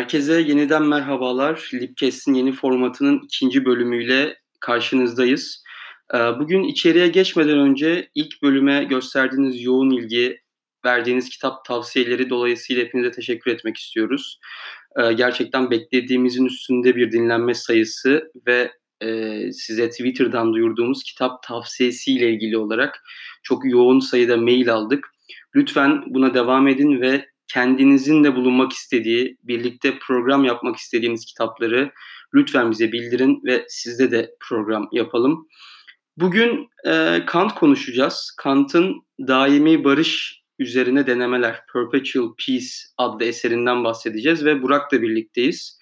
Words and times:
Herkese 0.00 0.40
yeniden 0.40 0.82
merhabalar. 0.82 1.70
Lipcast'in 1.74 2.34
yeni 2.34 2.52
formatının 2.52 3.20
ikinci 3.24 3.64
bölümüyle 3.64 4.36
karşınızdayız. 4.60 5.64
Ee, 6.14 6.18
bugün 6.18 6.62
içeriye 6.62 7.08
geçmeden 7.08 7.58
önce 7.58 8.10
ilk 8.14 8.42
bölüme 8.42 8.84
gösterdiğiniz 8.84 9.62
yoğun 9.62 9.90
ilgi, 9.90 10.40
verdiğiniz 10.84 11.28
kitap 11.28 11.64
tavsiyeleri 11.64 12.30
dolayısıyla 12.30 12.84
hepinize 12.84 13.10
teşekkür 13.10 13.50
etmek 13.50 13.76
istiyoruz. 13.76 14.40
Ee, 15.00 15.12
gerçekten 15.12 15.70
beklediğimizin 15.70 16.44
üstünde 16.44 16.96
bir 16.96 17.12
dinlenme 17.12 17.54
sayısı 17.54 18.32
ve 18.46 18.70
e, 19.02 19.38
size 19.52 19.90
Twitter'dan 19.90 20.52
duyurduğumuz 20.52 21.02
kitap 21.02 21.42
tavsiyesiyle 21.42 22.30
ilgili 22.30 22.58
olarak 22.58 23.02
çok 23.42 23.64
yoğun 23.64 24.00
sayıda 24.00 24.36
mail 24.36 24.72
aldık. 24.72 25.06
Lütfen 25.54 26.02
buna 26.06 26.34
devam 26.34 26.68
edin 26.68 27.00
ve 27.00 27.30
kendinizin 27.52 28.24
de 28.24 28.36
bulunmak 28.36 28.72
istediği, 28.72 29.36
birlikte 29.42 29.98
program 29.98 30.44
yapmak 30.44 30.76
istediğiniz 30.76 31.24
kitapları 31.24 31.92
lütfen 32.34 32.70
bize 32.70 32.92
bildirin 32.92 33.40
ve 33.44 33.64
sizde 33.68 34.10
de 34.10 34.30
program 34.40 34.88
yapalım. 34.92 35.48
Bugün 36.16 36.68
e, 36.86 37.22
Kant 37.26 37.54
konuşacağız. 37.54 38.34
Kant'ın 38.38 38.94
Daimi 39.26 39.84
Barış 39.84 40.42
üzerine 40.58 41.06
denemeler, 41.06 41.60
Perpetual 41.72 42.34
Peace 42.46 42.66
adlı 42.98 43.24
eserinden 43.24 43.84
bahsedeceğiz 43.84 44.44
ve 44.44 44.62
Burak'la 44.62 45.02
birlikteyiz. 45.02 45.78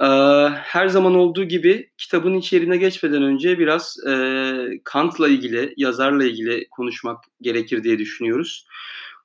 E, 0.00 0.06
her 0.48 0.88
zaman 0.88 1.14
olduğu 1.14 1.44
gibi 1.44 1.90
kitabın 1.98 2.34
içeriğine 2.34 2.76
geçmeden 2.76 3.22
önce 3.22 3.58
biraz 3.58 3.96
e, 4.08 4.12
Kant'la 4.84 5.28
ilgili, 5.28 5.74
yazarla 5.76 6.24
ilgili 6.24 6.68
konuşmak 6.70 7.24
gerekir 7.40 7.84
diye 7.84 7.98
düşünüyoruz. 7.98 8.66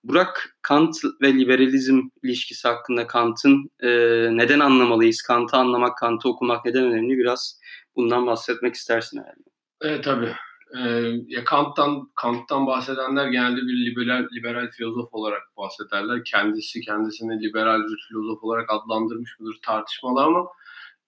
Burak, 0.03 0.57
Kant 0.61 0.95
ve 1.21 1.33
liberalizm 1.33 2.01
ilişkisi 2.23 2.67
hakkında 2.67 3.07
Kant'ın 3.07 3.69
e, 3.79 3.89
neden 4.37 4.59
anlamalıyız, 4.59 5.21
Kant'ı 5.21 5.57
anlamak, 5.57 5.97
Kant'ı 5.97 6.29
okumak 6.29 6.65
neden 6.65 6.83
önemli 6.83 7.17
biraz 7.17 7.59
bundan 7.95 8.27
bahsetmek 8.27 8.75
istersin 8.75 9.19
herhalde. 9.19 9.49
Evet 9.81 10.03
tabii. 10.03 10.33
Ee, 10.77 11.11
ya 11.27 11.43
Kant'tan 11.43 12.11
Kant'tan 12.15 12.67
bahsedenler 12.67 13.27
genelde 13.27 13.61
bir 13.61 13.85
liberal 13.85 14.27
liberal 14.35 14.69
filozof 14.69 15.09
olarak 15.11 15.41
bahsederler. 15.57 16.23
Kendisi 16.25 16.81
kendisini 16.81 17.43
liberal 17.43 17.79
bir 17.79 18.07
filozof 18.07 18.43
olarak 18.43 18.69
adlandırmış 18.69 19.39
mıdır 19.39 19.59
tartışmalı 19.61 20.21
ama 20.21 20.47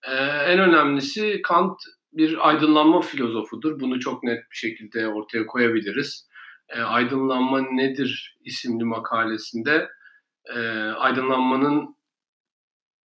e, 0.07 0.15
en 0.25 0.59
önemlisi 0.59 1.41
Kant 1.41 1.79
bir 2.13 2.49
aydınlanma 2.49 3.01
filozofudur. 3.01 3.79
Bunu 3.79 3.99
çok 3.99 4.23
net 4.23 4.51
bir 4.51 4.55
şekilde 4.55 5.07
ortaya 5.07 5.45
koyabiliriz 5.45 6.27
e, 6.69 6.81
Aydınlanma 6.81 7.61
Nedir 7.61 8.37
isimli 8.41 8.83
makalesinde 8.83 9.89
e, 10.55 10.59
aydınlanmanın 10.79 11.95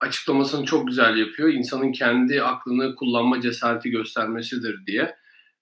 açıklamasını 0.01 0.64
çok 0.64 0.87
güzel 0.89 1.17
yapıyor. 1.17 1.48
İnsanın 1.48 1.92
kendi 1.92 2.42
aklını 2.42 2.95
kullanma 2.95 3.41
cesareti 3.41 3.91
göstermesidir 3.91 4.86
diye. 4.86 5.17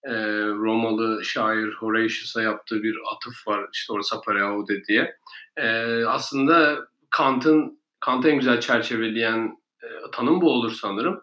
E, 0.04 0.12
Romalı 0.46 1.24
şair 1.24 1.72
Horatius'a 1.72 2.42
yaptığı 2.42 2.82
bir 2.82 2.96
atıf 3.14 3.48
var. 3.48 3.68
İşte 3.72 3.92
orası 3.92 4.08
Sapareaude 4.08 4.84
diye. 4.84 5.16
E, 5.56 5.68
aslında 6.04 6.78
Kant'ın 7.10 7.80
Kant'ı 8.00 8.28
en 8.28 8.38
güzel 8.38 8.60
çerçeveleyen 8.60 9.58
e, 9.82 9.86
tanım 10.12 10.40
bu 10.40 10.50
olur 10.50 10.72
sanırım. 10.72 11.22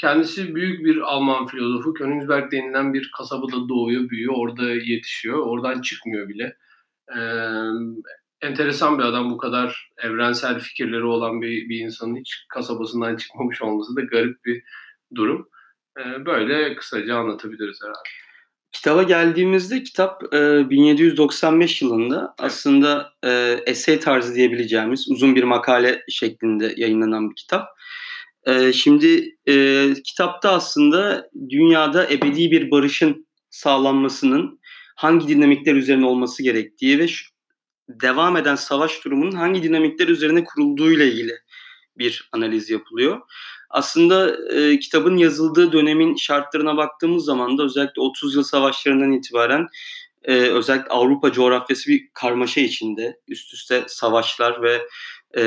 Kendisi 0.00 0.54
büyük 0.54 0.84
bir 0.84 0.98
Alman 0.98 1.46
filozofu. 1.46 1.94
Königsberg 1.94 2.52
denilen 2.52 2.94
bir 2.94 3.10
kasabada 3.16 3.68
doğuyor, 3.68 4.08
büyüyor, 4.08 4.34
orada 4.36 4.70
yetişiyor. 4.70 5.38
Oradan 5.38 5.80
çıkmıyor 5.80 6.28
bile. 6.28 6.56
Ee, 7.16 7.20
enteresan 8.42 8.98
bir 8.98 9.04
adam. 9.04 9.30
Bu 9.30 9.36
kadar 9.36 9.90
evrensel 9.98 10.58
fikirleri 10.58 11.04
olan 11.04 11.42
bir, 11.42 11.68
bir 11.68 11.80
insanın 11.80 12.16
hiç 12.16 12.44
kasabasından 12.48 13.16
çıkmamış 13.16 13.62
olması 13.62 13.96
da 13.96 14.00
garip 14.00 14.44
bir 14.44 14.62
durum. 15.14 15.48
Ee, 15.98 16.26
böyle 16.26 16.74
kısaca 16.74 17.16
anlatabiliriz 17.16 17.78
herhalde. 17.82 18.08
Kitaba 18.72 19.02
geldiğimizde 19.02 19.82
kitap 19.82 20.34
e, 20.34 20.70
1795 20.70 21.82
yılında 21.82 22.16
evet. 22.16 22.50
aslında 22.50 23.12
e, 23.24 23.60
essay 23.66 24.00
tarzı 24.00 24.34
diyebileceğimiz 24.34 25.10
uzun 25.10 25.34
bir 25.34 25.44
makale 25.44 26.02
şeklinde 26.08 26.74
yayınlanan 26.76 27.30
bir 27.30 27.36
kitap. 27.36 27.68
Ee, 28.46 28.72
şimdi 28.72 29.36
e, 29.48 29.86
kitapta 30.04 30.50
aslında 30.52 31.30
dünyada 31.48 32.10
ebedi 32.10 32.50
bir 32.50 32.70
barışın 32.70 33.26
sağlanmasının 33.50 34.60
hangi 34.96 35.28
dinamikler 35.28 35.74
üzerine 35.74 36.06
olması 36.06 36.42
gerektiği 36.42 36.98
ve 36.98 37.08
şu, 37.08 37.30
devam 37.88 38.36
eden 38.36 38.54
savaş 38.54 39.04
durumunun 39.04 39.36
hangi 39.36 39.62
dinamikler 39.62 40.08
üzerine 40.08 40.44
kurulduğuyla 40.44 41.04
ilgili 41.04 41.32
bir 41.96 42.28
analiz 42.32 42.70
yapılıyor. 42.70 43.20
Aslında 43.70 44.36
e, 44.54 44.78
kitabın 44.78 45.16
yazıldığı 45.16 45.72
dönemin 45.72 46.16
şartlarına 46.16 46.76
baktığımız 46.76 47.24
zaman 47.24 47.58
da 47.58 47.62
özellikle 47.62 48.02
30 48.02 48.34
yıl 48.34 48.42
savaşlarından 48.42 49.12
itibaren 49.12 49.66
e, 50.22 50.34
özellikle 50.34 50.88
Avrupa 50.88 51.32
coğrafyası 51.32 51.90
bir 51.90 52.08
karmaşa 52.14 52.60
içinde. 52.60 53.20
Üst 53.28 53.54
üste 53.54 53.84
savaşlar 53.86 54.62
ve 54.62 54.82
e, 55.34 55.42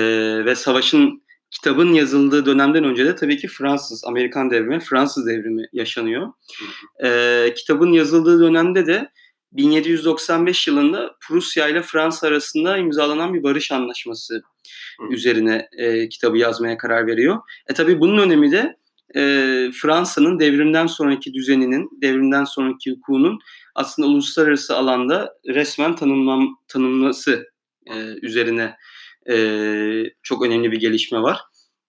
ve 0.45 0.55
savaşın 0.55 1.23
kitabın 1.53 1.93
yazıldığı 1.93 2.45
dönemden 2.45 2.83
önce 2.83 3.05
de 3.05 3.15
tabii 3.15 3.37
ki 3.37 3.47
Fransız, 3.47 4.03
Amerikan 4.05 4.51
devrimi, 4.51 4.79
Fransız 4.79 5.27
devrimi 5.27 5.65
yaşanıyor. 5.73 6.27
Ee, 7.03 7.53
kitabın 7.57 7.91
yazıldığı 7.91 8.39
dönemde 8.39 8.85
de 8.85 9.09
1795 9.51 10.67
yılında 10.67 11.15
Prusya 11.21 11.67
ile 11.67 11.81
Fransa 11.81 12.27
arasında 12.27 12.77
imzalanan 12.77 13.33
bir 13.33 13.43
barış 13.43 13.71
anlaşması 13.71 14.41
Hı. 14.99 15.13
üzerine 15.13 15.69
e, 15.77 16.09
kitabı 16.09 16.37
yazmaya 16.37 16.77
karar 16.77 17.07
veriyor. 17.07 17.39
E 17.69 17.73
tabii 17.73 17.99
bunun 17.99 18.17
önemi 18.17 18.51
de 18.51 18.77
e, 19.15 19.21
Fransa'nın 19.81 20.39
devrimden 20.39 20.87
sonraki 20.87 21.33
düzeninin, 21.33 21.89
devrimden 22.01 22.43
sonraki 22.43 22.91
hukukunun 22.91 23.39
aslında 23.75 24.07
uluslararası 24.07 24.75
alanda 24.75 25.33
resmen 25.47 25.95
tanımlam 25.95 26.57
tanımlaması 26.67 27.47
e, 27.85 27.95
üzerine 28.21 28.75
e, 29.29 29.35
çok 30.23 30.45
önemli 30.45 30.71
bir 30.71 30.79
gelişme 30.79 31.21
var. 31.21 31.39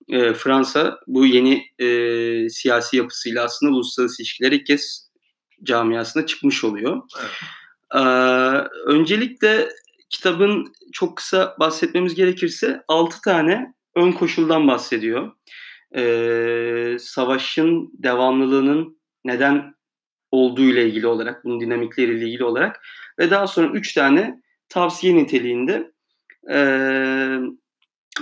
E, 0.09 0.35
Fransa 0.35 1.01
bu 1.07 1.27
yeni 1.27 1.65
e, 1.79 2.49
siyasi 2.49 2.97
yapısıyla 2.97 3.45
aslında 3.45 3.73
uluslararası 3.73 4.23
ilişkiler 4.23 4.53
ilk 4.53 4.67
kez 4.67 5.11
camiasına 5.63 6.27
çıkmış 6.27 6.65
oluyor. 6.65 7.03
Evet. 7.21 7.31
E, 7.95 8.09
öncelikle 8.87 9.69
kitabın 10.11 10.73
çok 10.93 11.17
kısa 11.17 11.57
bahsetmemiz 11.61 12.15
gerekirse 12.15 12.83
6 12.89 13.21
tane 13.21 13.75
ön 13.95 14.13
koşuldan 14.13 14.69
bahsediyor. 14.69 15.33
E, 15.97 16.97
savaşın 17.01 17.91
devamlılığının 17.93 18.99
neden 19.25 19.75
olduğu 20.31 20.63
ile 20.63 20.87
ilgili 20.87 21.07
olarak, 21.07 21.45
bunun 21.45 21.61
dinamikleriyle 21.61 22.25
ilgili 22.25 22.45
olarak 22.45 22.81
ve 23.19 23.31
daha 23.31 23.47
sonra 23.47 23.73
3 23.73 23.95
tane 23.95 24.43
tavsiye 24.69 25.17
niteliğinde 25.17 25.94
e, 26.51 26.59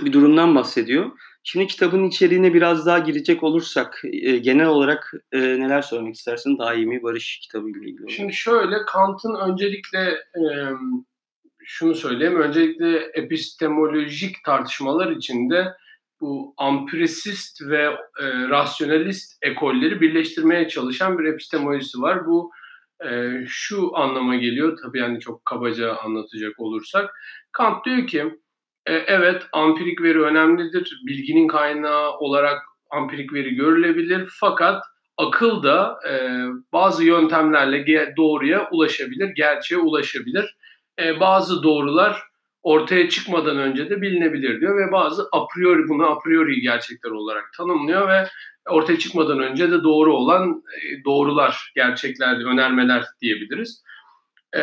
bir 0.01 0.13
durumdan 0.13 0.55
bahsediyor. 0.55 1.11
Şimdi 1.43 1.67
kitabın 1.67 2.03
içeriğine 2.03 2.53
biraz 2.53 2.85
daha 2.85 2.99
girecek 2.99 3.43
olursak 3.43 4.01
e, 4.03 4.37
genel 4.37 4.67
olarak 4.67 5.13
e, 5.31 5.39
neler 5.39 5.81
söylemek 5.81 6.15
istersin 6.15 6.57
daimi 6.57 7.03
barış 7.03 7.39
kitabı 7.39 7.69
ile 7.69 7.89
ilgili? 7.89 8.11
Şimdi 8.11 8.33
şöyle 8.33 8.75
Kant'ın 8.87 9.35
öncelikle 9.35 9.99
e, 10.09 10.43
şunu 11.65 11.95
söyleyeyim. 11.95 12.41
Öncelikle 12.41 12.97
epistemolojik 12.99 14.43
tartışmalar 14.45 15.11
içinde 15.11 15.73
bu 16.21 16.53
ampirisist 16.57 17.61
ve 17.61 17.83
e, 18.19 18.49
rasyonalist 18.49 19.37
ekolleri 19.41 20.01
birleştirmeye 20.01 20.67
çalışan 20.67 21.19
bir 21.19 21.23
epistemolojisi 21.23 22.01
var. 22.01 22.25
Bu 22.25 22.51
e, 23.11 23.45
şu 23.47 23.97
anlama 23.97 24.35
geliyor. 24.35 24.77
Tabii 24.83 24.99
yani 24.99 25.19
çok 25.19 25.45
kabaca 25.45 25.95
anlatacak 25.95 26.59
olursak. 26.59 27.09
Kant 27.51 27.85
diyor 27.85 28.07
ki 28.07 28.39
e, 28.85 28.93
evet, 28.93 29.43
ampirik 29.51 30.01
veri 30.01 30.21
önemlidir. 30.21 31.01
Bilginin 31.07 31.47
kaynağı 31.47 32.11
olarak 32.17 32.61
ampirik 32.89 33.33
veri 33.33 33.55
görülebilir. 33.55 34.29
Fakat 34.39 34.83
akıl 35.17 35.63
da 35.63 35.99
e, 36.09 36.13
bazı 36.73 37.03
yöntemlerle 37.03 38.13
doğruya 38.17 38.69
ulaşabilir, 38.71 39.29
gerçeğe 39.35 39.77
ulaşabilir. 39.77 40.57
E, 40.99 41.19
bazı 41.19 41.63
doğrular 41.63 42.23
ortaya 42.63 43.09
çıkmadan 43.09 43.57
önce 43.57 43.89
de 43.89 44.01
bilinebilir 44.01 44.61
diyor 44.61 44.77
ve 44.77 44.91
bazı 44.91 45.27
a 45.31 45.47
priori 45.47 45.89
bunu 45.89 46.11
a 46.11 46.19
priori 46.19 46.61
gerçekler 46.61 47.11
olarak 47.11 47.53
tanımlıyor 47.57 48.09
ve 48.09 48.27
ortaya 48.69 48.99
çıkmadan 48.99 49.39
önce 49.39 49.71
de 49.71 49.83
doğru 49.83 50.15
olan 50.15 50.49
e, 50.49 51.03
doğrular, 51.05 51.71
gerçekler, 51.75 52.45
önermeler 52.45 53.05
diyebiliriz. 53.21 53.83
E, 54.53 54.61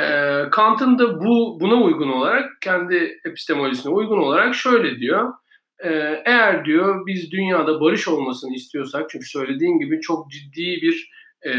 Kant'ın 0.50 0.98
da 0.98 1.20
bu 1.20 1.58
buna 1.60 1.74
uygun 1.74 2.08
olarak 2.08 2.60
kendi 2.60 3.20
epistemolojisine 3.24 3.92
uygun 3.92 4.18
olarak 4.18 4.54
şöyle 4.54 4.98
diyor. 4.98 5.32
E, 5.84 6.22
eğer 6.24 6.64
diyor 6.64 7.06
biz 7.06 7.32
dünyada 7.32 7.80
barış 7.80 8.08
olmasını 8.08 8.54
istiyorsak 8.54 9.10
çünkü 9.10 9.26
söylediğim 9.26 9.78
gibi 9.78 10.00
çok 10.00 10.30
ciddi 10.30 10.78
bir 10.82 11.10
e, 11.46 11.52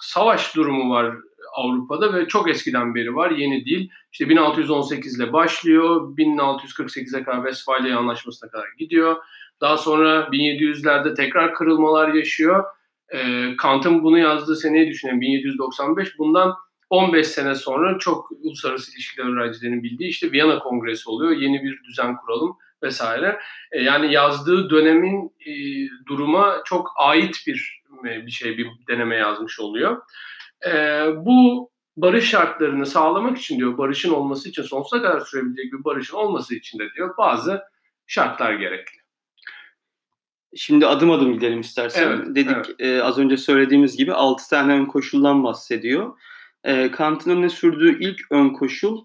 savaş 0.00 0.56
durumu 0.56 0.90
var 0.90 1.14
Avrupa'da 1.56 2.14
ve 2.14 2.28
çok 2.28 2.50
eskiden 2.50 2.94
beri 2.94 3.14
var. 3.14 3.30
Yeni 3.30 3.64
değil. 3.64 3.90
İşte 4.12 4.28
1618 4.28 5.20
ile 5.20 5.32
başlıyor. 5.32 6.16
1648'e 6.16 7.22
kadar 7.22 7.36
Westfalia 7.36 7.98
Anlaşması'na 7.98 8.50
kadar 8.50 8.68
gidiyor. 8.78 9.16
Daha 9.60 9.76
sonra 9.76 10.28
1700'lerde 10.32 11.14
tekrar 11.14 11.54
kırılmalar 11.54 12.14
yaşıyor. 12.14 12.64
E, 13.08 13.20
Kant'ın 13.56 14.02
bunu 14.02 14.18
yazdığı 14.18 14.56
seneyi 14.56 14.90
düşünün 14.90 15.20
1795. 15.20 16.18
Bundan 16.18 16.54
15 16.90 17.26
sene 17.26 17.54
sonra 17.54 17.98
çok 17.98 18.30
uluslararası 18.42 18.92
ilişkiler 18.92 19.26
öğrencilerinin 19.26 19.82
bildiği 19.82 20.08
işte 20.08 20.32
Viyana 20.32 20.58
Kongresi 20.58 21.10
oluyor. 21.10 21.32
Yeni 21.32 21.62
bir 21.62 21.84
düzen 21.84 22.16
kuralım 22.16 22.56
vesaire. 22.82 23.38
E, 23.72 23.82
yani 23.82 24.12
yazdığı 24.12 24.70
dönemin 24.70 25.32
e, 25.46 25.52
duruma 26.06 26.62
çok 26.64 26.92
ait 26.96 27.36
bir 27.46 27.76
bir 28.04 28.30
şey, 28.30 28.58
bir 28.58 28.68
deneme 28.88 29.16
yazmış 29.16 29.60
oluyor. 29.60 30.02
E, 30.66 30.72
bu 31.16 31.70
barış 31.96 32.30
şartlarını 32.30 32.86
sağlamak 32.86 33.38
için 33.38 33.58
diyor, 33.58 33.78
barışın 33.78 34.10
olması 34.10 34.48
için, 34.48 34.62
sonsuza 34.62 35.02
kadar 35.02 35.20
sürebilecek 35.20 35.72
bir 35.72 35.84
barışın 35.84 36.16
olması 36.16 36.54
için 36.54 36.78
de 36.78 36.84
diyor 36.96 37.16
bazı 37.18 37.62
şartlar 38.06 38.52
gerekli. 38.52 39.05
Şimdi 40.56 40.86
adım 40.86 41.10
adım 41.10 41.32
gidelim 41.32 41.60
istersen. 41.60 42.02
Evet, 42.02 42.26
Dedik 42.34 42.56
evet. 42.56 42.74
E, 42.78 43.02
az 43.02 43.18
önce 43.18 43.36
söylediğimiz 43.36 43.96
gibi 43.96 44.12
6 44.12 44.48
tane 44.50 44.72
ön 44.72 44.86
koşuldan 44.86 45.44
bahsediyor. 45.44 46.18
E, 46.64 46.90
Kant'ın 46.90 47.30
öne 47.30 47.48
sürdüğü 47.48 48.04
ilk 48.04 48.20
ön 48.30 48.48
koşul 48.48 49.04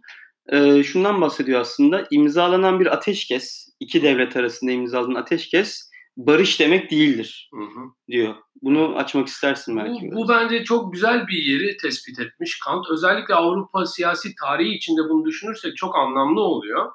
e, 0.50 0.84
şundan 0.84 1.22
bahsediyor 1.22 1.62
aslında. 1.62 2.08
İmzalanan 2.12 2.80
bir 2.80 2.94
ateşkes, 2.94 3.70
iki 3.80 4.04
devlet 4.04 4.36
arasında 4.36 4.72
imzalanan 4.72 5.16
ateşkes 5.16 5.92
barış 6.18 6.60
demek 6.60 6.92
değildir 6.92 7.50
hı 7.54 7.62
hı. 7.64 7.86
diyor. 8.08 8.36
Bunu 8.62 8.96
açmak 8.96 9.28
istersin 9.28 9.78
belki. 9.78 10.12
Bu, 10.12 10.16
bu 10.16 10.30
bence 10.30 10.64
çok 10.64 10.94
güzel 10.94 11.28
bir 11.28 11.38
yeri 11.38 11.78
tespit 11.78 12.20
etmiş 12.20 12.60
Kant. 12.60 12.86
Özellikle 12.92 13.34
Avrupa 13.34 13.86
siyasi 13.86 14.36
tarihi 14.36 14.76
içinde 14.76 15.02
bunu 15.10 15.26
düşünürsek 15.26 15.78
çok 15.78 15.96
anlamlı 15.96 16.42
oluyor. 16.42 16.92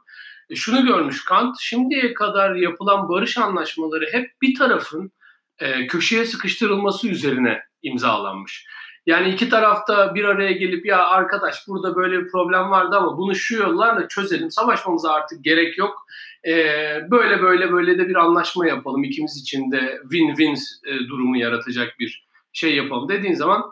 E 0.51 0.55
şunu 0.57 0.87
görmüş 0.87 1.25
Kant, 1.25 1.57
şimdiye 1.61 2.15
kadar 2.15 2.55
yapılan 2.55 3.09
barış 3.09 3.39
anlaşmaları 3.39 4.07
hep 4.13 4.31
bir 4.43 4.55
tarafın 4.55 5.13
e, 5.59 5.87
köşeye 5.87 6.25
sıkıştırılması 6.25 7.09
üzerine 7.09 7.63
imzalanmış. 7.83 8.67
Yani 9.07 9.29
iki 9.29 9.49
tarafta 9.49 10.15
bir 10.15 10.25
araya 10.25 10.53
gelip 10.53 10.87
ya 10.87 11.07
arkadaş 11.07 11.69
burada 11.69 11.97
böyle 11.97 12.19
bir 12.19 12.31
problem 12.31 12.71
vardı 12.71 12.97
ama 12.97 13.19
bunu 13.19 13.35
şu 13.35 13.57
yollarla 13.57 14.09
çözelim. 14.09 14.51
Savaşmamıza 14.51 15.13
artık 15.13 15.45
gerek 15.45 15.79
yok. 15.79 16.07
Ee, 16.49 17.01
böyle 17.11 17.43
böyle 17.43 17.73
böyle 17.73 17.99
de 17.99 18.09
bir 18.09 18.15
anlaşma 18.15 18.67
yapalım. 18.67 19.05
İkimiz 19.05 19.37
için 19.43 19.73
de 19.73 20.01
win-win 20.11 20.59
e, 20.87 21.09
durumu 21.09 21.37
yaratacak 21.39 21.99
bir 21.99 22.27
şey 22.53 22.77
yapalım 22.77 23.09
dediğin 23.09 23.35
zaman 23.35 23.63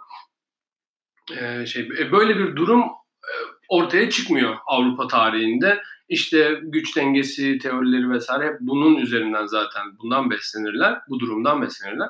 e, 1.41 1.67
şey 1.67 1.89
e, 1.99 2.13
böyle 2.13 2.39
bir 2.39 2.57
durum 2.57 2.81
e, 2.81 3.33
ortaya 3.69 4.11
çıkmıyor 4.11 4.57
Avrupa 4.67 5.09
tarihinde. 5.09 5.83
İşte 6.15 6.61
güç 6.63 6.97
dengesi 6.97 7.59
teorileri 7.59 8.11
vesaire 8.11 8.47
hep 8.47 8.57
bunun 8.61 8.97
üzerinden 8.97 9.47
zaten 9.47 9.83
bundan 10.03 10.31
beslenirler. 10.31 10.99
Bu 11.09 11.21
durumdan 11.21 11.63
beslenirler. 11.63 12.09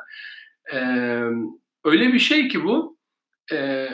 Ee, 0.73 0.79
öyle 1.85 2.13
bir 2.13 2.19
şey 2.19 2.49
ki 2.49 2.65
bu 2.65 2.99
e, 3.53 3.89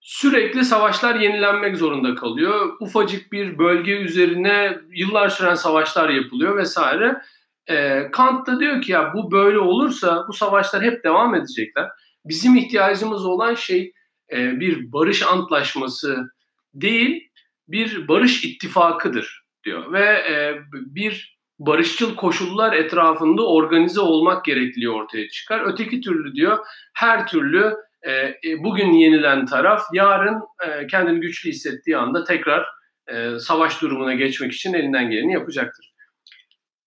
sürekli 0.00 0.64
savaşlar 0.64 1.14
yenilenmek 1.14 1.76
zorunda 1.76 2.14
kalıyor. 2.14 2.76
Ufacık 2.80 3.32
bir 3.32 3.58
bölge 3.58 3.92
üzerine 3.92 4.78
yıllar 4.90 5.28
süren 5.28 5.54
savaşlar 5.54 6.08
yapılıyor 6.08 6.56
vesaire. 6.56 7.22
E, 7.66 8.08
Kant 8.10 8.46
da 8.46 8.60
diyor 8.60 8.82
ki 8.82 8.92
ya 8.92 9.12
bu 9.14 9.32
böyle 9.32 9.58
olursa 9.58 10.24
bu 10.28 10.32
savaşlar 10.32 10.82
hep 10.82 11.04
devam 11.04 11.34
edecekler. 11.34 11.88
Bizim 12.24 12.56
ihtiyacımız 12.56 13.26
olan 13.26 13.54
şey 13.54 13.92
e, 14.32 14.60
bir 14.60 14.92
barış 14.92 15.22
antlaşması 15.22 16.30
değil, 16.74 17.29
bir 17.72 18.08
barış 18.08 18.44
ittifakıdır 18.44 19.44
diyor. 19.64 19.92
Ve 19.92 20.04
e, 20.04 20.58
bir 20.72 21.40
barışçıl 21.58 22.16
koşullar 22.16 22.72
etrafında 22.72 23.46
organize 23.46 24.00
olmak 24.00 24.44
gerekliliği 24.44 24.90
ortaya 24.90 25.28
çıkar. 25.28 25.62
Öteki 25.64 26.00
türlü 26.00 26.34
diyor 26.34 26.58
her 26.94 27.26
türlü 27.26 27.74
e, 28.02 28.12
e, 28.12 28.34
bugün 28.58 28.92
yenilen 28.92 29.46
taraf 29.46 29.82
yarın 29.92 30.40
e, 30.66 30.86
kendini 30.86 31.20
güçlü 31.20 31.50
hissettiği 31.50 31.96
anda 31.96 32.24
tekrar 32.24 32.66
e, 33.08 33.38
savaş 33.38 33.82
durumuna 33.82 34.14
geçmek 34.14 34.52
için 34.52 34.74
elinden 34.74 35.10
geleni 35.10 35.32
yapacaktır. 35.32 35.90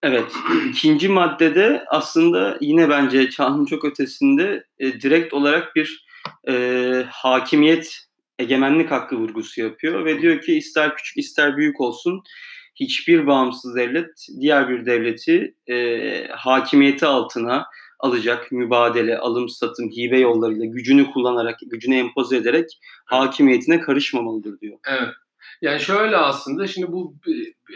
Evet, 0.03 0.31
ikinci 0.69 1.09
maddede 1.09 1.85
aslında 1.88 2.57
yine 2.62 2.89
bence 2.89 3.30
çağın 3.30 3.65
çok 3.65 3.85
ötesinde 3.85 4.63
e, 4.80 5.01
direkt 5.01 5.33
olarak 5.33 5.75
bir 5.75 6.06
e, 6.50 7.06
hakimiyet, 7.09 7.97
egemenlik 8.39 8.91
hakkı 8.91 9.15
vurgusu 9.15 9.62
yapıyor 9.62 10.06
ve 10.06 10.21
diyor 10.21 10.41
ki 10.41 10.57
ister 10.57 10.95
küçük 10.95 11.18
ister 11.18 11.57
büyük 11.57 11.81
olsun 11.81 12.24
hiçbir 12.75 13.27
bağımsız 13.27 13.75
devlet 13.75 14.27
diğer 14.39 14.69
bir 14.69 14.85
devleti 14.85 15.56
e, 15.68 16.27
hakimiyeti 16.27 17.06
altına 17.06 17.65
alacak 18.00 18.51
mübadele, 18.51 19.18
alım 19.18 19.50
satım, 19.50 19.89
hibe 19.89 20.19
yollarıyla 20.19 20.65
gücünü 20.65 21.12
kullanarak, 21.12 21.59
gücünü 21.71 21.95
empoze 21.95 22.38
ederek 22.38 22.80
hakimiyetine 23.06 23.81
karışmamalıdır 23.81 24.59
diyor. 24.59 24.77
Evet. 24.88 25.13
Yani 25.62 25.80
şöyle 25.80 26.18
aslında 26.18 26.68
şimdi 26.68 26.91
bu 26.91 27.15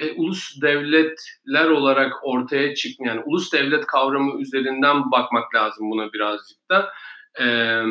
e, 0.01 0.11
ulus 0.11 0.61
devletler 0.61 1.69
olarak 1.69 2.13
ortaya 2.23 2.75
çıkmayan, 2.75 3.15
yani 3.15 3.23
ulus 3.25 3.53
devlet 3.53 3.85
kavramı 3.85 4.41
üzerinden 4.41 5.11
bakmak 5.11 5.55
lazım 5.55 5.91
buna 5.91 6.13
birazcık 6.13 6.69
da. 6.69 6.89
Ee, 7.39 7.81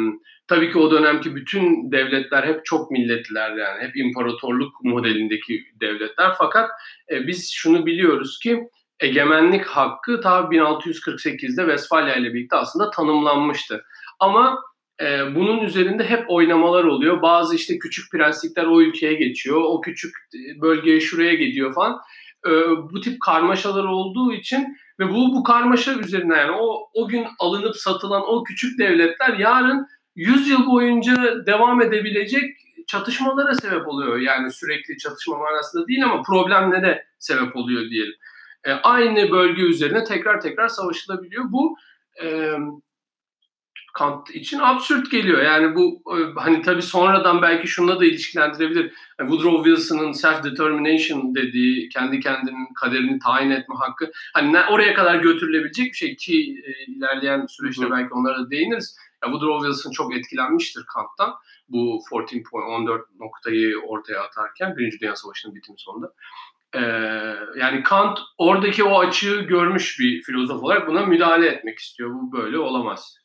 tabii 0.49 0.73
ki 0.73 0.79
o 0.79 0.91
dönemki 0.91 1.37
bütün 1.37 1.93
devletler 1.93 2.47
hep 2.47 2.65
çok 2.65 2.91
milletliler 2.91 3.57
yani 3.57 3.83
hep 3.83 3.97
imparatorluk 3.97 4.85
modelindeki 4.85 5.65
devletler 5.81 6.33
fakat 6.39 6.71
e, 7.11 7.27
biz 7.27 7.53
şunu 7.53 7.87
biliyoruz 7.87 8.39
ki 8.43 8.65
egemenlik 9.01 9.65
hakkı 9.65 10.21
ta 10.21 10.41
1648'de 10.41 11.63
Westfalia 11.63 12.15
ile 12.15 12.35
birlikte 12.35 12.57
aslında 12.57 12.91
tanımlanmıştı. 12.91 13.85
Ama 14.21 14.63
e, 15.03 15.35
bunun 15.35 15.61
üzerinde 15.61 16.05
hep 16.05 16.25
oynamalar 16.29 16.85
oluyor. 16.85 17.23
Bazı 17.23 17.57
işte 17.57 17.79
küçük 17.79 18.13
prenslikler 18.13 18.65
o 18.65 18.81
ülkeye 18.81 19.15
geçiyor. 19.15 19.61
O 19.65 19.81
küçük 19.81 20.15
bölgeye 20.63 21.01
şuraya 21.01 21.35
gidiyor 21.35 21.75
falan. 21.75 21.99
E, 22.47 22.51
bu 22.93 23.01
tip 23.01 23.21
karmaşalar 23.21 23.85
olduğu 23.85 24.33
için 24.33 24.77
ve 25.01 25.09
bu 25.09 25.35
bu 25.35 25.43
karmaşa 25.43 25.95
üzerine 25.95 26.37
yani 26.37 26.51
o 26.51 26.91
o 26.95 27.09
gün 27.09 27.27
alınıp 27.39 27.77
satılan 27.77 28.23
o 28.29 28.45
küçük 28.45 28.79
devletler 28.79 29.39
yarın 29.39 29.87
100 30.17 30.49
yıl 30.49 30.67
boyunca 30.67 31.47
devam 31.47 31.83
edebilecek 31.83 32.57
çatışmalara 32.87 33.55
sebep 33.55 33.89
oluyor. 33.89 34.19
Yani 34.19 34.53
sürekli 34.53 34.99
çatışma 34.99 35.39
manasında 35.39 35.89
değil 35.89 36.05
ama 36.05 36.23
problemlere 36.23 37.07
sebep 37.19 37.57
oluyor 37.57 37.91
diyelim 37.91 38.15
e, 38.67 38.73
aynı 38.73 39.31
bölge 39.31 39.63
üzerine 39.63 40.05
tekrar 40.05 40.41
tekrar 40.41 40.69
savaşılabiliyor. 40.69 41.45
Bu 41.53 41.77
e, 42.23 42.53
Kant 43.95 44.31
için 44.31 44.59
absürt 44.59 45.11
geliyor. 45.11 45.43
Yani 45.43 45.75
bu 45.75 46.03
e, 46.19 46.41
hani 46.41 46.63
tabii 46.63 46.83
sonradan 46.83 47.43
belki 47.43 47.69
şununla 47.69 48.01
da 48.01 48.05
ilişkilendirebilir. 48.05 48.93
Yani 49.21 49.31
Woodrow 49.31 49.71
Wilson'ın 49.71 50.13
self-determination 50.13 51.35
dediği 51.35 51.89
kendi 51.89 52.21
kendinin 52.21 52.75
kaderini 52.75 53.19
tayin 53.19 53.51
etme 53.51 53.75
hakkı. 53.79 54.11
Hani 54.35 54.59
oraya 54.71 54.95
kadar 54.95 55.15
götürülebilecek 55.15 55.87
bir 55.87 55.97
şey 55.97 56.17
ki 56.17 56.63
e, 56.65 56.93
ilerleyen 56.93 57.47
süreçte 57.47 57.91
belki 57.91 58.15
onlara 58.15 58.39
da 58.39 58.51
değiniriz. 58.51 58.97
Yani 59.23 59.33
Woodrow 59.33 59.69
Wilson 59.69 59.91
çok 59.91 60.17
etkilenmiştir 60.17 60.85
Kant'tan. 60.95 61.35
Bu 61.69 62.01
14.14 62.11 63.01
noktayı 63.19 63.79
ortaya 63.89 64.23
atarken 64.23 64.77
Birinci 64.77 65.01
Dünya 65.01 65.17
Savaşı'nın 65.17 65.55
bitimi 65.55 65.79
sonunda. 65.79 66.13
Ee, 66.75 66.81
yani 67.61 67.83
Kant 67.83 68.19
oradaki 68.39 68.85
o 68.85 68.99
açığı 68.99 69.41
görmüş 69.41 70.01
bir 70.01 70.23
filozof 70.23 70.63
olarak 70.63 70.89
buna 70.89 71.07
müdahale 71.07 71.47
etmek 71.47 71.79
istiyor. 71.79 72.11
Bu 72.11 72.33
böyle 72.33 72.59
olamaz. 72.59 73.19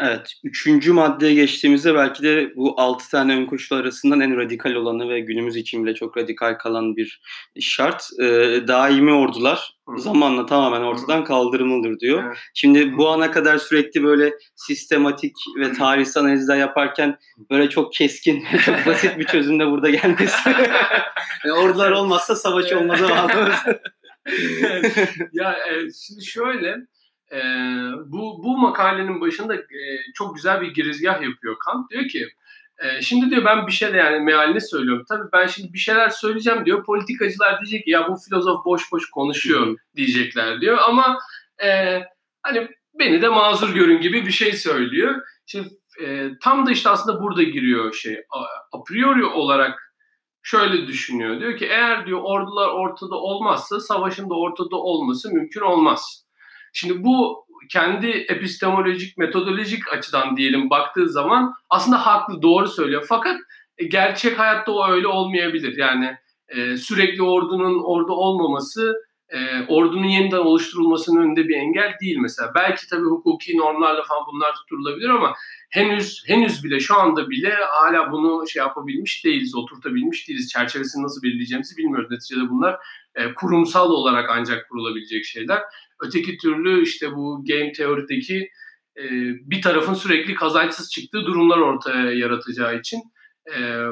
Evet. 0.00 0.32
Üçüncü 0.44 0.92
maddeye 0.92 1.34
geçtiğimizde 1.34 1.94
belki 1.94 2.22
de 2.22 2.52
bu 2.56 2.80
altı 2.80 3.10
tane 3.10 3.36
ön 3.36 3.46
koşul 3.46 3.76
arasından 3.76 4.20
en 4.20 4.36
radikal 4.36 4.74
olanı 4.74 5.08
ve 5.08 5.20
günümüz 5.20 5.56
için 5.56 5.84
bile 5.84 5.94
çok 5.94 6.16
radikal 6.16 6.54
kalan 6.54 6.96
bir 6.96 7.20
şart. 7.60 8.08
E, 8.20 8.24
daimi 8.68 9.12
ordular 9.12 9.76
Hı. 9.88 9.98
zamanla 10.00 10.46
tamamen 10.46 10.80
ortadan 10.80 11.24
kaldırılmalıdır 11.24 12.00
diyor. 12.00 12.24
Evet. 12.26 12.36
Şimdi 12.54 12.96
bu 12.96 13.08
ana 13.08 13.30
kadar 13.30 13.58
sürekli 13.58 14.02
böyle 14.04 14.32
sistematik 14.56 15.32
ve 15.58 15.72
tarihsel 15.72 16.22
analizler 16.22 16.56
yaparken 16.56 17.18
böyle 17.50 17.70
çok 17.70 17.92
keskin, 17.92 18.44
çok 18.64 18.86
basit 18.86 19.18
bir 19.18 19.24
çözümde 19.24 19.66
burada 19.66 19.90
gelmesi. 19.90 20.48
yani 21.44 21.52
ordular 21.58 21.90
olmazsa 21.90 22.36
savaş 22.36 22.72
olmaz 22.72 23.02
ama. 23.02 23.28
ya 25.32 25.52
e, 25.52 25.72
şimdi 26.06 26.24
şöyle 26.24 26.76
e, 27.32 27.38
bu 28.06 28.42
bu 28.44 28.58
makalenin 28.58 29.20
başında 29.20 29.54
e, 29.54 29.80
çok 30.14 30.34
güzel 30.34 30.60
bir 30.60 30.74
girizgah 30.74 31.22
yapıyor 31.22 31.56
Kant. 31.58 31.90
Diyor 31.90 32.08
ki 32.08 32.28
e, 32.78 33.02
şimdi 33.02 33.30
diyor 33.30 33.44
ben 33.44 33.66
bir 33.66 33.72
şey 33.72 33.92
de 33.92 33.96
yani 33.96 34.20
mealini 34.20 34.60
söylüyorum. 34.60 35.04
Tabii 35.08 35.28
ben 35.32 35.46
şimdi 35.46 35.72
bir 35.72 35.78
şeyler 35.78 36.08
söyleyeceğim 36.08 36.66
diyor. 36.66 36.84
Politikacılar 36.84 37.60
diyecek 37.60 37.84
ki 37.84 37.90
ya 37.90 38.08
bu 38.08 38.16
filozof 38.16 38.64
boş 38.64 38.92
boş 38.92 39.10
konuşuyor 39.10 39.76
diyecekler 39.96 40.60
diyor. 40.60 40.78
Ama 40.88 41.18
e, 41.64 42.00
hani 42.42 42.68
beni 42.98 43.22
de 43.22 43.28
mazur 43.28 43.74
görün 43.74 44.00
gibi 44.00 44.26
bir 44.26 44.30
şey 44.30 44.52
söylüyor. 44.52 45.20
Şimdi 45.46 45.68
e, 46.04 46.30
tam 46.42 46.66
da 46.66 46.70
işte 46.70 46.90
aslında 46.90 47.22
burada 47.22 47.42
giriyor 47.42 47.92
şey. 47.92 48.22
A, 48.30 48.40
a 48.78 48.82
priori 48.82 49.24
olarak 49.24 49.94
şöyle 50.42 50.86
düşünüyor. 50.86 51.40
Diyor 51.40 51.56
ki 51.56 51.66
eğer 51.66 52.06
diyor 52.06 52.20
ordular 52.22 52.68
ortada 52.68 53.14
olmazsa 53.14 53.80
savaşın 53.80 54.30
da 54.30 54.34
ortada 54.34 54.76
olması 54.76 55.34
mümkün 55.34 55.60
olmaz. 55.60 56.27
Şimdi 56.72 57.04
bu 57.04 57.46
kendi 57.70 58.06
epistemolojik, 58.06 59.18
metodolojik 59.18 59.92
açıdan 59.92 60.36
diyelim 60.36 60.70
baktığı 60.70 61.08
zaman 61.08 61.54
aslında 61.70 62.06
haklı, 62.06 62.42
doğru 62.42 62.68
söylüyor. 62.68 63.06
Fakat 63.08 63.36
e, 63.78 63.84
gerçek 63.84 64.38
hayatta 64.38 64.72
o 64.72 64.88
öyle 64.90 65.06
olmayabilir. 65.06 65.76
Yani 65.76 66.16
e, 66.48 66.76
sürekli 66.76 67.22
ordunun 67.22 67.82
orada 67.84 68.12
olmaması 68.12 68.94
e, 69.28 69.38
ordunun 69.68 70.04
yeniden 70.04 70.38
oluşturulmasının 70.38 71.22
önünde 71.22 71.48
bir 71.48 71.56
engel 71.56 71.94
değil 72.00 72.16
mesela. 72.18 72.52
Belki 72.54 72.88
tabii 72.90 73.06
hukuki 73.06 73.56
normlarla 73.56 74.02
falan 74.02 74.22
bunlar 74.32 74.54
tutturulabilir 74.54 75.08
ama 75.08 75.34
henüz 75.70 76.24
henüz 76.26 76.64
bile 76.64 76.80
şu 76.80 77.00
anda 77.00 77.30
bile 77.30 77.54
hala 77.70 78.12
bunu 78.12 78.48
şey 78.48 78.60
yapabilmiş 78.60 79.24
değiliz, 79.24 79.54
oturtabilmiş 79.54 80.28
değiliz. 80.28 80.50
Çerçevesini 80.52 81.02
nasıl 81.02 81.22
belirleyeceğimizi 81.22 81.76
bilmiyoruz. 81.76 82.10
Neticede 82.10 82.50
bunlar 82.50 82.78
e, 83.14 83.34
kurumsal 83.34 83.90
olarak 83.90 84.30
ancak 84.30 84.68
kurulabilecek 84.68 85.24
şeyler. 85.24 85.62
Öteki 86.02 86.36
türlü 86.36 86.82
işte 86.82 87.12
bu 87.12 87.44
game 87.48 87.72
teorideki 87.72 88.50
e, 88.96 89.04
bir 89.50 89.62
tarafın 89.62 89.94
sürekli 89.94 90.34
kazançsız 90.34 90.90
çıktığı 90.90 91.26
durumlar 91.26 91.58
ortaya 91.58 92.12
yaratacağı 92.12 92.78
için 92.78 93.00
e, 93.56 93.84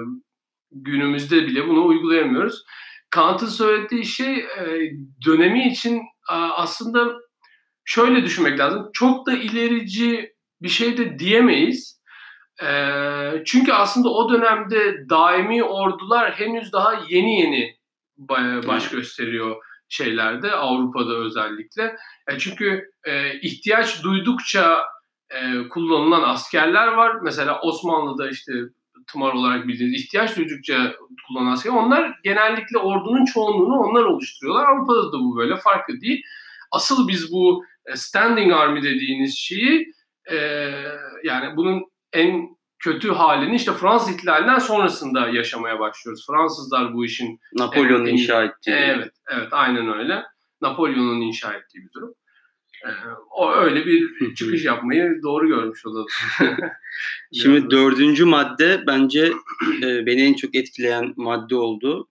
günümüzde 0.71 1.47
bile 1.47 1.69
bunu 1.69 1.87
uygulayamıyoruz. 1.87 2.65
Kant'ın 3.11 3.47
söylediği 3.47 4.05
şey 4.05 4.37
e, 4.39 4.91
dönemi 5.27 5.69
için 5.69 6.03
aslında 6.57 7.15
şöyle 7.85 8.25
düşünmek 8.25 8.59
lazım. 8.59 8.91
Çok 8.93 9.27
da 9.27 9.33
ilerici 9.33 10.35
bir 10.63 10.69
şey 10.69 10.97
de 10.97 11.19
diyemeyiz. 11.19 12.01
E, 12.63 12.69
çünkü 13.47 13.73
aslında 13.73 14.09
o 14.09 14.33
dönemde 14.33 15.09
daimi 15.11 15.65
ordular 15.65 16.33
henüz 16.33 16.73
daha 16.73 17.05
yeni 17.09 17.41
yeni 17.41 17.77
baş 18.67 18.91
gösteriyor 18.91 19.57
şeylerde 19.89 20.53
Avrupa'da 20.53 21.15
özellikle. 21.15 21.97
çünkü 22.39 22.91
e, 23.05 23.41
ihtiyaç 23.41 24.03
duydukça 24.03 24.85
kullanılan 25.71 26.23
askerler 26.23 26.89
var. 26.89 27.17
Mesela 27.23 27.61
Osmanlı'da 27.61 28.31
işte 28.31 28.53
tımar 29.13 29.33
olarak 29.33 29.69
bildiğiniz 29.69 30.01
ihtiyaç 30.01 30.37
duydukça 30.37 30.95
kullanan 31.29 31.53
asker. 31.53 31.71
Onlar 31.71 32.19
genellikle 32.25 32.79
ordunun 32.79 33.25
çoğunluğunu 33.25 33.79
onlar 33.79 34.05
oluşturuyorlar. 34.05 34.69
Avrupa'da 34.69 35.13
da 35.13 35.19
bu 35.19 35.37
böyle 35.37 35.57
farklı 35.57 36.01
değil. 36.01 36.23
Asıl 36.71 37.09
biz 37.09 37.33
bu 37.33 37.65
e, 37.87 37.97
standing 37.97 38.53
army 38.53 38.83
dediğiniz 38.83 39.39
şeyi 39.39 39.93
e, 40.31 40.37
yani 41.25 41.57
bunun 41.57 41.85
en 42.13 42.56
kötü 42.79 43.11
halini 43.11 43.57
işte 43.57 43.73
Fransız 43.73 44.15
ihtilalinden 44.15 44.59
sonrasında 44.59 45.29
yaşamaya 45.29 45.79
başlıyoruz. 45.79 46.27
Fransızlar 46.27 46.95
bu 46.95 47.05
işin 47.05 47.41
Napolyon'un 47.55 48.07
inşa 48.07 48.45
ettiği. 48.45 48.71
Evet, 48.71 49.13
evet 49.33 49.49
aynen 49.51 49.99
öyle. 49.99 50.23
Napolyon'un 50.61 51.21
inşa 51.21 51.53
ettiği 51.53 51.79
bir 51.79 51.93
durum. 51.93 52.15
Ee, 52.85 52.89
o 53.31 53.53
öyle 53.53 53.87
bir 53.87 54.35
çıkış 54.35 54.65
yapmayı 54.65 55.21
doğru 55.23 55.49
görmüş 55.49 55.87
olalım. 55.87 56.07
Şimdi 57.33 57.71
dördüncü 57.71 58.25
madde 58.25 58.85
bence 58.87 59.33
e, 59.83 60.07
beni 60.07 60.23
en 60.23 60.35
çok 60.35 60.55
etkileyen 60.55 61.13
madde 61.17 61.57
oldu. 61.57 62.09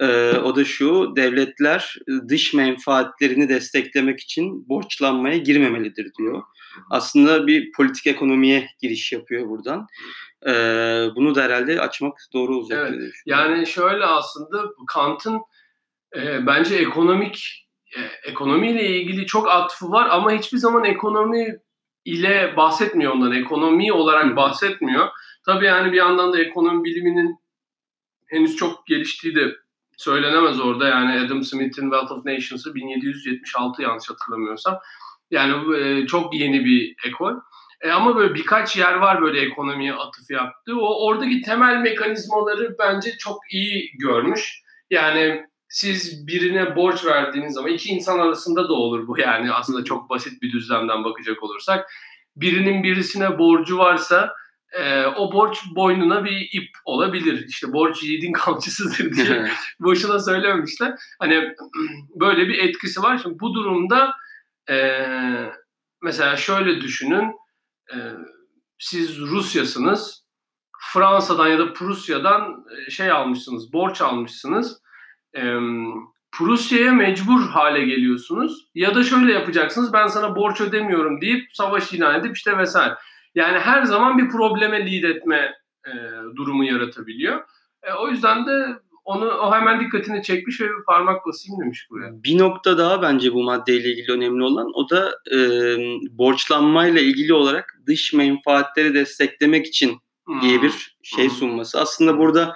E, 0.00 0.06
o 0.30 0.56
da 0.56 0.64
şu, 0.64 1.12
devletler 1.16 1.96
dış 2.28 2.54
menfaatlerini 2.54 3.48
desteklemek 3.48 4.20
için 4.20 4.68
borçlanmaya 4.68 5.36
girmemelidir 5.36 6.12
diyor. 6.18 6.42
Aslında 6.90 7.46
bir 7.46 7.72
politik 7.72 8.06
ekonomiye 8.06 8.68
giriş 8.82 9.12
yapıyor 9.12 9.48
buradan. 9.48 9.86
E, 10.46 10.52
bunu 11.16 11.34
da 11.34 11.42
herhalde 11.42 11.80
açmak 11.80 12.18
doğru 12.32 12.56
olacak. 12.56 12.90
Evet, 12.92 13.12
yani 13.26 13.66
şöyle 13.66 14.04
aslında 14.04 14.62
Kant'ın 14.86 15.40
e, 16.16 16.46
bence 16.46 16.76
ekonomik 16.76 17.68
e, 17.96 18.00
ekonomiyle 18.30 18.88
ilgili 18.88 19.26
çok 19.26 19.48
atfı 19.48 19.90
var 19.90 20.08
ama 20.10 20.32
hiçbir 20.32 20.58
zaman 20.58 20.84
ekonomi 20.84 21.58
ile 22.04 22.56
bahsetmiyor 22.56 23.12
ondan. 23.12 23.32
Ekonomi 23.32 23.92
olarak 23.92 24.36
bahsetmiyor. 24.36 25.08
Tabii 25.46 25.66
yani 25.66 25.92
bir 25.92 25.96
yandan 25.96 26.32
da 26.32 26.40
ekonomi 26.40 26.84
biliminin 26.84 27.38
henüz 28.26 28.56
çok 28.56 28.86
geliştiği 28.86 29.34
de 29.34 29.56
söylenemez 29.96 30.60
orada. 30.60 30.88
Yani 30.88 31.20
Adam 31.20 31.42
Smith'in 31.42 31.90
Wealth 31.90 32.12
of 32.12 32.24
Nations'ı 32.24 32.74
1776 32.74 33.82
yanlış 33.82 34.10
hatırlamıyorsam. 34.10 34.78
Yani 35.32 35.76
e, 35.78 36.06
çok 36.06 36.34
yeni 36.34 36.64
bir 36.64 36.94
ekol. 37.06 37.34
E, 37.80 37.90
ama 37.90 38.16
böyle 38.16 38.34
birkaç 38.34 38.76
yer 38.76 38.94
var 38.94 39.22
böyle 39.22 39.40
ekonomiye 39.40 39.94
atıf 39.94 40.30
yaptığı. 40.30 40.80
O 40.80 41.06
oradaki 41.06 41.42
temel 41.42 41.76
mekanizmaları 41.76 42.76
bence 42.78 43.10
çok 43.18 43.38
iyi 43.50 43.90
görmüş. 43.98 44.62
Yani 44.90 45.46
siz 45.68 46.26
birine 46.26 46.76
borç 46.76 47.04
verdiğiniz 47.04 47.54
zaman 47.54 47.72
iki 47.72 47.88
insan 47.88 48.18
arasında 48.18 48.68
da 48.68 48.72
olur 48.72 49.08
bu 49.08 49.18
yani 49.18 49.52
aslında 49.52 49.84
çok 49.84 50.10
basit 50.10 50.42
bir 50.42 50.52
düzlemden 50.52 51.04
bakacak 51.04 51.42
olursak. 51.42 51.90
Birinin 52.36 52.82
birisine 52.82 53.38
borcu 53.38 53.78
varsa 53.78 54.34
e, 54.72 55.06
o 55.06 55.32
borç 55.32 55.58
boynuna 55.76 56.24
bir 56.24 56.48
ip 56.52 56.68
olabilir. 56.84 57.44
İşte 57.48 57.72
borç 57.72 58.02
yiğidin 58.02 58.32
kamçısıdır 58.44 59.12
diye 59.12 59.46
boşuna 59.80 60.18
söylememişler. 60.18 60.94
Hani 61.18 61.54
böyle 62.20 62.48
bir 62.48 62.58
etkisi 62.58 63.02
var. 63.02 63.18
Şimdi 63.22 63.40
bu 63.40 63.54
durumda 63.54 64.14
e, 64.70 65.06
mesela 66.02 66.36
şöyle 66.36 66.80
düşünün. 66.80 67.32
E, 67.94 67.96
siz 68.78 69.20
Rusyasınız. 69.20 70.22
Fransa'dan 70.92 71.48
ya 71.48 71.58
da 71.58 71.72
Prusya'dan 71.72 72.64
e, 72.76 72.90
şey 72.90 73.10
almışsınız, 73.10 73.72
borç 73.72 74.00
almışsınız 74.00 74.82
e, 75.36 75.42
Prusya'ya 76.32 76.92
mecbur 76.92 77.40
hale 77.40 77.84
geliyorsunuz. 77.84 78.68
Ya 78.74 78.94
da 78.94 79.02
şöyle 79.02 79.32
yapacaksınız 79.32 79.92
ben 79.92 80.06
sana 80.06 80.36
borç 80.36 80.60
ödemiyorum 80.60 81.20
deyip 81.20 81.42
savaş 81.52 81.92
ilan 81.92 82.20
edip 82.20 82.36
işte 82.36 82.58
vesaire. 82.58 82.94
Yani 83.34 83.58
her 83.58 83.82
zaman 83.82 84.18
bir 84.18 84.28
probleme 84.28 84.92
lead 84.92 85.16
etme 85.16 85.54
e, 85.86 85.92
durumu 86.36 86.64
yaratabiliyor. 86.64 87.44
E, 87.82 87.92
o 87.92 88.08
yüzden 88.08 88.46
de 88.46 88.66
onu 89.04 89.26
o 89.26 89.54
hemen 89.54 89.80
dikkatini 89.80 90.22
çekmiş 90.22 90.60
ve 90.60 90.64
bir 90.64 90.84
parmak 90.86 91.26
basayım 91.26 91.60
demiş 91.60 91.86
buraya. 91.90 92.22
Bir 92.24 92.38
nokta 92.38 92.78
daha 92.78 93.02
bence 93.02 93.32
bu 93.32 93.42
maddeyle 93.42 93.88
ilgili 93.88 94.12
önemli 94.12 94.42
olan 94.42 94.70
o 94.74 94.90
da 94.90 95.18
e, 95.32 95.38
borçlanmayla 96.10 97.00
ilgili 97.00 97.34
olarak 97.34 97.78
dış 97.86 98.12
menfaatleri 98.12 98.94
desteklemek 98.94 99.66
için 99.66 99.98
diye 100.42 100.56
hmm. 100.56 100.62
bir 100.62 100.96
şey 101.02 101.30
sunması. 101.30 101.80
Aslında 101.80 102.18
burada 102.18 102.54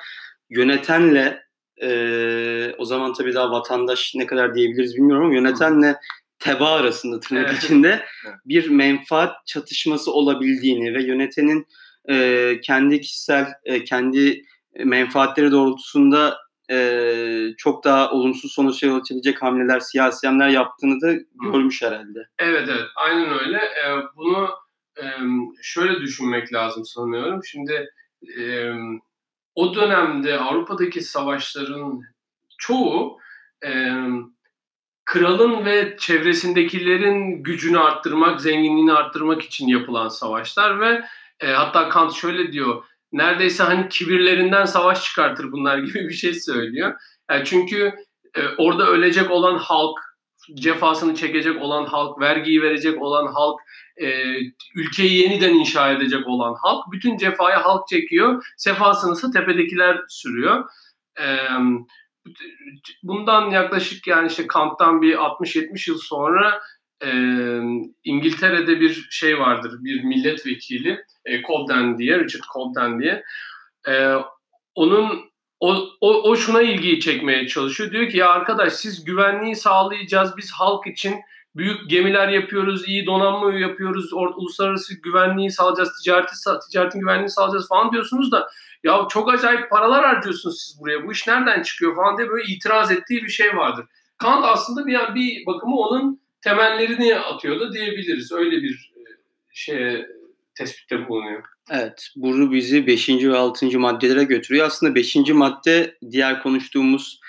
yönetenle 0.50 1.42
e, 1.82 2.74
o 2.78 2.84
zaman 2.84 3.12
tabii 3.12 3.34
daha 3.34 3.50
vatandaş 3.50 4.12
ne 4.14 4.26
kadar 4.26 4.54
diyebiliriz 4.54 4.96
bilmiyorum 4.96 5.24
ama 5.24 5.34
yönetenle 5.34 5.96
teba 6.38 6.70
arasında 6.70 7.20
tırnak 7.20 7.46
evet. 7.50 7.64
içinde 7.64 8.04
bir 8.44 8.68
menfaat 8.68 9.46
çatışması 9.46 10.12
olabildiğini 10.12 10.94
ve 10.94 11.02
yönetenin 11.02 11.66
e, 12.10 12.58
kendi 12.62 13.00
kişisel 13.00 13.46
e, 13.64 13.84
kendi 13.84 14.44
menfaatleri 14.84 15.50
doğrultusunda 15.50 16.38
e, 16.70 17.54
çok 17.58 17.84
daha 17.84 18.10
olumsuz 18.10 18.52
sonuçlar 18.52 18.88
yol 18.88 19.00
açabilecek 19.00 19.42
hamleler, 19.42 19.80
siyasi 19.80 20.26
hamleler 20.26 20.48
yaptığını 20.48 21.00
da 21.00 21.12
görmüş 21.42 21.82
herhalde. 21.82 22.28
Evet 22.38 22.68
evet 22.68 22.88
aynen 22.96 23.38
öyle. 23.38 23.56
E, 23.56 23.84
bunu 24.16 24.50
e, 24.98 25.04
şöyle 25.62 26.00
düşünmek 26.00 26.52
lazım 26.52 26.84
sanıyorum. 26.84 27.44
Şimdi 27.44 27.90
e, 28.38 28.72
o 29.54 29.74
dönemde 29.74 30.38
Avrupa'daki 30.38 31.02
savaşların 31.02 32.00
çoğu 32.58 33.18
e, 33.64 33.92
kralın 35.04 35.64
ve 35.64 35.96
çevresindekilerin 35.98 37.42
gücünü 37.42 37.78
arttırmak, 37.78 38.40
zenginliğini 38.40 38.92
arttırmak 38.92 39.42
için 39.42 39.68
yapılan 39.68 40.08
savaşlar 40.08 40.80
ve 40.80 41.04
e, 41.40 41.46
hatta 41.46 41.88
Kant 41.88 42.12
şöyle 42.12 42.52
diyor, 42.52 42.84
neredeyse 43.12 43.62
hani 43.62 43.88
kibirlerinden 43.88 44.64
savaş 44.64 45.04
çıkartır 45.04 45.52
bunlar 45.52 45.78
gibi 45.86 46.08
bir 46.08 46.14
şey 46.14 46.34
söylüyor. 46.34 46.94
Yani 47.30 47.44
çünkü 47.44 47.92
e, 48.34 48.40
orada 48.58 48.86
ölecek 48.86 49.30
olan 49.30 49.58
halk, 49.58 49.98
cefasını 50.54 51.14
çekecek 51.14 51.62
olan 51.62 51.84
halk, 51.84 52.20
vergiyi 52.20 52.62
verecek 52.62 53.02
olan 53.02 53.26
halk, 53.26 53.60
e, 53.96 54.36
ülkeyi 54.74 55.22
yeniden 55.22 55.54
inşa 55.54 55.92
edecek 55.92 56.26
olan 56.26 56.54
halk 56.62 56.84
bütün 56.92 57.16
cefayı 57.16 57.56
halk 57.56 57.88
çekiyor. 57.88 58.44
Sefasını 58.56 59.12
ise 59.12 59.26
tepedekiler 59.30 60.00
sürüyor. 60.08 60.64
E, 61.20 61.36
bundan 63.02 63.50
yaklaşık 63.50 64.06
yani 64.06 64.28
işte 64.28 64.46
Kant'tan 64.46 65.02
bir 65.02 65.14
60-70 65.14 65.90
yıl 65.90 65.98
sonra 65.98 66.60
e, 67.04 67.10
İngiltere'de 68.04 68.80
bir 68.80 69.06
şey 69.10 69.38
vardır. 69.38 69.72
Bir 69.80 70.04
milletvekili 70.04 71.04
e, 71.24 71.42
Cobden 71.42 71.98
diye, 71.98 72.18
Richard 72.18 72.44
Cobden 72.54 73.00
diye. 73.00 73.22
E, 73.88 74.14
onun 74.74 75.30
o, 75.60 75.74
o, 76.00 76.30
o 76.30 76.36
şuna 76.36 76.62
ilgiyi 76.62 77.00
çekmeye 77.00 77.48
çalışıyor. 77.48 77.90
Diyor 77.90 78.08
ki 78.08 78.16
ya 78.16 78.30
arkadaş 78.30 78.72
siz 78.72 79.04
güvenliği 79.04 79.56
sağlayacağız. 79.56 80.36
Biz 80.36 80.52
halk 80.52 80.86
için 80.86 81.14
büyük 81.56 81.90
gemiler 81.90 82.28
yapıyoruz, 82.28 82.88
iyi 82.88 83.06
donanma 83.06 83.54
yapıyoruz, 83.54 84.12
uluslararası 84.12 84.94
güvenliği 85.02 85.50
sağlayacağız, 85.50 86.02
ticareti, 86.02 86.32
ticaretin 86.70 87.00
güvenliğini 87.00 87.30
sağlayacağız 87.30 87.68
falan 87.68 87.92
diyorsunuz 87.92 88.32
da 88.32 88.48
ya 88.84 89.06
çok 89.10 89.34
acayip 89.34 89.70
paralar 89.70 90.04
harcıyorsunuz 90.04 90.62
siz 90.62 90.80
buraya. 90.80 91.06
Bu 91.06 91.12
iş 91.12 91.26
nereden 91.26 91.62
çıkıyor 91.62 91.96
falan 91.96 92.18
diye 92.18 92.28
böyle 92.28 92.52
itiraz 92.52 92.90
ettiği 92.90 93.24
bir 93.24 93.28
şey 93.28 93.56
vardır. 93.56 93.86
Kant 94.18 94.44
aslında 94.44 94.86
bir, 94.86 95.14
bir 95.14 95.46
bakımı 95.46 95.76
onun 95.76 96.20
temellerini 96.40 97.16
atıyor 97.16 97.60
da 97.60 97.72
diyebiliriz. 97.72 98.32
Öyle 98.32 98.62
bir 98.62 98.92
e, 98.96 99.00
şeye 99.52 100.06
tespitte 100.54 101.08
bulunuyor. 101.08 101.42
Evet, 101.70 102.08
bu 102.16 102.52
bizi 102.52 102.86
5. 102.86 103.08
ve 103.08 103.36
6. 103.36 103.78
maddelere 103.78 104.24
götürüyor. 104.24 104.66
Aslında 104.66 104.94
5. 104.94 105.16
madde 105.16 105.96
diğer 106.10 106.42
konuştuğumuz 106.42 107.20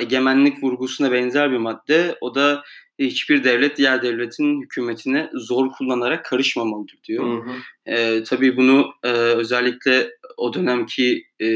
egemenlik 0.00 0.62
vurgusuna 0.62 1.12
benzer 1.12 1.52
bir 1.52 1.56
madde. 1.56 2.18
O 2.20 2.34
da 2.34 2.62
hiçbir 2.98 3.44
devlet 3.44 3.76
diğer 3.76 4.02
devletin 4.02 4.62
hükümetine 4.62 5.30
zor 5.34 5.70
kullanarak 5.72 6.24
karışmamalıdır 6.24 6.98
diyor. 7.04 7.24
Hı 7.24 7.50
hı. 7.50 7.54
E, 7.86 8.22
tabii 8.22 8.56
bunu 8.56 8.90
e, 9.04 9.08
özellikle 9.10 10.10
o 10.36 10.54
dönemki 10.54 11.24
e, 11.40 11.46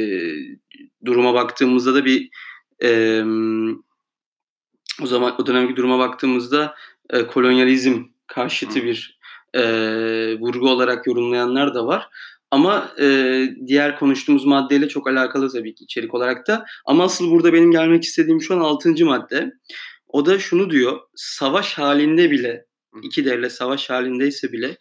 duruma 1.05 1.35
baktığımızda 1.35 1.95
da 1.95 2.05
bir 2.05 2.29
e, 2.83 3.23
o 5.03 5.07
zaman 5.07 5.35
o 5.41 5.47
dönemki 5.47 5.77
duruma 5.77 5.99
baktığımızda 5.99 6.75
e, 7.11 7.27
kolonyalizm 7.27 8.05
karşıtı 8.27 8.85
bir 8.85 9.19
e, 9.55 9.63
vurgu 10.41 10.71
olarak 10.71 11.07
yorumlayanlar 11.07 11.75
da 11.75 11.87
var. 11.87 12.09
Ama 12.51 12.93
e, 13.01 13.07
diğer 13.67 13.99
konuştuğumuz 13.99 14.45
maddeyle 14.45 14.89
çok 14.89 15.09
alakalı 15.09 15.53
tabii 15.53 15.75
ki 15.75 15.85
içerik 15.85 16.15
olarak 16.15 16.47
da. 16.47 16.65
Ama 16.87 17.05
asıl 17.05 17.31
burada 17.31 17.53
benim 17.53 17.71
gelmek 17.71 18.05
istediğim 18.05 18.41
şu 18.41 18.55
an 18.55 18.61
6. 18.61 19.05
madde. 19.05 19.53
O 20.09 20.27
da 20.27 20.39
şunu 20.39 20.71
diyor. 20.71 21.01
Savaş 21.15 21.79
halinde 21.79 22.31
bile, 22.31 22.67
iki 23.03 23.25
devlet 23.25 23.53
savaş 23.53 23.91
halindeyse 23.91 24.53
bile 24.53 24.77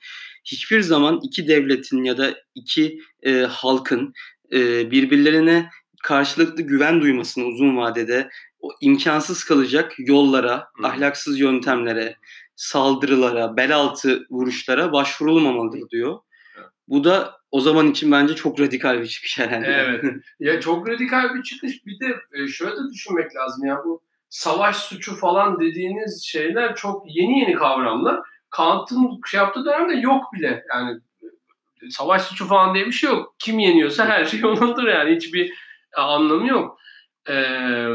hiçbir 0.45 0.81
zaman 0.81 1.19
iki 1.23 1.47
devletin 1.47 2.03
ya 2.03 2.17
da 2.17 2.33
iki 2.55 2.99
e, 3.23 3.31
halkın 3.31 4.13
e, 4.53 4.91
birbirlerine 4.91 5.69
karşılıklı 6.03 6.63
güven 6.63 7.01
duymasını 7.01 7.45
uzun 7.45 7.77
vadede 7.77 8.29
imkansız 8.81 9.43
kalacak 9.43 9.93
yollara, 9.97 10.67
Hı. 10.77 10.87
ahlaksız 10.87 11.39
yöntemlere, 11.39 12.15
saldırılara, 12.55 13.57
bel 13.57 13.75
altı 13.75 14.25
vuruşlara 14.29 14.91
başvurulmamalıdır 14.91 15.89
diyor. 15.89 16.19
Bu 16.87 17.03
da 17.03 17.41
o 17.51 17.61
zaman 17.61 17.91
için 17.91 18.11
bence 18.11 18.35
çok 18.35 18.59
radikal 18.59 19.01
bir 19.01 19.07
çıkış 19.07 19.37
yani. 19.37 19.65
Evet. 19.67 20.03
ya 20.39 20.61
çok 20.61 20.89
radikal 20.89 21.35
bir 21.35 21.43
çıkış. 21.43 21.85
Bir 21.85 21.99
de 21.99 22.15
e, 22.33 22.47
şöyle 22.47 22.75
de 22.75 22.89
düşünmek 22.93 23.35
lazım 23.35 23.65
ya 23.65 23.77
bu 23.85 24.01
savaş 24.29 24.75
suçu 24.75 25.15
falan 25.15 25.59
dediğiniz 25.59 26.23
şeyler 26.23 26.75
çok 26.75 27.03
yeni 27.05 27.39
yeni 27.39 27.53
kavramlar. 27.53 28.19
Kant'ın 28.49 29.21
şey 29.31 29.37
yaptığı 29.37 29.65
dönemde 29.65 29.93
yok 29.93 30.33
bile. 30.33 30.63
Yani 30.69 30.99
e, 31.81 31.89
savaş 31.89 32.21
suçu 32.21 32.47
falan 32.47 32.75
diye 32.75 32.85
bir 32.85 32.91
şey 32.91 33.09
yok. 33.09 33.35
Kim 33.39 33.59
yeniyorsa 33.59 34.05
her 34.05 34.25
şey 34.25 34.45
onundur 34.45 34.87
yani. 34.87 35.15
Hiçbir 35.15 35.53
e, 35.97 36.01
anlamı 36.01 36.47
yok. 36.47 36.77
Ee, 37.29 37.85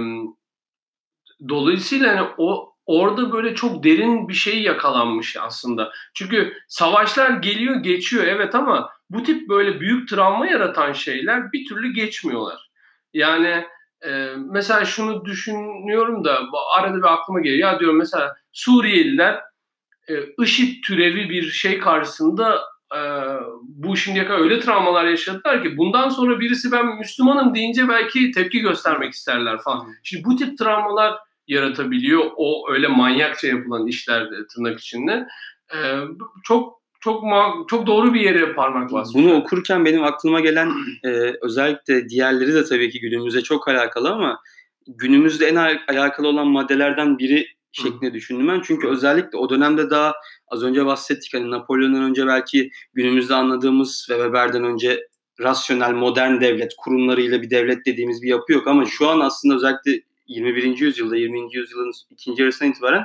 dolayısıyla 1.48 2.16
hani 2.16 2.28
o 2.38 2.72
orada 2.86 3.32
böyle 3.32 3.54
çok 3.54 3.84
derin 3.84 4.28
bir 4.28 4.34
şey 4.34 4.62
yakalanmış 4.62 5.36
aslında. 5.36 5.92
Çünkü 6.14 6.52
savaşlar 6.68 7.30
geliyor 7.30 7.76
geçiyor 7.76 8.24
evet 8.24 8.54
ama 8.54 8.90
bu 9.10 9.22
tip 9.22 9.48
böyle 9.48 9.80
büyük 9.80 10.08
travma 10.08 10.46
yaratan 10.46 10.92
şeyler 10.92 11.52
bir 11.52 11.68
türlü 11.68 11.92
geçmiyorlar. 11.92 12.70
Yani 13.14 13.66
e, 14.06 14.34
mesela 14.36 14.84
şunu 14.84 15.24
düşünüyorum 15.24 16.24
da 16.24 16.40
arada 16.76 16.98
bir 16.98 17.12
aklıma 17.12 17.40
geliyor. 17.40 17.72
Ya 17.72 17.80
diyorum 17.80 17.98
mesela 17.98 18.36
Suriyeliler 18.52 19.40
e, 20.08 20.14
IŞİD 20.42 20.82
türevi 20.84 21.30
bir 21.30 21.50
şey 21.50 21.78
karşısında 21.78 22.60
e, 22.94 23.00
bu 23.62 23.96
şimdiye 23.96 24.26
kadar 24.26 24.40
öyle 24.40 24.60
travmalar 24.60 25.04
yaşadılar 25.04 25.62
ki 25.62 25.76
bundan 25.76 26.08
sonra 26.08 26.40
birisi 26.40 26.72
ben 26.72 26.86
Müslümanım 26.86 27.54
deyince 27.54 27.88
belki 27.88 28.30
tepki 28.30 28.60
göstermek 28.60 29.12
isterler 29.12 29.58
falan. 29.58 29.86
Şimdi 30.02 30.24
bu 30.24 30.36
tip 30.36 30.58
travmalar 30.58 31.14
yaratabiliyor. 31.48 32.24
O 32.36 32.70
öyle 32.70 32.88
manyakça 32.88 33.46
yapılan 33.46 33.86
işlerde 33.86 34.34
tırnak 34.54 34.80
içinde. 34.80 35.26
E, 35.74 35.78
çok 36.44 36.76
çok 37.00 37.24
çok 37.68 37.86
doğru 37.86 38.14
bir 38.14 38.20
yere 38.20 38.52
parmak 38.52 38.92
basmış. 38.92 39.24
Bunu 39.24 39.34
okurken 39.34 39.84
benim 39.84 40.04
aklıma 40.04 40.40
gelen 40.40 40.72
e, 41.04 41.08
özellikle 41.42 42.08
diğerleri 42.08 42.54
de 42.54 42.64
tabii 42.64 42.90
ki 42.90 43.00
günümüze 43.00 43.42
çok 43.42 43.68
alakalı 43.68 44.10
ama 44.10 44.40
günümüzde 44.86 45.46
en 45.46 45.56
alakalı 45.88 46.28
olan 46.28 46.46
maddelerden 46.46 47.18
biri 47.18 47.46
şeklinde 47.72 48.14
düşündüm 48.14 48.48
ben. 48.48 48.60
Çünkü 48.60 48.88
özellikle 48.88 49.38
o 49.38 49.50
dönemde 49.50 49.90
daha 49.90 50.14
az 50.48 50.62
önce 50.62 50.86
bahsettik 50.86 51.34
hani 51.34 51.50
Napolyon'dan 51.50 52.02
önce 52.02 52.26
belki 52.26 52.70
günümüzde 52.94 53.34
anladığımız 53.34 54.06
ve 54.10 54.14
Weber'den 54.14 54.64
önce 54.64 55.08
rasyonel 55.40 55.92
modern 55.92 56.40
devlet 56.40 56.72
kurumlarıyla 56.78 57.42
bir 57.42 57.50
devlet 57.50 57.86
dediğimiz 57.86 58.22
bir 58.22 58.28
yapı 58.28 58.52
yok 58.52 58.66
ama 58.66 58.84
şu 58.84 59.08
an 59.08 59.20
aslında 59.20 59.54
özellikle 59.54 60.00
21. 60.26 60.78
yüzyılda 60.78 61.16
20. 61.16 61.56
yüzyılın 61.56 61.92
ikinci 62.10 62.42
yarısından 62.42 62.72
itibaren 62.72 63.04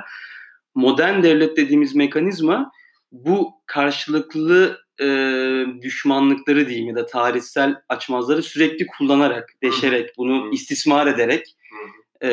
modern 0.74 1.22
devlet 1.22 1.56
dediğimiz 1.56 1.94
mekanizma 1.94 2.72
bu 3.12 3.50
karşılıklı 3.66 4.78
e, 5.00 5.06
düşmanlıkları 5.82 6.68
diyeyim 6.68 6.88
ya 6.88 6.94
da 6.94 7.06
tarihsel 7.06 7.76
açmazları 7.88 8.42
sürekli 8.42 8.86
kullanarak, 8.86 9.50
deşerek, 9.62 10.10
bunu 10.18 10.50
istismar 10.52 11.06
ederek 11.06 11.56
e, 12.22 12.30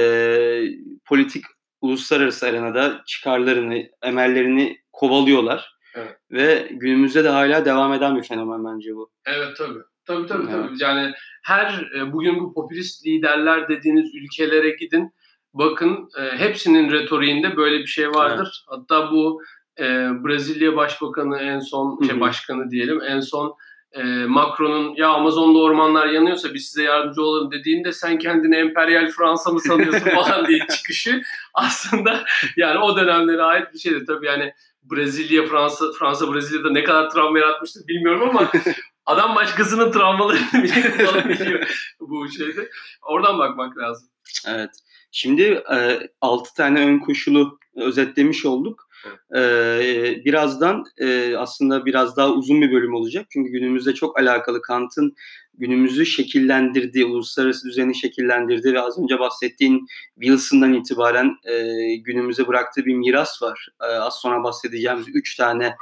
politik 1.05 1.43
uluslararası 1.81 2.47
arenada 2.47 3.03
çıkarlarını, 3.05 3.83
emellerini 4.01 4.77
kovalıyorlar. 4.93 5.79
Evet. 5.95 6.17
Ve 6.31 6.67
günümüzde 6.71 7.23
de 7.23 7.29
hala 7.29 7.65
devam 7.65 7.93
eden 7.93 8.17
bir 8.17 8.23
fenomen 8.23 8.65
bence 8.65 8.95
bu. 8.95 9.11
Evet 9.25 9.57
tabii. 9.57 9.79
Tabii 10.05 10.27
tabii 10.27 10.43
evet. 10.43 10.65
tabii. 10.67 10.83
Yani 10.83 11.13
her 11.43 11.91
e, 11.97 12.13
bugün 12.13 12.39
bu 12.39 12.53
popülist 12.53 13.05
liderler 13.05 13.69
dediğiniz 13.69 14.15
ülkelere 14.15 14.69
gidin. 14.69 15.13
Bakın 15.53 16.09
e, 16.19 16.37
hepsinin 16.37 16.91
retoriğinde 16.91 17.57
böyle 17.57 17.79
bir 17.79 17.87
şey 17.87 18.09
vardır. 18.09 18.65
Evet. 18.69 18.79
Hatta 18.79 19.11
bu 19.11 19.41
e, 19.79 19.83
Brezilya 20.23 20.75
Başbakanı 20.75 21.39
en 21.39 21.59
son, 21.59 22.01
şey 22.07 22.19
başkanı 22.19 22.71
diyelim 22.71 23.01
en 23.01 23.19
son 23.19 23.55
e, 23.91 24.03
Macron'un 24.25 24.95
ya 24.95 25.09
Amazon'da 25.09 25.59
ormanlar 25.59 26.07
yanıyorsa 26.07 26.53
biz 26.53 26.65
size 26.65 26.83
yardımcı 26.83 27.21
olalım 27.21 27.51
dediğinde 27.51 27.93
sen 27.93 28.17
kendini 28.17 28.55
emperyal 28.55 29.07
Fransa 29.07 29.51
mı 29.51 29.59
sanıyorsun 29.59 30.09
falan 30.15 30.47
diye 30.47 30.59
çıkışı 30.77 31.21
aslında 31.53 32.25
yani 32.57 32.79
o 32.79 32.97
dönemlere 32.97 33.43
ait 33.43 33.73
bir 33.73 33.79
şeydi. 33.79 34.05
Tabii 34.07 34.25
yani 34.25 34.53
Brezilya, 34.83 35.45
Fransa, 35.45 35.85
Fransa 35.99 36.33
Brezilya'da 36.33 36.71
ne 36.71 36.83
kadar 36.83 37.09
travma 37.09 37.39
yaratmıştır 37.39 37.87
bilmiyorum 37.87 38.29
ama 38.29 38.51
adam 39.05 39.35
başkasının 39.35 39.91
travmalarını 39.91 40.63
bile 40.63 40.97
kullanabiliyor 40.97 41.67
bu 41.99 42.29
şeyde. 42.29 42.69
Oradan 43.01 43.39
bakmak 43.39 43.77
lazım. 43.77 44.09
Evet. 44.47 44.69
Şimdi 45.11 45.63
e, 45.75 45.99
6 46.21 46.53
tane 46.53 46.85
ön 46.85 46.99
koşulu 46.99 47.59
özetlemiş 47.75 48.45
olduk. 48.45 48.88
Ee, 49.35 50.21
birazdan 50.25 50.83
e, 50.97 51.35
aslında 51.37 51.85
biraz 51.85 52.17
daha 52.17 52.31
uzun 52.31 52.61
bir 52.61 52.71
bölüm 52.71 52.93
olacak. 52.93 53.25
Çünkü 53.29 53.51
günümüzde 53.51 53.93
çok 53.93 54.19
alakalı 54.19 54.61
Kant'ın 54.61 55.15
günümüzü 55.59 56.05
şekillendirdiği, 56.05 57.05
uluslararası 57.05 57.67
düzeni 57.67 57.95
şekillendirdiği 57.95 58.73
ve 58.73 58.81
az 58.81 58.99
önce 58.99 59.19
bahsettiğin 59.19 59.87
Wilson'dan 60.21 60.73
itibaren 60.73 61.35
e, 61.43 61.95
günümüze 61.95 62.47
bıraktığı 62.47 62.85
bir 62.85 62.95
miras 62.95 63.41
var. 63.41 63.67
E, 63.81 63.85
az 63.85 64.19
sonra 64.19 64.43
bahsedeceğimiz 64.43 65.05
üç 65.13 65.35
tane 65.35 65.75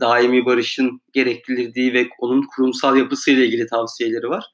daimi 0.00 0.46
barışın 0.46 1.00
gerektirdiği 1.12 1.92
ve 1.92 2.08
onun 2.18 2.42
kurumsal 2.56 2.96
yapısıyla 2.96 3.44
ilgili 3.44 3.66
tavsiyeleri 3.66 4.28
var. 4.28 4.44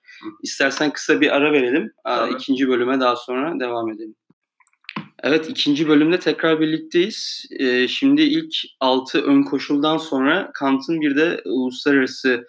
İstersen 0.43 0.93
kısa 0.93 1.21
bir 1.21 1.37
ara 1.37 1.53
verelim. 1.53 1.93
Tabii. 2.05 2.35
İkinci 2.35 2.69
bölüme 2.69 3.01
daha 3.01 3.17
sonra 3.17 3.61
devam 3.61 3.91
edelim. 3.91 4.15
Evet 5.27 5.51
ikinci 5.51 5.89
bölümde 5.89 6.19
tekrar 6.19 6.61
birlikteyiz. 6.61 7.47
Ee, 7.61 7.89
şimdi 7.89 8.23
ilk 8.23 8.55
altı 8.81 9.23
ön 9.23 9.43
koşuldan 9.43 9.99
sonra 9.99 10.51
Kant'ın 10.55 11.01
bir 11.01 11.17
de 11.17 11.43
uluslararası 11.45 12.47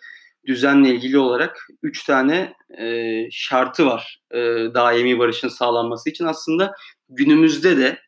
düzenle 0.47 0.89
ilgili 0.89 1.17
olarak 1.17 1.67
üç 1.83 2.03
tane 2.03 2.53
e, 2.79 3.13
şartı 3.31 3.85
var 3.85 4.21
e, 4.31 4.37
daimi 4.73 5.19
barışın 5.19 5.47
sağlanması 5.47 6.09
için. 6.09 6.25
Aslında 6.25 6.73
günümüzde 7.09 7.77
de 7.77 7.99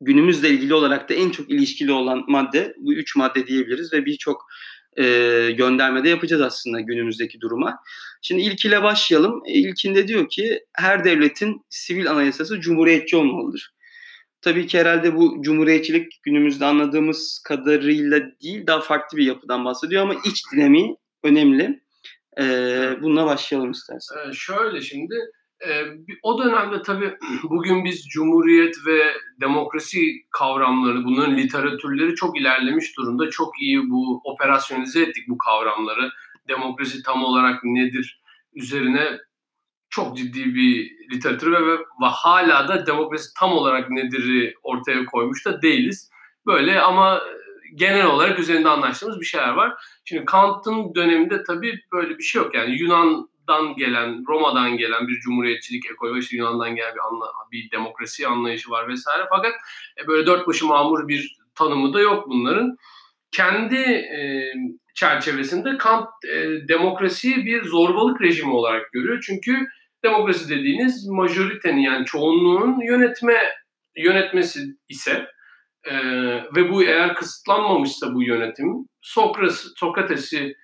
günümüzle 0.00 0.50
ilgili 0.50 0.74
olarak 0.74 1.10
da 1.10 1.14
en 1.14 1.30
çok 1.30 1.50
ilişkili 1.50 1.92
olan 1.92 2.24
madde 2.28 2.74
bu 2.78 2.94
üç 2.94 3.16
madde 3.16 3.46
diyebiliriz 3.46 3.92
ve 3.92 4.06
birçok 4.06 4.46
e, 4.98 5.02
göndermede 5.58 6.08
yapacağız 6.08 6.42
aslında 6.42 6.80
günümüzdeki 6.80 7.40
duruma. 7.40 7.78
Şimdi 8.22 8.42
ilkiyle 8.42 8.82
başlayalım. 8.82 9.42
İlkinde 9.46 10.08
diyor 10.08 10.28
ki 10.28 10.60
her 10.72 11.04
devletin 11.04 11.66
sivil 11.70 12.10
anayasası 12.10 12.60
cumhuriyetçi 12.60 13.16
olmalıdır. 13.16 13.75
Tabii 14.46 14.66
ki 14.66 14.78
herhalde 14.78 15.16
bu 15.16 15.42
cumhuriyetçilik 15.42 16.22
günümüzde 16.22 16.64
anladığımız 16.64 17.42
kadarıyla 17.44 18.20
değil 18.42 18.66
daha 18.66 18.80
farklı 18.80 19.18
bir 19.18 19.24
yapıdan 19.24 19.64
bahsediyor 19.64 20.02
ama 20.02 20.14
iç 20.24 20.42
dinamiği 20.52 20.96
önemli. 21.22 21.80
Ee, 22.40 22.96
bununla 23.02 23.26
başlayalım 23.26 23.70
istersen. 23.70 24.16
Ee, 24.16 24.32
şöyle 24.32 24.80
şimdi 24.80 25.14
e, 25.68 25.82
o 26.22 26.44
dönemde 26.44 26.82
tabii 26.82 27.14
bugün 27.42 27.84
biz 27.84 28.08
cumhuriyet 28.08 28.74
ve 28.86 29.02
demokrasi 29.40 30.00
kavramları, 30.30 31.04
bunların 31.04 31.36
literatürleri 31.36 32.14
çok 32.14 32.40
ilerlemiş 32.40 32.96
durumda. 32.96 33.30
Çok 33.30 33.60
iyi 33.60 33.90
bu 33.90 34.20
operasyonize 34.24 35.02
ettik 35.02 35.28
bu 35.28 35.38
kavramları. 35.38 36.10
Demokrasi 36.48 37.02
tam 37.02 37.24
olarak 37.24 37.64
nedir 37.64 38.20
üzerine 38.54 39.18
çok 39.90 40.16
ciddi 40.16 40.54
bir 40.54 40.90
literatür 41.12 41.52
ve, 41.52 41.72
ve 41.78 42.06
hala 42.06 42.68
da 42.68 42.86
demokrasi 42.86 43.34
tam 43.38 43.52
olarak 43.52 43.90
nedir 43.90 44.54
ortaya 44.62 45.06
koymuş 45.06 45.46
da 45.46 45.62
değiliz. 45.62 46.10
böyle 46.46 46.80
ama 46.80 47.22
genel 47.74 48.06
olarak 48.06 48.38
üzerinde 48.38 48.68
anlaştığımız 48.68 49.20
bir 49.20 49.26
şeyler 49.26 49.48
var. 49.48 49.74
Şimdi 50.04 50.24
Kant'ın 50.24 50.94
döneminde 50.94 51.42
tabii 51.42 51.80
böyle 51.92 52.18
bir 52.18 52.22
şey 52.22 52.42
yok. 52.42 52.54
Yani 52.54 52.80
Yunan'dan 52.80 53.76
gelen, 53.76 54.24
Roma'dan 54.28 54.76
gelen 54.76 55.08
bir 55.08 55.20
cumhuriyetçilik 55.20 55.90
ekolü, 55.90 56.18
işte 56.18 56.36
Yunan'dan 56.36 56.76
gelen 56.76 56.94
bir, 56.94 57.00
anla, 57.00 57.26
bir 57.52 57.70
demokrasi 57.70 58.26
anlayışı 58.26 58.70
var 58.70 58.88
vesaire. 58.88 59.26
Fakat 59.30 59.52
e, 60.02 60.06
böyle 60.06 60.26
dört 60.26 60.46
başı 60.46 60.66
mamur 60.66 61.08
bir 61.08 61.36
tanımı 61.54 61.94
da 61.94 62.00
yok 62.00 62.28
bunların. 62.28 62.76
Kendi 63.30 63.76
e, 63.76 64.52
çerçevesinde 64.96 65.76
Kant 65.76 66.08
e, 66.24 66.68
demokrasiyi 66.68 67.46
bir 67.46 67.64
zorbalık 67.64 68.20
rejimi 68.20 68.52
olarak 68.52 68.92
görüyor. 68.92 69.24
Çünkü 69.26 69.66
demokrasi 70.04 70.48
dediğiniz 70.48 71.08
majoritenin 71.08 71.80
yani 71.80 72.04
çoğunluğun 72.04 72.80
yönetme 72.80 73.34
yönetmesi 73.96 74.60
ise 74.88 75.26
e, 75.84 75.94
ve 76.56 76.70
bu 76.70 76.82
eğer 76.82 77.14
kısıtlanmamışsa 77.14 78.14
bu 78.14 78.22
yönetim 78.22 78.88
Sokrates, 79.00 79.66
Sokrates'i 79.76 80.56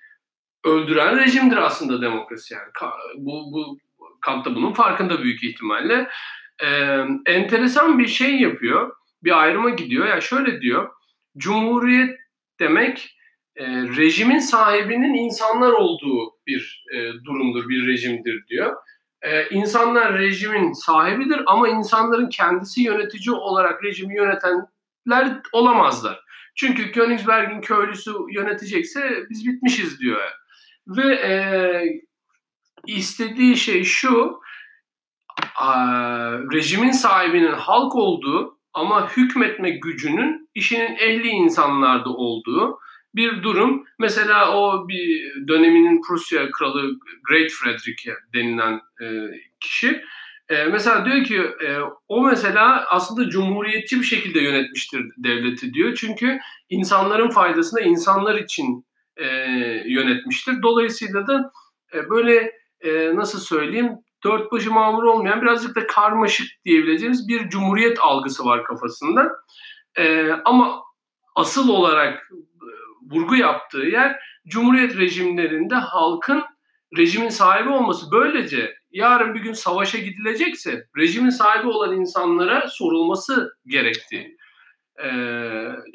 öldüren 0.65 1.19
rejimdir 1.19 1.57
aslında 1.57 2.01
demokrasi 2.01 2.53
yani. 2.53 2.91
Bu, 3.17 3.31
bu 3.31 3.77
Kant 4.21 4.45
da 4.45 4.55
bunun 4.55 4.73
farkında 4.73 5.23
büyük 5.23 5.43
ihtimalle. 5.43 6.09
E, 6.63 6.67
enteresan 7.25 7.99
bir 7.99 8.07
şey 8.07 8.39
yapıyor. 8.39 8.91
Bir 9.23 9.41
ayrıma 9.41 9.69
gidiyor. 9.69 10.07
Yani 10.07 10.21
şöyle 10.21 10.61
diyor. 10.61 10.89
Cumhuriyet 11.37 12.19
demek 12.59 13.12
e, 13.55 13.65
rejimin 13.67 14.39
sahibinin 14.39 15.13
insanlar 15.13 15.71
olduğu 15.71 16.31
bir 16.47 16.85
e, 16.93 16.97
durumdur, 17.25 17.69
bir 17.69 17.87
rejimdir 17.87 18.47
diyor. 18.47 18.75
E, 19.21 19.49
insanlar 19.49 20.17
rejimin 20.19 20.71
sahibidir 20.71 21.41
ama 21.45 21.69
insanların 21.69 22.29
kendisi 22.29 22.81
yönetici 22.81 23.35
olarak 23.35 23.83
rejimi 23.83 24.15
yönetenler 24.15 25.41
olamazlar. 25.51 26.23
Çünkü 26.55 26.91
Königsberg'in 26.91 27.61
köylüsü 27.61 28.11
yönetecekse 28.35 29.25
biz 29.29 29.47
bitmişiz 29.47 29.99
diyor. 29.99 30.21
Ve 30.87 31.15
e, 31.15 31.33
istediği 32.87 33.57
şey 33.57 33.83
şu, 33.83 34.39
a, 35.55 35.75
rejimin 36.53 36.91
sahibinin 36.91 37.53
halk 37.53 37.95
olduğu 37.95 38.59
ama 38.73 39.09
hükmetme 39.09 39.69
gücünün 39.69 40.49
işinin 40.55 40.95
ehli 40.95 41.27
insanlarda 41.27 42.09
olduğu 42.09 42.79
bir 43.15 43.43
durum. 43.43 43.85
Mesela 43.99 44.57
o 44.57 44.87
bir 44.87 45.33
döneminin 45.47 46.01
Prusya 46.07 46.51
kralı 46.51 46.91
Great 47.29 47.51
Frederick 47.51 48.11
denilen 48.33 48.81
e, 49.01 49.07
kişi 49.59 50.01
e, 50.49 50.63
mesela 50.63 51.05
diyor 51.05 51.23
ki 51.23 51.37
e, 51.37 51.77
o 52.07 52.21
mesela 52.21 52.85
aslında 52.89 53.29
cumhuriyetçi 53.29 53.99
bir 53.99 54.05
şekilde 54.05 54.39
yönetmiştir 54.39 55.05
devleti 55.17 55.73
diyor. 55.73 55.95
Çünkü 55.95 56.39
insanların 56.69 57.29
faydasına 57.29 57.81
insanlar 57.81 58.35
için 58.35 58.85
e, 59.17 59.25
yönetmiştir. 59.85 60.61
Dolayısıyla 60.61 61.27
da 61.27 61.51
e, 61.93 62.09
böyle 62.09 62.51
e, 62.81 63.15
nasıl 63.15 63.39
söyleyeyim 63.39 63.91
dört 64.23 64.51
başı 64.51 64.71
mamur 64.71 65.03
olmayan 65.03 65.41
birazcık 65.41 65.75
da 65.75 65.87
karmaşık 65.87 66.47
diyebileceğimiz 66.65 67.27
bir 67.27 67.49
cumhuriyet 67.49 67.99
algısı 67.99 68.45
var 68.45 68.63
kafasında. 68.63 69.31
E, 69.97 70.31
ama 70.45 70.81
asıl 71.35 71.69
olarak 71.69 72.29
vurgu 73.11 73.35
yaptığı 73.35 73.85
yer 73.85 74.19
Cumhuriyet 74.47 74.97
rejimlerinde 74.97 75.75
halkın 75.75 76.43
rejimin 76.97 77.29
sahibi 77.29 77.69
olması. 77.69 78.11
Böylece 78.11 78.75
yarın 78.91 79.35
bir 79.35 79.39
gün 79.39 79.53
savaşa 79.53 79.97
gidilecekse 79.97 80.87
rejimin 80.97 81.29
sahibi 81.29 81.67
olan 81.67 81.95
insanlara 81.95 82.67
sorulması 82.67 83.53
gerektiği. 83.65 84.37
E, 85.03 85.09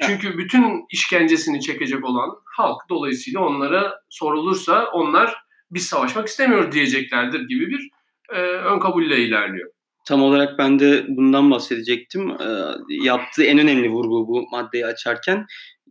çünkü 0.01 0.37
bütün 0.37 0.85
işkencesini 0.91 1.61
çekecek 1.61 2.05
olan 2.05 2.29
halk 2.55 2.81
dolayısıyla 2.89 3.39
onlara 3.39 3.93
sorulursa 4.09 4.85
onlar 4.93 5.35
biz 5.71 5.85
savaşmak 5.85 6.27
istemiyor 6.27 6.71
diyeceklerdir 6.71 7.47
gibi 7.47 7.67
bir 7.69 7.89
e, 8.33 8.39
ön 8.41 8.79
kabulle 8.79 9.17
ilerliyor. 9.17 9.69
Tam 10.07 10.23
olarak 10.23 10.59
ben 10.59 10.79
de 10.79 11.05
bundan 11.07 11.51
bahsedecektim. 11.51 12.29
E, 12.29 12.47
yaptığı 12.89 13.43
en 13.43 13.59
önemli 13.59 13.89
vurgu 13.89 14.27
bu 14.27 14.47
maddeyi 14.51 14.85
açarken 14.85 15.45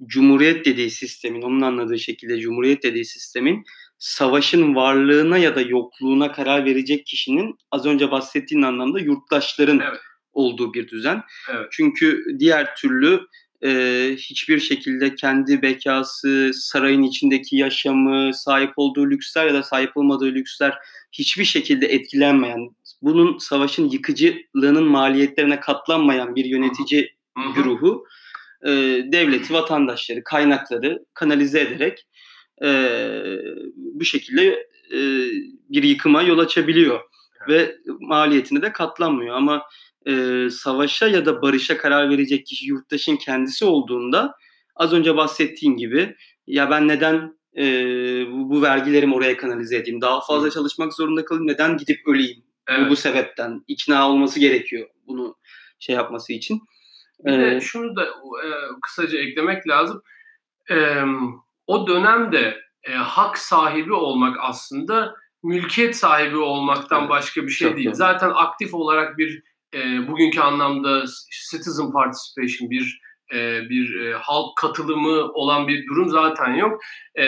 Cumhuriyet 0.06 0.64
dediği 0.64 0.90
sistemin, 0.90 1.42
onun 1.42 1.60
anladığı 1.60 1.98
şekilde 1.98 2.40
Cumhuriyet 2.40 2.82
dediği 2.82 3.04
sistemin 3.04 3.64
savaşın 3.98 4.74
varlığına 4.74 5.38
ya 5.38 5.54
da 5.54 5.60
yokluğuna 5.60 6.32
karar 6.32 6.64
verecek 6.64 7.06
kişinin 7.06 7.56
az 7.70 7.86
önce 7.86 8.10
bahsettiğin 8.10 8.62
anlamda 8.62 9.00
yurttaşların 9.00 9.80
evet. 9.80 10.00
olduğu 10.32 10.74
bir 10.74 10.88
düzen. 10.88 11.22
Evet. 11.50 11.66
Çünkü 11.70 12.24
diğer 12.38 12.76
türlü 12.76 13.20
e, 13.64 13.70
hiçbir 14.18 14.60
şekilde 14.60 15.14
kendi 15.14 15.62
bekası, 15.62 16.50
sarayın 16.54 17.02
içindeki 17.02 17.56
yaşamı, 17.56 18.34
sahip 18.34 18.72
olduğu 18.76 19.10
lüksler 19.10 19.46
ya 19.46 19.54
da 19.54 19.62
sahip 19.62 19.96
olmadığı 19.96 20.34
lüksler 20.34 20.78
hiçbir 21.12 21.44
şekilde 21.44 21.86
etkilenmeyen, 21.86 22.70
bunun 23.02 23.38
savaşın 23.38 23.88
yıkıcılığının 23.88 24.84
maliyetlerine 24.84 25.60
katlanmayan 25.60 26.36
bir 26.36 26.44
yönetici 26.44 27.10
Hı-hı. 27.38 27.54
güruhu 27.54 28.04
e, 28.66 28.70
devleti, 29.12 29.52
vatandaşları, 29.52 30.24
kaynakları 30.24 31.04
kanalize 31.14 31.60
ederek 31.60 32.06
e, 32.64 32.70
bu 33.76 34.04
şekilde 34.04 34.68
e, 34.92 34.98
bir 35.68 35.82
yıkıma 35.82 36.22
yol 36.22 36.38
açabiliyor 36.38 37.00
ve 37.48 37.76
maliyetine 38.00 38.62
de 38.62 38.72
katlanmıyor. 38.72 39.36
Ama 39.36 39.62
e, 40.06 40.44
savaşa 40.50 41.08
ya 41.08 41.26
da 41.26 41.42
barışa 41.42 41.78
karar 41.78 42.10
verecek 42.10 42.46
kişi 42.46 42.66
yurttaşın 42.66 43.16
kendisi 43.16 43.64
olduğunda 43.64 44.34
az 44.76 44.92
önce 44.92 45.16
bahsettiğim 45.16 45.76
gibi 45.76 46.16
ya 46.46 46.70
ben 46.70 46.88
neden 46.88 47.38
e, 47.56 47.64
bu, 48.32 48.50
bu 48.50 48.62
vergilerimi 48.62 49.14
oraya 49.14 49.36
kanalize 49.36 49.76
edeyim, 49.76 50.00
daha 50.00 50.20
fazla 50.20 50.50
çalışmak 50.50 50.94
zorunda 50.94 51.24
kalayım, 51.24 51.46
neden 51.46 51.76
gidip 51.76 52.08
öleyim 52.08 52.42
evet. 52.68 52.86
bu, 52.86 52.90
bu 52.90 52.96
sebepten 52.96 53.64
ikna 53.68 54.10
olması 54.10 54.40
gerekiyor 54.40 54.88
bunu 55.06 55.36
şey 55.78 55.94
yapması 55.94 56.32
için. 56.32 56.60
Bir 57.24 57.38
de 57.38 57.60
şunu 57.60 57.96
da 57.96 58.04
e, 58.04 58.48
kısaca 58.82 59.18
eklemek 59.18 59.68
lazım. 59.68 60.02
E, 60.70 61.04
o 61.66 61.86
dönemde 61.86 62.60
e, 62.82 62.92
hak 62.92 63.38
sahibi 63.38 63.92
olmak 63.92 64.36
aslında 64.40 65.14
mülkiyet 65.42 65.96
sahibi 65.96 66.36
olmaktan 66.36 67.00
evet, 67.00 67.10
başka 67.10 67.42
bir 67.42 67.50
şey 67.50 67.76
değil. 67.76 67.86
Doğru. 67.86 67.94
Zaten 67.94 68.30
aktif 68.34 68.74
olarak 68.74 69.18
bir 69.18 69.42
e, 69.74 70.08
bugünkü 70.08 70.40
anlamda 70.40 71.04
citizen 71.50 71.92
participation 71.92 72.70
bir 72.70 73.00
e, 73.34 73.68
bir 73.70 74.00
e, 74.00 74.14
halk 74.14 74.56
katılımı 74.56 75.32
olan 75.32 75.68
bir 75.68 75.86
durum 75.86 76.08
zaten 76.08 76.54
yok. 76.54 76.80
E, 77.14 77.26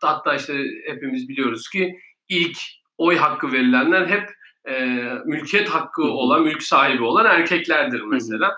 hatta 0.00 0.34
işte 0.34 0.64
hepimiz 0.86 1.28
biliyoruz 1.28 1.68
ki 1.68 1.96
ilk 2.28 2.58
oy 2.98 3.16
hakkı 3.16 3.52
verilenler 3.52 4.06
hep 4.06 4.30
e, 4.68 4.84
mülkiyet 5.24 5.68
hakkı 5.68 6.02
olan, 6.02 6.42
mülk 6.42 6.62
sahibi 6.62 7.02
olan 7.02 7.26
erkeklerdir 7.26 8.00
mesela. 8.00 8.54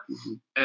E, 0.58 0.64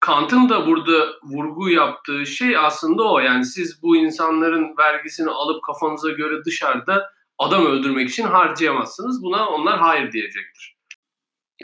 Kant'ın 0.00 0.48
da 0.48 0.66
burada 0.66 1.06
vurgu 1.22 1.70
yaptığı 1.70 2.26
şey 2.26 2.56
aslında 2.56 3.02
o. 3.02 3.18
Yani 3.18 3.44
siz 3.44 3.82
bu 3.82 3.96
insanların 3.96 4.74
vergisini 4.78 5.30
alıp 5.30 5.64
kafanıza 5.64 6.10
göre 6.10 6.44
dışarıda 6.44 7.10
adam 7.38 7.66
öldürmek 7.66 8.08
için 8.08 8.24
harcayamazsınız. 8.24 9.22
Buna 9.22 9.48
onlar 9.48 9.78
hayır 9.78 10.12
diyecektir. 10.12 10.76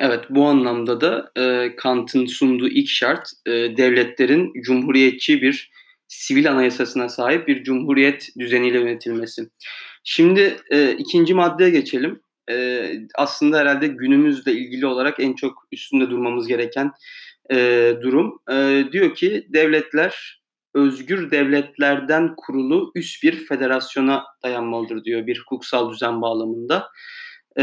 Evet 0.00 0.24
bu 0.30 0.46
anlamda 0.46 1.00
da 1.00 1.32
e, 1.36 1.76
Kant'ın 1.76 2.26
sunduğu 2.26 2.68
ilk 2.68 2.88
şart 2.88 3.28
e, 3.46 3.50
devletlerin 3.52 4.52
cumhuriyetçi 4.62 5.42
bir 5.42 5.70
sivil 6.08 6.50
anayasasına 6.50 7.08
sahip 7.08 7.48
bir 7.48 7.64
cumhuriyet 7.64 8.28
düzeniyle 8.38 8.78
yönetilmesi. 8.78 9.42
Şimdi 10.04 10.56
e, 10.70 10.92
ikinci 10.92 11.34
maddeye 11.34 11.70
geçelim 11.70 12.20
e, 12.50 12.90
aslında 13.14 13.58
herhalde 13.58 13.86
günümüzle 13.86 14.52
ilgili 14.52 14.86
olarak 14.86 15.20
en 15.20 15.32
çok 15.32 15.66
üstünde 15.72 16.10
durmamız 16.10 16.48
gereken 16.48 16.92
e, 17.50 17.94
durum. 18.02 18.40
E, 18.50 18.84
diyor 18.92 19.14
ki 19.14 19.46
devletler 19.48 20.38
özgür 20.74 21.30
devletlerden 21.30 22.34
kurulu 22.36 22.92
üst 22.94 23.22
bir 23.22 23.46
federasyona 23.46 24.24
dayanmalıdır 24.42 25.04
diyor 25.04 25.26
bir 25.26 25.40
hukuksal 25.40 25.92
düzen 25.92 26.22
bağlamında. 26.22 26.88
E, 27.58 27.62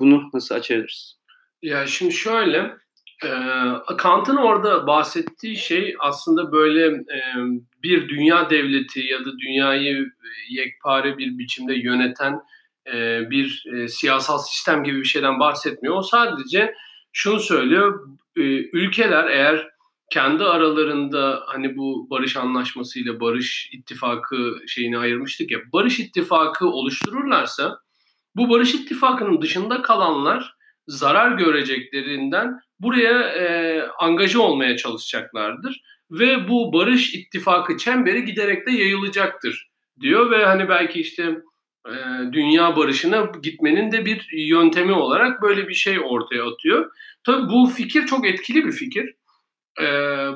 bunu 0.00 0.30
nasıl 0.34 0.54
açarız? 0.54 1.18
Ya 1.62 1.86
şimdi 1.86 2.12
şöyle, 2.12 2.58
e, 3.24 3.30
Kant'ın 3.98 4.36
orada 4.36 4.86
bahsettiği 4.86 5.56
şey 5.56 5.96
aslında 5.98 6.52
böyle 6.52 6.86
e, 6.86 7.20
bir 7.82 8.08
dünya 8.08 8.50
devleti 8.50 9.00
ya 9.00 9.20
da 9.20 9.38
dünyayı 9.38 10.06
yekpare 10.50 11.18
bir 11.18 11.38
biçimde 11.38 11.74
yöneten 11.74 12.40
e, 12.86 13.30
bir 13.30 13.64
e, 13.72 13.88
siyasal 13.88 14.38
sistem 14.38 14.84
gibi 14.84 14.98
bir 14.98 15.04
şeyden 15.04 15.40
bahsetmiyor. 15.40 15.96
O 15.96 16.02
sadece 16.02 16.74
şunu 17.12 17.40
söylüyor. 17.40 18.08
E, 18.36 18.42
ülkeler 18.72 19.26
eğer 19.26 19.72
kendi 20.10 20.44
aralarında 20.44 21.42
hani 21.46 21.76
bu 21.76 22.10
barış 22.10 22.36
anlaşmasıyla 22.36 23.20
barış 23.20 23.70
ittifakı 23.72 24.56
şeyini 24.66 24.98
ayırmıştık 24.98 25.50
ya 25.50 25.58
barış 25.72 26.00
ittifakı 26.00 26.66
oluştururlarsa 26.66 27.78
bu 28.36 28.50
barış 28.50 28.74
ittifakının 28.74 29.42
dışında 29.42 29.82
kalanlar 29.82 30.54
zarar 30.86 31.32
göreceklerinden 31.32 32.60
buraya 32.80 33.20
e, 33.20 33.82
angaja 33.98 34.40
olmaya 34.40 34.76
çalışacaklardır 34.76 35.82
ve 36.10 36.48
bu 36.48 36.72
barış 36.72 37.14
ittifakı 37.14 37.76
çemberi 37.76 38.24
giderek 38.24 38.66
de 38.66 38.70
yayılacaktır 38.70 39.70
diyor 40.00 40.30
ve 40.30 40.44
hani 40.44 40.68
belki 40.68 41.00
işte 41.00 41.36
e, 41.88 41.92
dünya 42.32 42.76
barışına 42.76 43.32
gitmenin 43.42 43.92
de 43.92 44.04
bir 44.04 44.28
yöntemi 44.32 44.92
olarak 44.92 45.42
böyle 45.42 45.68
bir 45.68 45.74
şey 45.74 46.00
ortaya 46.00 46.52
atıyor. 46.52 46.90
Tabii 47.24 47.48
bu 47.52 47.66
fikir 47.66 48.06
çok 48.06 48.26
etkili 48.26 48.64
bir 48.64 48.72
fikir. 48.72 49.14
E, 49.80 49.86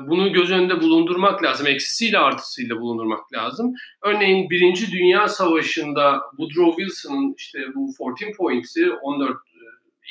bunu 0.07 0.33
göz 0.33 0.51
önünde 0.51 0.81
bulundurmak 0.81 1.43
lazım. 1.43 1.67
Eksisiyle 1.67 2.19
artısıyla 2.19 2.79
bulundurmak 2.79 3.33
lazım. 3.33 3.73
Örneğin 4.03 4.49
Birinci 4.49 4.91
Dünya 4.91 5.27
Savaşı'nda 5.27 6.21
Woodrow 6.29 6.83
Wilson'ın 6.83 7.35
işte 7.37 7.59
bu 7.75 7.93
14 7.99 8.37
points'i, 8.37 8.91
14 8.91 9.31
e, 9.31 9.35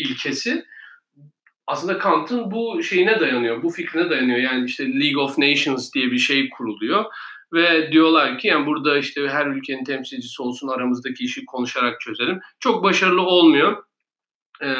ilkesi 0.04 0.64
aslında 1.66 1.98
Kant'ın 1.98 2.50
bu 2.50 2.82
şeyine 2.82 3.20
dayanıyor, 3.20 3.62
bu 3.62 3.70
fikrine 3.70 4.10
dayanıyor. 4.10 4.38
Yani 4.38 4.64
işte 4.64 4.84
League 5.00 5.22
of 5.22 5.38
Nations 5.38 5.92
diye 5.94 6.10
bir 6.10 6.18
şey 6.18 6.50
kuruluyor 6.50 7.04
ve 7.52 7.92
diyorlar 7.92 8.38
ki 8.38 8.48
yani 8.48 8.66
burada 8.66 8.98
işte 8.98 9.28
her 9.28 9.46
ülkenin 9.46 9.84
temsilcisi 9.84 10.42
olsun 10.42 10.68
aramızdaki 10.68 11.24
işi 11.24 11.44
konuşarak 11.44 12.00
çözelim. 12.00 12.40
Çok 12.60 12.82
başarılı 12.82 13.22
olmuyor. 13.22 13.84
Ee, 14.62 14.76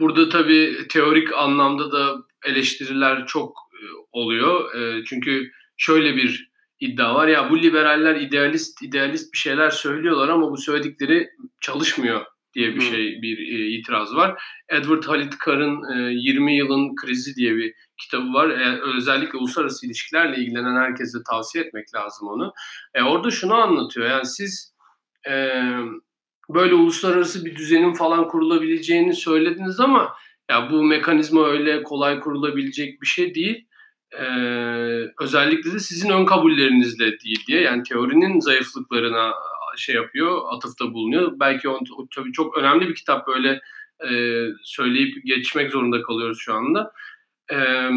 burada 0.00 0.28
tabii 0.28 0.76
teorik 0.88 1.32
anlamda 1.32 1.92
da 1.92 2.16
eleştiriler 2.44 3.26
çok 3.26 3.58
e, 3.72 3.82
oluyor. 4.12 4.74
E, 4.74 5.04
çünkü 5.04 5.50
şöyle 5.76 6.16
bir 6.16 6.50
iddia 6.80 7.14
var 7.14 7.28
ya 7.28 7.50
bu 7.50 7.62
liberaller 7.62 8.16
idealist 8.16 8.82
idealist 8.82 9.32
bir 9.32 9.38
şeyler 9.38 9.70
söylüyorlar 9.70 10.28
ama 10.28 10.50
bu 10.50 10.56
söyledikleri 10.56 11.28
çalışmıyor 11.60 12.26
diye 12.54 12.74
bir 12.74 12.80
şey 12.80 13.22
bir 13.22 13.38
e, 13.38 13.68
itiraz 13.68 14.14
var. 14.14 14.42
Edward 14.68 15.04
Halit 15.04 15.38
Kar'ın 15.38 15.98
e, 15.98 16.12
20 16.12 16.56
yılın 16.56 16.94
krizi 16.96 17.36
diye 17.36 17.56
bir 17.56 17.74
kitabı 17.98 18.32
var. 18.32 18.48
E, 18.50 18.80
özellikle 18.96 19.38
uluslararası 19.38 19.86
ilişkilerle 19.86 20.36
ilgilenen 20.36 20.76
herkese 20.76 21.18
tavsiye 21.30 21.64
etmek 21.64 21.94
lazım 21.94 22.28
onu. 22.28 22.52
E, 22.94 23.02
orada 23.02 23.30
şunu 23.30 23.54
anlatıyor. 23.54 24.10
Yani 24.10 24.26
siz 24.26 24.74
e, 25.28 25.62
böyle 26.48 26.74
uluslararası 26.74 27.44
bir 27.44 27.56
düzenin 27.56 27.92
falan 27.92 28.28
kurulabileceğini 28.28 29.14
söylediniz 29.14 29.80
ama 29.80 30.14
ya 30.50 30.70
bu 30.70 30.84
mekanizma 30.84 31.46
öyle 31.46 31.82
kolay 31.82 32.20
kurulabilecek 32.20 33.02
bir 33.02 33.06
şey 33.06 33.34
değil. 33.34 33.66
Ee, 34.18 35.12
özellikle 35.20 35.72
de 35.72 35.78
sizin 35.78 36.10
ön 36.10 36.24
kabullerinizle 36.24 37.20
değil 37.20 37.44
diye 37.48 37.60
yani 37.60 37.82
teorinin 37.82 38.40
zayıflıklarına 38.40 39.32
şey 39.76 39.94
yapıyor, 39.94 40.42
atıfta 40.50 40.92
bulunuyor. 40.92 41.32
Belki 41.40 41.68
o, 41.68 41.80
o 41.96 42.06
tabii 42.14 42.32
çok 42.32 42.58
önemli 42.58 42.88
bir 42.88 42.94
kitap 42.94 43.26
böyle 43.26 43.60
e, 44.10 44.12
söyleyip 44.62 45.24
geçmek 45.24 45.70
zorunda 45.70 46.02
kalıyoruz 46.02 46.38
şu 46.40 46.54
anda. 46.54 46.92
E, 47.52 47.88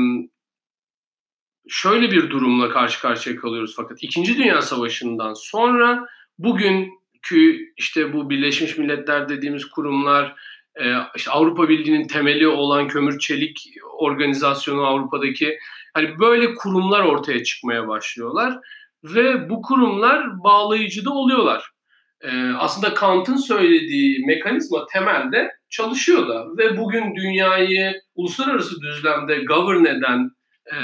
şöyle 1.67 2.11
bir 2.11 2.29
durumla 2.29 2.69
karşı 2.69 3.01
karşıya 3.01 3.35
kalıyoruz 3.35 3.73
fakat 3.75 3.97
İkinci 4.01 4.37
Dünya 4.37 4.61
Savaşı'ndan 4.61 5.33
sonra 5.33 6.05
bugünkü 6.37 7.73
işte 7.77 8.13
bu 8.13 8.29
Birleşmiş 8.29 8.77
Milletler 8.77 9.29
dediğimiz 9.29 9.65
kurumlar, 9.65 10.35
e, 10.75 10.85
işte 11.15 11.31
Avrupa 11.31 11.69
Birliği'nin 11.69 12.07
temeli 12.07 12.47
olan 12.47 12.87
kömür 12.87 13.19
çelik 13.19 13.69
organizasyonu 13.99 14.85
Avrupa'daki 14.85 15.59
hani 15.93 16.19
böyle 16.19 16.55
kurumlar 16.55 17.03
ortaya 17.03 17.43
çıkmaya 17.43 17.87
başlıyorlar 17.87 18.59
ve 19.03 19.49
bu 19.49 19.61
kurumlar 19.61 20.43
bağlayıcı 20.43 21.05
da 21.05 21.11
oluyorlar. 21.11 21.71
Ee, 22.21 22.51
aslında 22.57 22.93
Kant'ın 22.93 23.35
söylediği 23.37 24.25
mekanizma 24.25 24.85
temelde 24.85 25.51
çalışıyor 25.69 26.27
da 26.27 26.45
ve 26.57 26.77
bugün 26.77 27.15
dünyayı 27.15 28.01
uluslararası 28.15 28.81
düzlemde 28.81 29.43
govern 29.43 29.85
eden, 29.85 30.31
e, 30.73 30.77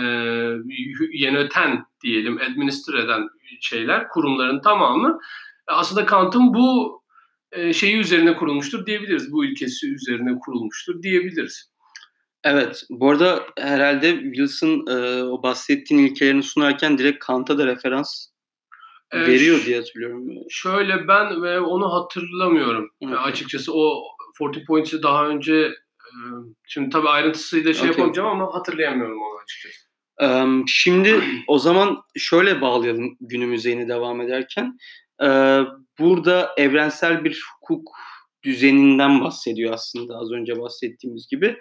yöneten 1.14 1.86
diyelim, 2.04 2.38
administer 2.38 2.94
eden 2.94 3.28
şeyler, 3.62 4.08
kurumların 4.08 4.62
tamamı 4.62 5.20
aslında 5.68 6.06
Kant'ın 6.06 6.54
bu 6.54 7.02
e, 7.52 7.74
şeyi 7.74 7.98
üzerine 7.98 8.36
kurulmuştur 8.36 8.86
diyebiliriz. 8.86 9.32
Bu 9.32 9.46
ilkesi 9.46 9.94
üzerine 9.94 10.40
kurulmuştur 10.40 11.04
diyebiliriz. 11.04 11.74
Evet, 12.44 12.84
bu 12.90 13.10
arada 13.10 13.44
herhalde 13.58 14.20
Wilson 14.20 14.88
e, 14.88 15.24
o 15.24 15.44
bahsettiğin 15.44 16.08
ilkelerini 16.08 16.44
sunarken 16.44 16.98
direkt 16.98 17.26
Kant'a 17.26 17.58
da 17.58 17.68
referans 17.68 18.28
e, 19.12 19.22
veriyor 19.22 19.66
diye 19.66 19.78
hatırlıyorum. 19.78 20.28
Şöyle 20.50 21.08
ben 21.08 21.44
ve 21.44 21.60
onu 21.60 21.94
hatırlamıyorum. 21.94 22.90
Yani 23.02 23.18
açıkçası 23.18 23.74
o 23.74 24.04
40 24.38 24.68
Points'i 24.68 25.04
daha 25.04 25.28
önce 25.28 25.72
şimdi 26.68 26.90
tabii 26.90 27.10
ayrıntısıyla 27.10 27.74
şey 27.74 27.82
okay. 27.82 27.90
yapamayacağım 27.90 28.30
ama 28.30 28.54
hatırlayamıyorum 28.54 29.22
onu 29.22 29.40
açıkçası. 29.44 29.84
Şimdi 30.68 31.22
o 31.48 31.60
zaman 31.60 31.98
şöyle 32.18 32.62
bağlayalım 32.62 33.18
günümüze 33.22 33.70
yine 33.70 33.88
devam 33.88 34.22
ederken. 34.22 34.78
Burada 36.00 36.52
evrensel 36.58 37.24
bir 37.24 37.44
hukuk 37.62 37.90
düzeninden 38.44 39.22
bahsediyor 39.22 39.74
aslında 39.74 40.18
az 40.18 40.32
önce 40.32 40.60
bahsettiğimiz 40.60 41.28
gibi. 41.28 41.58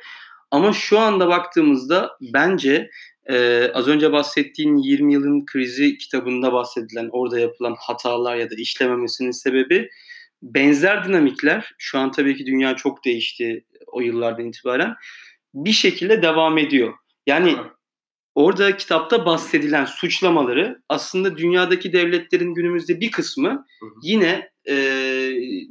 Ama 0.51 0.73
şu 0.73 0.99
anda 0.99 1.29
baktığımızda 1.29 2.11
bence 2.21 2.91
e, 3.27 3.65
az 3.75 3.89
önce 3.89 4.13
bahsettiğin 4.13 4.77
20 4.77 5.13
yılın 5.13 5.47
krizi 5.47 5.99
kitabında 5.99 6.53
bahsedilen 6.53 7.09
orada 7.13 7.39
yapılan 7.39 7.77
hatalar 7.79 8.37
ya 8.37 8.51
da 8.51 8.55
işlememesinin 8.55 9.31
sebebi 9.31 9.89
benzer 10.43 11.05
dinamikler 11.05 11.75
şu 11.79 11.99
an 11.99 12.11
tabii 12.11 12.37
ki 12.37 12.47
dünya 12.47 12.77
çok 12.77 13.05
değişti 13.05 13.65
o 13.87 14.01
yıllardan 14.01 14.47
itibaren 14.47 14.95
bir 15.55 15.73
şekilde 15.73 16.23
devam 16.23 16.59
ediyor. 16.59 16.95
Yani 17.27 17.57
orada 18.35 18.77
kitapta 18.77 19.27
bahsedilen 19.27 19.85
suçlamaları 19.85 20.83
aslında 20.89 21.37
dünyadaki 21.37 21.93
devletlerin 21.93 22.55
günümüzde 22.55 23.01
bir 23.01 23.11
kısmı 23.11 23.67
yine 24.03 24.51
e, 24.69 24.75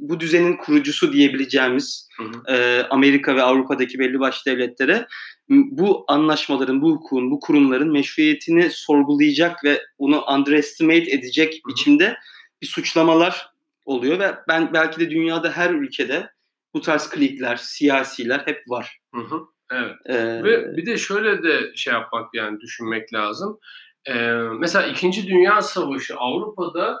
bu 0.00 0.20
düzenin 0.20 0.56
kurucusu 0.56 1.12
diyebileceğimiz 1.12 2.08
e, 2.48 2.82
Amerika 2.90 3.36
ve 3.36 3.42
Avrupa'daki 3.42 3.98
belli 3.98 4.20
başlı 4.20 4.50
devletlere 4.52 5.06
bu 5.48 6.04
anlaşmaların, 6.08 6.82
bu 6.82 6.90
hukukun, 6.90 7.30
bu 7.30 7.40
kurumların 7.40 7.92
meşruiyetini 7.92 8.70
sorgulayacak 8.70 9.64
ve 9.64 9.82
onu 9.98 10.24
underestimate 10.24 11.10
edecek 11.10 11.62
biçimde 11.68 12.16
bir 12.62 12.66
suçlamalar 12.66 13.51
oluyor 13.84 14.18
ve 14.18 14.34
ben 14.48 14.72
belki 14.72 15.00
de 15.00 15.10
dünyada 15.10 15.50
her 15.52 15.70
ülkede 15.70 16.30
bu 16.74 16.80
tarz 16.80 17.10
klikler, 17.10 17.56
siyasiler 17.56 18.42
hep 18.44 18.62
var. 18.68 18.98
Hı 19.14 19.20
hı. 19.20 19.40
Evet. 19.72 19.96
Ee, 20.06 20.44
Ve 20.44 20.76
bir 20.76 20.86
de 20.86 20.98
şöyle 20.98 21.42
de 21.42 21.76
şey 21.76 21.92
yapmak 21.92 22.34
yani 22.34 22.60
düşünmek 22.60 23.14
lazım. 23.14 23.58
Ee, 24.06 24.32
mesela 24.58 24.86
İkinci 24.86 25.26
Dünya 25.26 25.62
Savaşı 25.62 26.16
Avrupa'da 26.16 27.00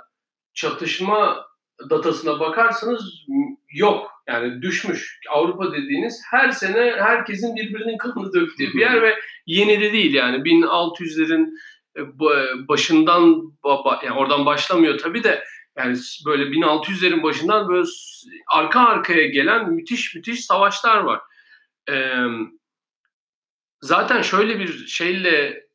çatışma 0.54 1.46
datasına 1.90 2.40
bakarsanız 2.40 3.26
yok. 3.72 4.10
Yani 4.28 4.62
düşmüş. 4.62 5.20
Avrupa 5.30 5.72
dediğiniz 5.72 6.22
her 6.30 6.50
sene 6.50 6.92
herkesin 6.98 7.56
birbirinin 7.56 7.98
kanını 7.98 8.32
döktüğü 8.32 8.72
bir 8.74 8.80
yer 8.80 9.02
ve 9.02 9.14
yeni 9.46 9.80
de 9.80 9.92
değil 9.92 10.14
yani 10.14 10.36
1600'lerin 10.36 11.50
e, 11.96 12.00
başından 12.68 13.42
yani 14.04 14.18
oradan 14.18 14.46
başlamıyor 14.46 14.98
tabii 14.98 15.24
de 15.24 15.44
yani 15.76 15.96
böyle 16.26 16.44
1600'lerin 16.44 17.22
başından 17.22 17.68
böyle 17.68 17.88
arka 18.48 18.80
arkaya 18.80 19.26
gelen 19.26 19.70
müthiş 19.70 20.14
müthiş 20.14 20.44
savaşlar 20.44 20.96
var. 20.96 21.20
Ee, 21.90 22.26
Zaten 23.82 24.22
şöyle 24.22 24.58
bir 24.58 24.86
şeyle 24.86 25.66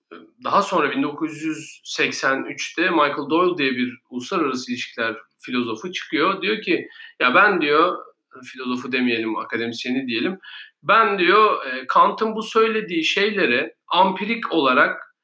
daha 0.43 0.61
sonra 0.61 0.87
1983'te 0.87 2.89
Michael 2.89 3.29
Doyle 3.29 3.57
diye 3.57 3.71
bir 3.71 3.93
uluslararası 4.09 4.71
ilişkiler 4.71 5.15
filozofu 5.39 5.91
çıkıyor. 5.91 6.41
Diyor 6.41 6.61
ki 6.61 6.87
ya 7.21 7.35
ben 7.35 7.61
diyor 7.61 7.97
filozofu 8.43 8.91
demeyelim 8.91 9.37
akademisyeni 9.37 10.07
diyelim. 10.07 10.39
Ben 10.83 11.19
diyor 11.19 11.65
e, 11.65 11.87
Kant'ın 11.87 12.35
bu 12.35 12.43
söylediği 12.43 13.03
şeylere 13.03 13.75
ampirik 13.87 14.51
olarak 14.51 15.15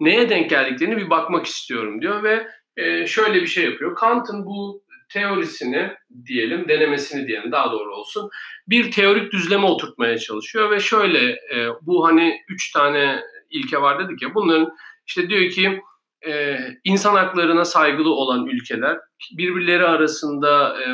neye 0.00 0.28
denk 0.28 0.50
geldiklerini 0.50 0.96
bir 0.96 1.10
bakmak 1.10 1.46
istiyorum 1.46 2.02
diyor 2.02 2.22
ve 2.22 2.48
e, 2.76 3.06
şöyle 3.06 3.42
bir 3.42 3.46
şey 3.46 3.64
yapıyor. 3.64 3.94
Kant'ın 3.94 4.46
bu 4.46 4.82
teorisini 5.08 5.92
diyelim, 6.26 6.68
denemesini 6.68 7.28
diyelim 7.28 7.52
daha 7.52 7.72
doğru 7.72 7.94
olsun. 7.94 8.30
Bir 8.68 8.90
teorik 8.90 9.32
düzleme 9.32 9.66
oturtmaya 9.66 10.18
çalışıyor 10.18 10.70
ve 10.70 10.80
şöyle 10.80 11.30
e, 11.30 11.68
bu 11.82 12.06
hani 12.06 12.40
üç 12.48 12.72
tane 12.72 13.20
ilke 13.50 13.82
var 13.82 14.04
dedik 14.04 14.22
ya 14.22 14.34
bunların 14.34 14.72
işte 15.06 15.30
diyor 15.30 15.50
ki 15.50 15.80
e, 16.26 16.58
insan 16.84 17.14
haklarına 17.14 17.64
saygılı 17.64 18.10
olan 18.10 18.46
ülkeler 18.46 18.98
birbirleri 19.32 19.86
arasında 19.86 20.82
e, 20.82 20.86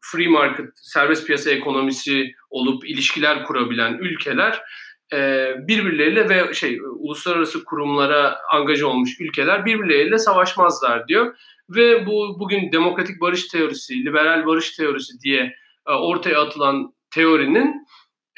free 0.00 0.28
market, 0.28 0.70
serbest 0.74 1.26
piyasa 1.26 1.50
ekonomisi 1.50 2.32
olup 2.50 2.88
ilişkiler 2.88 3.44
kurabilen 3.44 3.98
ülkeler 3.98 4.62
birbirleriyle 5.68 6.28
ve 6.28 6.54
şey 6.54 6.78
uluslararası 6.98 7.64
kurumlara 7.64 8.38
angaja 8.52 8.86
olmuş 8.86 9.20
ülkeler 9.20 9.66
birbirleriyle 9.66 10.18
savaşmazlar 10.18 11.08
diyor 11.08 11.36
ve 11.68 12.06
bu 12.06 12.36
bugün 12.40 12.72
demokratik 12.72 13.20
barış 13.20 13.48
teorisi, 13.48 14.04
liberal 14.04 14.46
barış 14.46 14.76
teorisi 14.76 15.20
diye 15.20 15.56
e, 15.88 15.92
ortaya 15.92 16.42
atılan 16.42 16.94
teorinin 17.10 17.86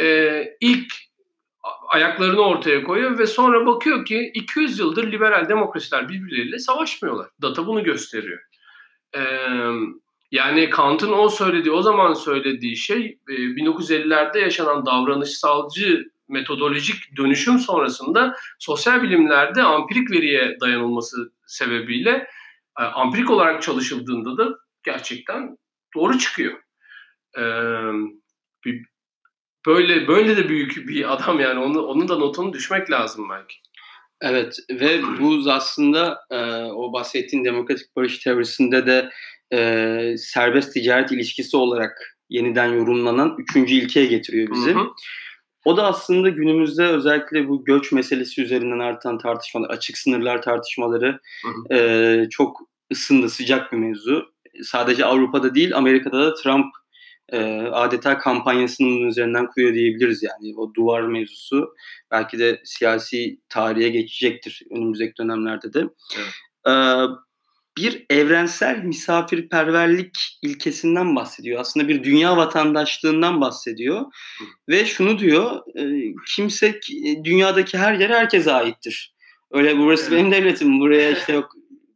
e, 0.00 0.42
ilk 0.60 0.92
ayaklarını 1.88 2.40
ortaya 2.40 2.84
koyuyor 2.84 3.18
ve 3.18 3.26
sonra 3.26 3.66
bakıyor 3.66 4.04
ki 4.04 4.30
200 4.34 4.78
yıldır 4.78 5.12
liberal 5.12 5.48
demokrasiler 5.48 6.08
birbirleriyle 6.08 6.58
savaşmıyorlar. 6.58 7.28
Data 7.42 7.66
bunu 7.66 7.84
gösteriyor. 7.84 8.38
Ee, 9.16 9.20
yani 10.30 10.70
Kant'ın 10.70 11.12
o 11.12 11.28
söylediği, 11.28 11.74
o 11.74 11.82
zaman 11.82 12.14
söylediği 12.14 12.76
şey 12.76 13.18
1950'lerde 13.28 14.38
yaşanan 14.38 14.86
davranışsalcı 14.86 16.04
metodolojik 16.28 17.16
dönüşüm 17.16 17.58
sonrasında 17.58 18.36
sosyal 18.58 19.02
bilimlerde 19.02 19.62
ampirik 19.62 20.10
veriye 20.10 20.56
dayanılması 20.60 21.32
sebebiyle 21.46 22.26
ampirik 22.76 23.30
olarak 23.30 23.62
çalışıldığında 23.62 24.36
da 24.36 24.54
gerçekten 24.82 25.56
doğru 25.96 26.18
çıkıyor. 26.18 26.54
Bir, 28.64 28.86
böyle 29.66 30.08
böyle 30.08 30.36
de 30.36 30.48
büyük 30.48 30.88
bir 30.88 31.12
adam 31.12 31.40
yani 31.40 31.58
onu 31.58 31.82
onun 31.82 32.08
da 32.08 32.18
notunu 32.18 32.52
düşmek 32.52 32.90
lazım 32.90 33.28
belki. 33.30 33.56
Evet 34.20 34.58
ve 34.70 35.02
bu 35.20 35.50
aslında 35.50 36.18
e, 36.30 36.36
o 36.62 36.92
bahsettiğin 36.92 37.44
demokratik 37.44 37.96
barış 37.96 38.18
teorisinde 38.18 38.86
de 38.86 39.10
e, 39.52 40.14
serbest 40.18 40.72
ticaret 40.72 41.12
ilişkisi 41.12 41.56
olarak 41.56 42.18
yeniden 42.28 42.66
yorumlanan 42.66 43.36
üçüncü 43.38 43.74
ilkeye 43.74 44.06
getiriyor 44.06 44.48
bizi. 44.50 44.74
Hı 44.74 44.78
hı. 44.78 44.86
O 45.66 45.76
da 45.76 45.84
aslında 45.84 46.28
günümüzde 46.28 46.86
özellikle 46.86 47.48
bu 47.48 47.64
göç 47.64 47.92
meselesi 47.92 48.42
üzerinden 48.42 48.78
artan 48.78 49.18
tartışmalar, 49.18 49.70
açık 49.70 49.98
sınırlar 49.98 50.42
tartışmaları 50.42 51.20
hı 51.44 51.74
hı. 51.74 51.78
E, 51.78 52.28
çok 52.30 52.60
ısındı, 52.92 53.30
sıcak 53.30 53.72
bir 53.72 53.76
mevzu. 53.76 54.26
Sadece 54.62 55.04
Avrupa'da 55.04 55.54
değil, 55.54 55.76
Amerika'da 55.76 56.26
da 56.26 56.34
Trump 56.34 56.66
e, 57.32 57.38
adeta 57.72 58.18
kampanyasının 58.18 59.08
üzerinden 59.08 59.46
kuruyor 59.46 59.74
diyebiliriz 59.74 60.22
yani. 60.22 60.54
O 60.56 60.74
duvar 60.74 61.02
mevzusu 61.02 61.74
belki 62.10 62.38
de 62.38 62.60
siyasi 62.64 63.40
tarihe 63.48 63.88
geçecektir 63.88 64.62
önümüzdeki 64.70 65.16
dönemlerde 65.18 65.72
de. 65.72 65.88
Evet. 66.16 66.34
E, 66.66 66.72
bir 67.78 68.06
evrensel 68.10 68.84
misafirperverlik 68.84 70.38
ilkesinden 70.42 71.16
bahsediyor. 71.16 71.60
Aslında 71.60 71.88
bir 71.88 72.04
dünya 72.04 72.36
vatandaşlığından 72.36 73.40
bahsediyor. 73.40 74.00
Hı. 74.00 74.44
Ve 74.68 74.86
şunu 74.86 75.18
diyor, 75.18 75.60
e, 75.78 76.14
kimse 76.34 76.80
dünyadaki 77.24 77.78
her 77.78 77.94
yer 77.94 78.10
herkese 78.10 78.52
aittir. 78.52 79.14
Öyle 79.50 79.78
burası 79.78 80.12
benim 80.12 80.32
devletim, 80.32 80.80
buraya 80.80 81.10
işte 81.10 81.32
yok 81.32 81.52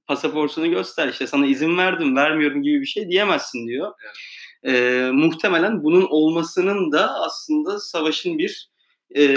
pasaportunu 0.06 0.70
göster, 0.70 1.08
işte 1.08 1.26
sana 1.26 1.46
izin 1.46 1.78
verdim, 1.78 2.16
vermiyorum 2.16 2.62
gibi 2.62 2.80
bir 2.80 2.86
şey 2.86 3.08
diyemezsin 3.08 3.68
diyor. 3.68 3.92
Evet 4.02 4.16
e, 4.64 5.10
muhtemelen 5.12 5.82
bunun 5.82 6.06
olmasının 6.10 6.92
da 6.92 7.14
aslında 7.14 7.80
savaşın 7.80 8.38
bir 8.38 8.70
e, 9.14 9.34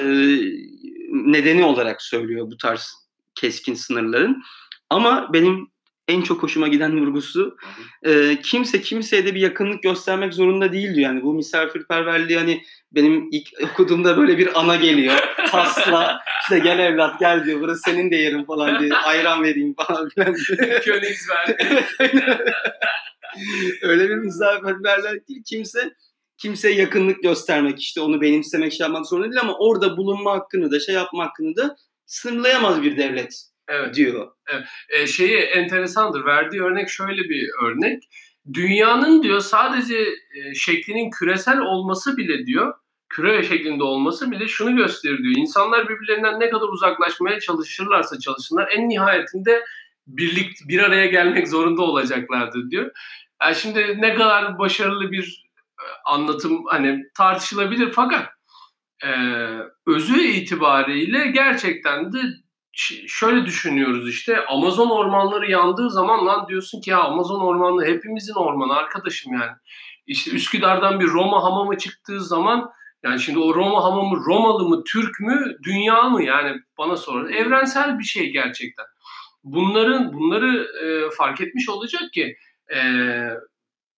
nedeni 1.12 1.66
olarak 1.66 2.02
söylüyor 2.02 2.52
bu 2.52 2.58
tarz 2.58 2.94
keskin 3.36 3.74
sınırların. 3.74 4.44
Ama 4.90 5.34
benim 5.34 5.68
en 6.08 6.22
çok 6.22 6.44
hoşuma 6.44 6.68
giden 6.68 7.02
vurgusu 7.02 7.58
e, 8.04 8.42
kimse 8.42 8.82
kimseye 8.82 9.26
de 9.26 9.36
bir 9.36 9.42
yakınlık 9.42 9.84
göstermek 9.84 10.34
zorunda 10.34 10.74
değil 10.74 10.96
diyor. 10.96 11.10
Yani 11.10 11.24
bu 11.24 11.34
misafirperverliği 11.34 12.40
hani 12.40 12.62
benim 12.92 13.30
ilk 13.32 13.50
okuduğumda 13.64 14.18
böyle 14.18 14.38
bir 14.38 14.60
ana 14.60 14.76
geliyor. 14.76 15.14
Tasla 15.52 16.20
işte 16.42 16.60
gel 16.60 16.80
evlat 16.80 17.20
gel 17.20 17.46
diyor 17.46 17.62
burası 17.62 17.82
senin 17.86 18.12
de 18.12 18.16
yerin 18.16 18.44
falan 18.44 18.80
diye 18.80 18.94
ayran 18.94 19.44
vereyim 19.44 19.76
falan 19.88 20.10
filan. 20.10 20.34
Königsberg. 20.84 21.62
Öyle 23.82 24.10
bir 24.10 24.16
misafirperverler 24.16 25.28
değil. 25.28 25.44
Kimse 25.46 25.94
kimseye 26.38 26.76
yakınlık 26.76 27.24
göstermek 27.24 27.82
işte 27.82 28.02
onu 28.02 28.22
benimsemek 28.22 28.74
şey 28.74 28.84
yapmak 28.84 29.08
zorunda 29.08 29.32
değil 29.32 29.42
ama 29.42 29.58
orada 29.58 29.98
bulunma 29.98 30.32
hakkını 30.32 30.72
da 30.72 30.80
şey 30.80 30.96
yapma 30.96 31.26
hakkını 31.26 31.56
da 31.56 31.76
sınırlayamaz 32.06 32.82
bir 32.82 32.98
devlet 32.98 33.53
evet. 33.68 33.96
diyor. 33.96 34.32
Evet. 34.48 34.64
E, 34.90 35.08
şeyi 35.08 35.38
enteresandır. 35.38 36.26
Verdiği 36.26 36.62
örnek 36.62 36.90
şöyle 36.90 37.22
bir 37.22 37.50
örnek. 37.64 38.04
Dünyanın 38.54 39.24
diyor 39.24 39.40
sadece 39.40 39.98
e, 39.98 40.56
şeklinin 40.56 41.12
küresel 41.12 41.60
olması 41.60 42.18
bile 42.18 42.46
diyor 42.46 42.74
küre 43.10 43.44
şeklinde 43.44 43.84
olması 43.84 44.32
bile 44.32 44.48
şunu 44.48 44.76
gösteriyor. 44.76 45.38
İnsanlar 45.38 45.90
birbirlerinden 45.90 46.40
ne 46.40 46.50
kadar 46.50 46.68
uzaklaşmaya 46.68 47.40
çalışırlarsa 47.40 48.20
çalışsınlar 48.20 48.70
en 48.72 48.90
nihayetinde 48.90 49.64
birlik 50.08 50.58
bir 50.68 50.80
araya 50.80 51.06
gelmek 51.06 51.48
zorunda 51.48 51.82
olacaklardır 51.82 52.70
diyor. 52.70 52.92
Yani 53.42 53.56
şimdi 53.56 54.02
ne 54.02 54.16
kadar 54.16 54.60
başarılı 54.60 55.12
bir 55.12 55.44
e, 55.80 55.86
anlatım 56.06 56.64
hani 56.68 57.04
tartışılabilir 57.18 57.92
fakat 57.92 58.30
e, 59.04 59.10
özü 59.88 60.22
itibariyle 60.22 61.28
gerçekten 61.28 62.14
de 62.14 62.20
şöyle 63.08 63.46
düşünüyoruz 63.46 64.10
işte 64.10 64.46
Amazon 64.46 64.90
ormanları 64.90 65.52
yandığı 65.52 65.90
zaman 65.90 66.26
lan 66.26 66.48
diyorsun 66.48 66.82
ki 66.82 66.90
ya 66.90 67.00
Amazon 67.00 67.40
ormanları 67.40 67.88
hepimizin 67.88 68.34
ormanı 68.34 68.74
arkadaşım 68.74 69.34
yani. 69.34 69.52
İşte 70.08 70.32
Üsküdar'dan 70.32 71.00
bir 71.00 71.08
Roma 71.08 71.44
hamamı 71.44 71.78
çıktığı 71.78 72.24
zaman 72.24 72.72
yani 73.04 73.20
şimdi 73.20 73.40
o 73.40 73.56
Roma 73.56 73.84
hamamı 73.84 74.26
Romalı 74.26 74.70
mı, 74.70 74.84
Türk 74.84 75.20
mü, 75.20 75.58
dünya 75.64 76.04
mı 76.04 76.24
yani 76.24 76.60
bana 76.78 76.98
sorun. 76.98 77.32
Evrensel 77.32 78.00
bir 78.00 78.04
şey 78.04 78.32
gerçekten. 78.32 78.86
Bunların 79.44 80.14
bunları 80.14 80.68
e, 80.84 81.16
fark 81.16 81.42
etmiş 81.42 81.70
olacak 81.70 82.14
ki 82.14 82.38
e, 82.76 82.80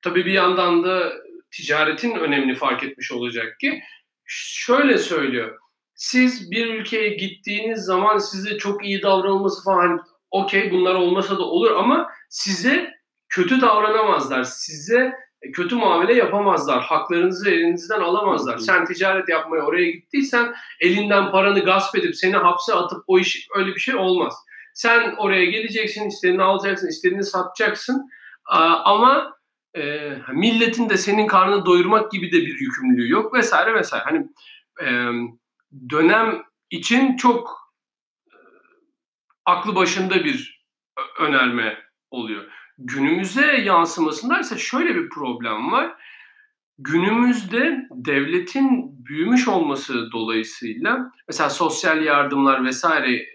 tabii 0.01 0.25
bir 0.25 0.31
yandan 0.31 0.83
da 0.83 1.13
ticaretin 1.51 2.15
önemini 2.15 2.55
fark 2.55 2.83
etmiş 2.83 3.11
olacak 3.11 3.59
ki 3.59 3.81
şöyle 4.25 4.97
söylüyor. 4.97 5.59
Siz 5.95 6.51
bir 6.51 6.73
ülkeye 6.73 7.09
gittiğiniz 7.09 7.85
zaman 7.85 8.17
size 8.17 8.57
çok 8.57 8.85
iyi 8.85 9.01
davranılması 9.01 9.63
falan 9.63 9.99
okey 10.31 10.71
bunlar 10.71 10.95
olmasa 10.95 11.37
da 11.37 11.43
olur 11.43 11.71
ama 11.71 12.09
size 12.29 12.91
kötü 13.29 13.61
davranamazlar. 13.61 14.43
Size 14.43 15.13
kötü 15.53 15.75
muamele 15.75 16.13
yapamazlar. 16.13 16.83
Haklarınızı 16.83 17.49
elinizden 17.49 17.99
alamazlar. 17.99 18.57
Sen 18.57 18.85
ticaret 18.85 19.29
yapmaya 19.29 19.65
oraya 19.65 19.91
gittiysen 19.91 20.55
elinden 20.81 21.31
paranı 21.31 21.59
gasp 21.59 21.97
edip 21.97 22.15
seni 22.15 22.35
hapse 22.35 22.73
atıp 22.73 23.03
o 23.07 23.19
iş 23.19 23.47
öyle 23.55 23.75
bir 23.75 23.79
şey 23.79 23.95
olmaz. 23.95 24.33
Sen 24.73 25.15
oraya 25.17 25.45
geleceksin, 25.45 26.07
istediğini 26.07 26.43
alacaksın, 26.43 26.87
istediğini 26.87 27.23
satacaksın. 27.23 28.09
Ama 28.83 29.37
e, 29.77 30.11
milletin 30.33 30.89
de 30.89 30.97
senin 30.97 31.27
karnını 31.27 31.65
doyurmak 31.65 32.11
gibi 32.11 32.31
de 32.31 32.37
bir 32.37 32.59
yükümlülüğü 32.59 33.09
yok 33.09 33.33
vesaire 33.33 33.73
vesaire. 33.73 34.03
Hani 34.03 34.27
e, 34.83 34.87
dönem 35.89 36.43
için 36.69 37.17
çok 37.17 37.71
e, 38.27 38.37
aklı 39.45 39.75
başında 39.75 40.23
bir 40.23 40.65
önerme 41.19 41.77
oluyor. 42.11 42.43
Günümüze 42.77 43.57
yansımasında 43.57 44.39
ise 44.39 44.57
şöyle 44.57 44.95
bir 44.95 45.09
problem 45.09 45.71
var. 45.71 45.95
Günümüzde 46.77 47.87
devletin 47.91 49.05
büyümüş 49.05 49.47
olması 49.47 50.11
dolayısıyla 50.11 51.11
mesela 51.27 51.49
sosyal 51.49 52.03
yardımlar 52.03 52.65
vesaire 52.65 53.25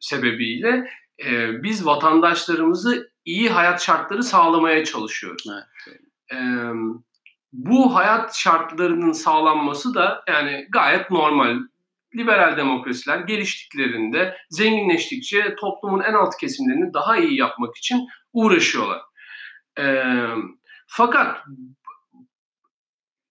sebebiyle 0.00 0.90
e, 1.24 1.62
biz 1.62 1.86
vatandaşlarımızı 1.86 3.10
iyi 3.24 3.50
hayat 3.50 3.82
şartları 3.82 4.22
sağlamaya 4.22 4.84
çalışıyoruz. 4.84 5.46
Evet. 5.48 6.00
E, 6.32 6.38
bu 7.52 7.94
hayat 7.94 8.36
şartlarının 8.36 9.12
sağlanması 9.12 9.94
da 9.94 10.24
yani 10.28 10.66
gayet 10.70 11.10
normal. 11.10 11.58
Liberal 12.16 12.56
demokrasiler 12.56 13.18
geliştiklerinde, 13.18 14.36
zenginleştikçe 14.50 15.54
toplumun 15.60 16.00
en 16.00 16.14
alt 16.14 16.36
kesimlerini 16.40 16.94
daha 16.94 17.16
iyi 17.16 17.38
yapmak 17.38 17.76
için 17.76 18.08
uğraşıyorlar. 18.32 19.00
E, 19.78 20.04
fakat 20.86 21.44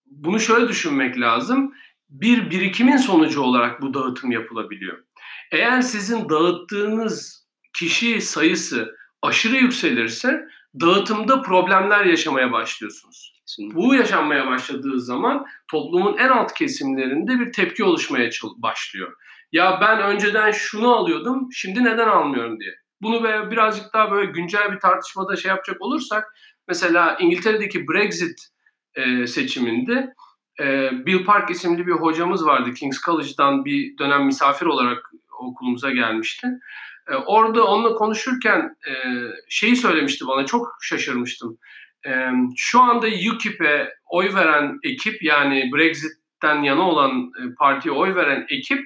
bunu 0.05 0.39
şöyle 0.39 0.67
düşünmek 0.67 1.19
lazım. 1.19 1.73
Bir 2.09 2.51
birikimin 2.51 2.97
sonucu 2.97 3.41
olarak 3.41 3.81
bu 3.81 3.93
dağıtım 3.93 4.31
yapılabiliyor. 4.31 5.03
Eğer 5.51 5.81
sizin 5.81 6.29
dağıttığınız 6.29 7.47
kişi 7.73 8.21
sayısı 8.21 8.95
aşırı 9.21 9.55
yükselirse 9.55 10.47
dağıtımda 10.81 11.41
problemler 11.41 12.05
yaşamaya 12.05 12.51
başlıyorsunuz. 12.51 13.33
Kesinlikle. 13.39 13.75
Bu 13.75 13.95
yaşanmaya 13.95 14.47
başladığı 14.47 14.99
zaman 14.99 15.45
toplumun 15.71 16.17
en 16.17 16.29
alt 16.29 16.53
kesimlerinde 16.53 17.39
bir 17.39 17.51
tepki 17.51 17.83
oluşmaya 17.83 18.29
başlıyor. 18.57 19.13
Ya 19.51 19.77
ben 19.81 20.01
önceden 20.01 20.51
şunu 20.51 20.95
alıyordum, 20.95 21.49
şimdi 21.51 21.83
neden 21.83 22.07
almıyorum 22.07 22.59
diye. 22.59 22.73
Bunu 23.01 23.23
birazcık 23.51 23.93
daha 23.93 24.11
böyle 24.11 24.31
güncel 24.31 24.71
bir 24.71 24.79
tartışmada 24.79 25.35
şey 25.35 25.49
yapacak 25.49 25.81
olursak, 25.81 26.33
mesela 26.67 27.17
İngiltere'deki 27.19 27.87
Brexit 27.87 28.39
e, 28.95 29.27
seçiminde 29.27 30.13
e, 30.59 30.89
Bill 31.05 31.25
Park 31.25 31.49
isimli 31.49 31.87
bir 31.87 31.91
hocamız 31.91 32.45
vardı. 32.45 32.73
King's 32.73 33.01
College'dan 33.01 33.65
bir 33.65 33.97
dönem 33.97 34.25
misafir 34.25 34.65
olarak 34.65 35.11
okulumuza 35.39 35.91
gelmişti. 35.91 36.47
E, 37.11 37.15
orada 37.15 37.65
onunla 37.65 37.93
konuşurken 37.93 38.75
e, 38.87 38.93
şeyi 39.49 39.75
söylemişti 39.75 40.27
bana 40.27 40.45
çok 40.45 40.67
şaşırmıştım. 40.81 41.57
E, 42.07 42.11
şu 42.57 42.81
anda 42.81 43.07
UKIP'e 43.33 43.89
oy 44.09 44.33
veren 44.33 44.79
ekip 44.83 45.23
yani 45.23 45.71
Brexit 45.75 46.23
Brexit'ten 46.43 46.63
yana 46.63 46.89
olan 46.89 47.31
e, 47.39 47.41
partiye 47.59 47.93
oy 47.93 48.15
veren 48.15 48.45
ekip 48.49 48.85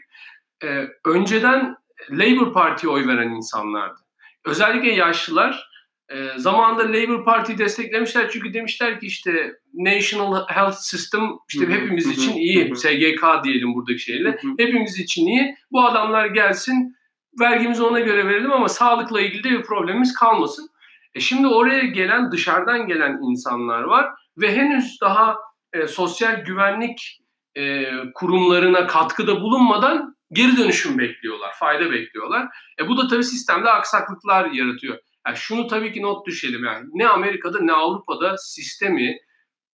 e, 0.63 0.87
önceden 1.05 1.75
Labour 2.11 2.53
Parti'ye 2.53 2.93
oy 2.93 3.07
veren 3.07 3.29
insanlardı. 3.29 3.99
Özellikle 4.45 4.91
yaşlılar 4.91 5.69
e, 6.09 6.15
zamanında 6.37 6.83
Labour 6.83 7.25
Parti 7.25 7.57
desteklemişler 7.57 8.29
çünkü 8.29 8.53
demişler 8.53 8.99
ki 8.99 9.05
işte 9.05 9.53
National 9.73 10.47
Health 10.47 10.77
System 10.77 11.21
işte 11.49 11.65
hı 11.65 11.69
hı, 11.69 11.75
hepimiz 11.75 12.07
hı, 12.07 12.11
için 12.11 12.33
iyi. 12.33 12.75
SGK 12.75 13.43
diyelim 13.43 13.73
buradaki 13.75 13.99
şeyle. 13.99 14.37
Hepimiz 14.57 14.99
için 14.99 15.27
iyi. 15.27 15.55
Bu 15.71 15.85
adamlar 15.85 16.25
gelsin 16.25 16.96
vergimizi 17.39 17.83
ona 17.83 17.99
göre 17.99 18.27
verelim 18.27 18.51
ama 18.51 18.69
sağlıkla 18.69 19.21
ilgili 19.21 19.43
de 19.43 19.49
bir 19.49 19.61
problemimiz 19.61 20.13
kalmasın. 20.13 20.69
E 21.15 21.19
şimdi 21.19 21.47
oraya 21.47 21.83
gelen 21.83 22.31
dışarıdan 22.31 22.87
gelen 22.87 23.19
insanlar 23.29 23.83
var 23.83 24.09
ve 24.37 24.55
henüz 24.55 24.97
daha 25.01 25.37
e, 25.73 25.87
sosyal 25.87 26.43
güvenlik 26.43 27.21
e, 27.55 27.85
kurumlarına 28.13 28.87
katkıda 28.87 29.41
bulunmadan 29.41 30.15
geri 30.31 30.57
dönüşüm 30.57 30.97
bekliyorlar, 30.97 31.53
fayda 31.59 31.91
bekliyorlar. 31.91 32.47
E 32.79 32.87
bu 32.87 32.97
da 32.97 33.07
tabii 33.07 33.23
sistemde 33.23 33.69
aksaklıklar 33.69 34.51
yaratıyor. 34.51 34.97
Yani 35.27 35.37
şunu 35.37 35.67
tabii 35.67 35.93
ki 35.93 36.01
not 36.01 36.27
düşelim 36.27 36.65
yani 36.65 36.85
ne 36.93 37.07
Amerika'da 37.07 37.59
ne 37.61 37.73
Avrupa'da 37.73 38.37
sistemi 38.37 39.17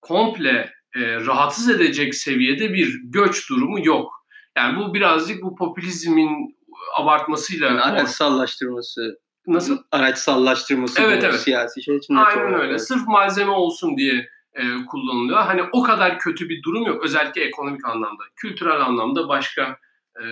komple 0.02 0.74
e, 0.96 1.02
rahatsız 1.16 1.70
edecek 1.70 2.16
seviyede 2.16 2.74
bir 2.74 3.02
göç 3.04 3.50
durumu 3.50 3.86
yok. 3.86 4.26
Yani 4.58 4.78
bu 4.80 4.94
birazcık 4.94 5.44
bu 5.44 5.56
popülizmin 5.56 6.58
abartmasıyla... 6.96 7.68
Yani 7.68 7.82
araçsallaştırması. 7.82 9.20
Nasıl? 9.48 9.78
Araçsallaştırması 9.92 11.02
evet, 11.02 11.24
evet. 11.24 11.40
siyasi 11.40 11.84
şey 11.84 11.98
için. 11.98 12.16
Aynen 12.16 12.54
öyle. 12.54 12.80
Sırf 12.80 13.08
malzeme 13.08 13.52
olsun 13.52 13.98
diye 13.98 14.28
e, 14.54 14.62
kullanılıyor. 14.88 15.40
Hani 15.40 15.62
o 15.72 15.84
kadar 15.84 16.20
kötü 16.20 16.50
bir 16.50 16.64
durum 16.64 16.84
yok. 16.84 17.04
Özellikle 17.04 17.42
ekonomik 17.42 17.86
anlamda. 17.86 18.24
Kültürel 18.36 18.82
anlamda 18.82 19.28
başka 19.28 19.78
e, 20.22 20.24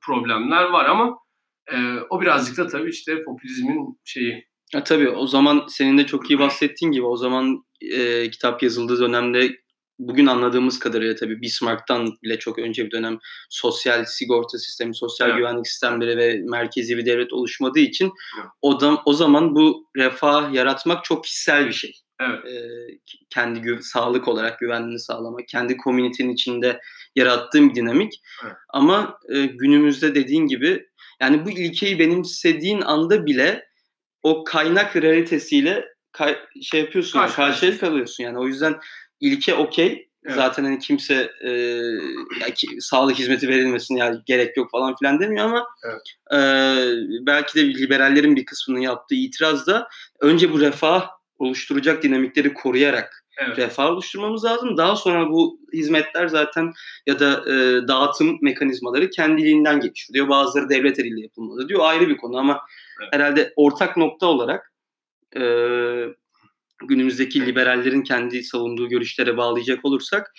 problemler 0.00 0.64
var 0.64 0.86
ama 0.86 1.18
e, 1.72 1.76
o 2.10 2.20
birazcık 2.20 2.56
da 2.56 2.66
tabii 2.66 2.90
işte 2.90 3.22
popülizmin 3.22 3.98
şeyi. 4.04 4.50
Ya 4.74 4.84
tabii 4.84 5.08
o 5.08 5.26
zaman 5.26 5.64
senin 5.68 5.98
de 5.98 6.06
çok 6.06 6.30
iyi 6.30 6.38
bahsettiğin 6.38 6.92
gibi 6.92 7.06
o 7.06 7.16
zaman 7.16 7.64
e, 7.80 8.30
kitap 8.30 8.62
yazıldığı 8.62 9.00
dönemde 9.00 9.50
bugün 10.00 10.26
anladığımız 10.26 10.78
kadarıyla 10.78 11.14
tabii 11.14 11.40
Bismarck'tan 11.42 12.18
bile 12.22 12.38
çok 12.38 12.58
önce 12.58 12.86
bir 12.86 12.90
dönem 12.90 13.18
sosyal 13.50 14.04
sigorta 14.04 14.58
sistemi, 14.58 14.96
sosyal 14.96 15.28
evet. 15.28 15.38
güvenlik 15.38 15.66
sistemleri 15.66 16.16
ve 16.16 16.40
merkezi 16.50 16.96
bir 16.96 17.06
devlet 17.06 17.32
oluşmadığı 17.32 17.80
için 17.80 18.12
evet. 18.38 18.50
o, 18.62 18.80
da, 18.80 19.02
o 19.04 19.12
zaman 19.12 19.54
bu 19.54 19.86
refah 19.96 20.54
yaratmak 20.54 21.04
çok 21.04 21.24
kişisel 21.24 21.66
bir 21.66 21.72
şey. 21.72 21.92
Evet. 22.20 22.44
Ee, 22.46 22.98
kendi 23.30 23.58
gü- 23.58 23.82
sağlık 23.82 24.28
olarak 24.28 24.58
güvenliğini 24.58 25.00
sağlamak, 25.00 25.48
kendi 25.48 25.76
komünitenin 25.76 26.32
içinde 26.32 26.80
yarattığım 27.16 27.70
bir 27.70 27.74
dinamik. 27.74 28.12
Evet. 28.44 28.54
Ama 28.68 29.18
e, 29.28 29.46
günümüzde 29.46 30.14
dediğin 30.14 30.46
gibi 30.46 30.86
yani 31.20 31.44
bu 31.44 31.50
ilkeyi 31.50 31.98
benimsediğin 31.98 32.80
anda 32.80 33.26
bile 33.26 33.64
o 34.22 34.44
kaynak 34.44 34.96
realitesiyle 34.96 35.84
kay- 36.12 36.38
şey 36.62 36.80
yapıyorsun, 36.80 37.18
Karşı 37.18 37.36
karşıya 37.36 37.78
kalıyorsun 37.78 38.24
yani. 38.24 38.38
O 38.38 38.46
yüzden 38.46 38.76
ilke 39.20 39.54
okey. 39.54 40.06
Evet. 40.24 40.36
Zaten 40.36 40.64
hani 40.64 40.78
kimse 40.78 41.32
e, 41.44 41.50
yani 42.40 42.54
ki, 42.54 42.66
sağlık 42.80 43.18
hizmeti 43.18 43.48
verilmesin 43.48 43.96
ya 43.96 44.04
yani 44.04 44.18
gerek 44.26 44.56
yok 44.56 44.70
falan 44.70 44.94
filan 44.96 45.20
demiyor 45.20 45.44
ama 45.44 45.66
evet. 45.84 46.02
e, 46.32 46.38
belki 47.26 47.54
de 47.54 47.74
liberallerin 47.74 48.36
bir 48.36 48.44
kısmının 48.44 48.80
yaptığı 48.80 49.14
itiraz 49.14 49.66
da 49.66 49.88
önce 50.20 50.52
bu 50.52 50.60
refah 50.60 51.08
oluşturacak 51.38 52.02
dinamikleri 52.02 52.54
koruyarak 52.54 53.24
evet. 53.38 53.58
refah 53.58 53.90
oluşturmamız 53.90 54.44
lazım. 54.44 54.76
Daha 54.76 54.96
sonra 54.96 55.30
bu 55.30 55.60
hizmetler 55.72 56.28
zaten 56.28 56.72
ya 57.06 57.18
da 57.18 57.44
e, 57.46 57.88
dağıtım 57.88 58.38
mekanizmaları 58.42 59.10
kendiliğinden 59.10 59.80
gelişiyor. 59.80 60.28
Bazıları 60.28 60.68
devlet 60.68 60.98
eliyle 60.98 61.20
yapılmalı 61.20 61.68
diyor. 61.68 61.80
Ayrı 61.82 62.08
bir 62.08 62.16
konu 62.16 62.38
ama 62.38 62.60
evet. 63.00 63.14
herhalde 63.14 63.52
ortak 63.56 63.96
nokta 63.96 64.26
olarak 64.26 64.72
e, 65.36 65.42
günümüzdeki 66.88 67.46
liberallerin 67.46 68.02
kendi 68.02 68.42
savunduğu 68.42 68.88
görüşlere 68.88 69.36
bağlayacak 69.36 69.84
olursak 69.84 70.32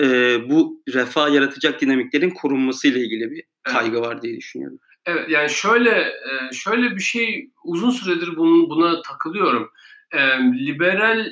e, 0.00 0.04
bu 0.50 0.82
refah 0.94 1.34
yaratacak 1.34 1.80
dinamiklerin 1.80 2.30
korunması 2.30 2.88
ile 2.88 3.00
ilgili 3.00 3.30
bir 3.30 3.42
kaygı 3.62 4.00
var 4.00 4.22
diye 4.22 4.36
düşünüyorum. 4.36 4.78
Evet 5.06 5.30
yani 5.30 5.50
şöyle 5.50 5.90
e, 6.00 6.52
şöyle 6.52 6.96
bir 6.96 7.02
şey 7.02 7.50
uzun 7.64 7.90
süredir 7.90 8.36
bunun, 8.36 8.70
buna 8.70 9.02
takılıyorum. 9.02 9.70
E, 10.12 10.18
liberal 10.38 11.26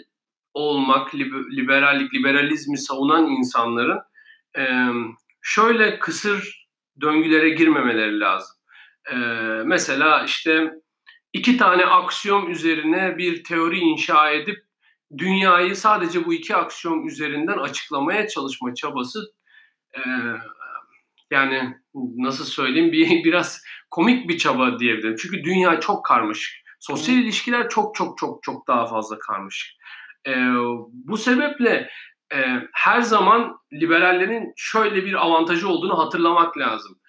olmak, 0.54 1.14
liberallik, 1.56 2.14
liberalizmi 2.14 2.78
savunan 2.78 3.26
insanların 3.26 3.98
e, 4.58 4.62
şöyle 5.42 5.98
kısır 5.98 6.68
döngülere 7.00 7.50
girmemeleri 7.50 8.20
lazım. 8.20 8.56
Mesela 9.64 10.24
işte 10.24 10.70
iki 11.32 11.56
tane 11.56 11.86
aksiyom 11.86 12.50
üzerine 12.50 13.18
bir 13.18 13.44
teori 13.44 13.78
inşa 13.78 14.30
edip 14.30 14.58
dünyayı 15.18 15.76
sadece 15.76 16.24
bu 16.26 16.34
iki 16.34 16.56
aksiyom 16.56 17.08
üzerinden 17.08 17.58
açıklamaya 17.58 18.28
çalışma 18.28 18.74
çabası 18.74 19.32
e, 19.94 20.00
yani 21.30 21.76
nasıl 22.16 22.44
söyleyeyim 22.44 22.92
bir 22.92 23.24
biraz 23.24 23.62
komik 23.90 24.28
bir 24.28 24.38
çaba 24.38 24.78
diyebilirim. 24.78 25.16
Çünkü 25.16 25.44
dünya 25.44 25.80
çok 25.80 26.04
karmaşık. 26.04 26.62
Sosyal 26.80 27.18
ilişkiler 27.18 27.68
çok 27.68 27.94
çok 27.94 28.18
çok 28.18 28.42
çok 28.42 28.68
daha 28.68 28.86
fazla 28.86 29.18
karmaşık. 29.18 29.70
E, 30.26 30.32
bu 30.92 31.16
sebeple 31.16 31.88
e, 32.34 32.68
her 32.72 33.00
zaman 33.00 33.56
liberallerin 33.72 34.52
şöyle 34.56 35.04
bir 35.04 35.14
avantajı 35.14 35.68
olduğunu 35.68 35.98
hatırlamak 35.98 36.58
lazım 36.58 37.01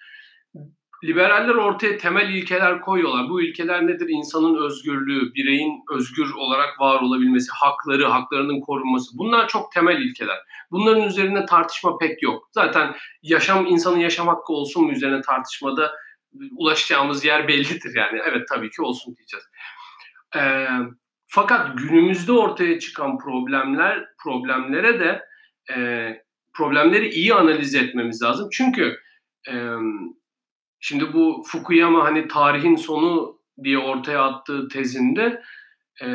liberaller 1.04 1.54
ortaya 1.54 1.98
temel 1.98 2.28
ilkeler 2.28 2.80
koyuyorlar. 2.80 3.28
Bu 3.28 3.42
ilkeler 3.42 3.86
nedir? 3.86 4.06
İnsanın 4.08 4.64
özgürlüğü, 4.64 5.34
bireyin 5.34 5.82
özgür 5.92 6.32
olarak 6.32 6.80
var 6.80 7.00
olabilmesi, 7.00 7.52
hakları, 7.52 8.04
haklarının 8.06 8.60
korunması. 8.60 9.18
Bunlar 9.18 9.48
çok 9.48 9.72
temel 9.72 9.98
ilkeler. 9.98 10.38
Bunların 10.70 11.02
üzerine 11.02 11.46
tartışma 11.46 11.98
pek 11.98 12.22
yok. 12.22 12.48
Zaten 12.52 12.94
yaşam 13.22 13.66
insanın 13.66 13.98
yaşam 13.98 14.28
hakkı 14.28 14.52
olsun 14.52 14.84
mu 14.84 14.92
üzerine 14.92 15.20
tartışmada 15.20 15.92
ulaşacağımız 16.56 17.24
yer 17.24 17.48
bellidir 17.48 17.96
yani. 17.96 18.20
Evet 18.24 18.48
tabii 18.48 18.70
ki 18.70 18.82
olsun 18.82 19.16
diyeceğiz. 19.16 19.44
Ee, 20.36 20.66
fakat 21.26 21.78
günümüzde 21.78 22.32
ortaya 22.32 22.78
çıkan 22.78 23.18
problemler 23.18 24.04
problemlere 24.22 25.00
de 25.00 25.24
e, 25.74 26.08
problemleri 26.52 27.08
iyi 27.08 27.34
analiz 27.34 27.74
etmemiz 27.74 28.22
lazım. 28.22 28.48
Çünkü 28.52 28.96
e, 29.48 29.54
Şimdi 30.86 31.12
bu 31.12 31.42
Fukuyama 31.46 32.04
hani 32.04 32.28
tarihin 32.28 32.76
sonu 32.76 33.38
diye 33.64 33.78
ortaya 33.78 34.22
attığı 34.22 34.68
tezinde 34.68 35.42
e, 36.02 36.06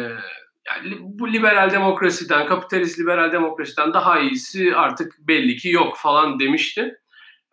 yani 0.67 0.97
bu 0.99 1.34
liberal 1.34 1.72
demokrasiden, 1.72 2.47
kapitalist 2.47 2.99
liberal 2.99 3.32
demokrasiden 3.32 3.93
daha 3.93 4.20
iyisi 4.20 4.76
artık 4.76 5.15
belli 5.20 5.55
ki 5.55 5.70
yok 5.70 5.97
falan 5.97 6.39
demişti. 6.39 6.82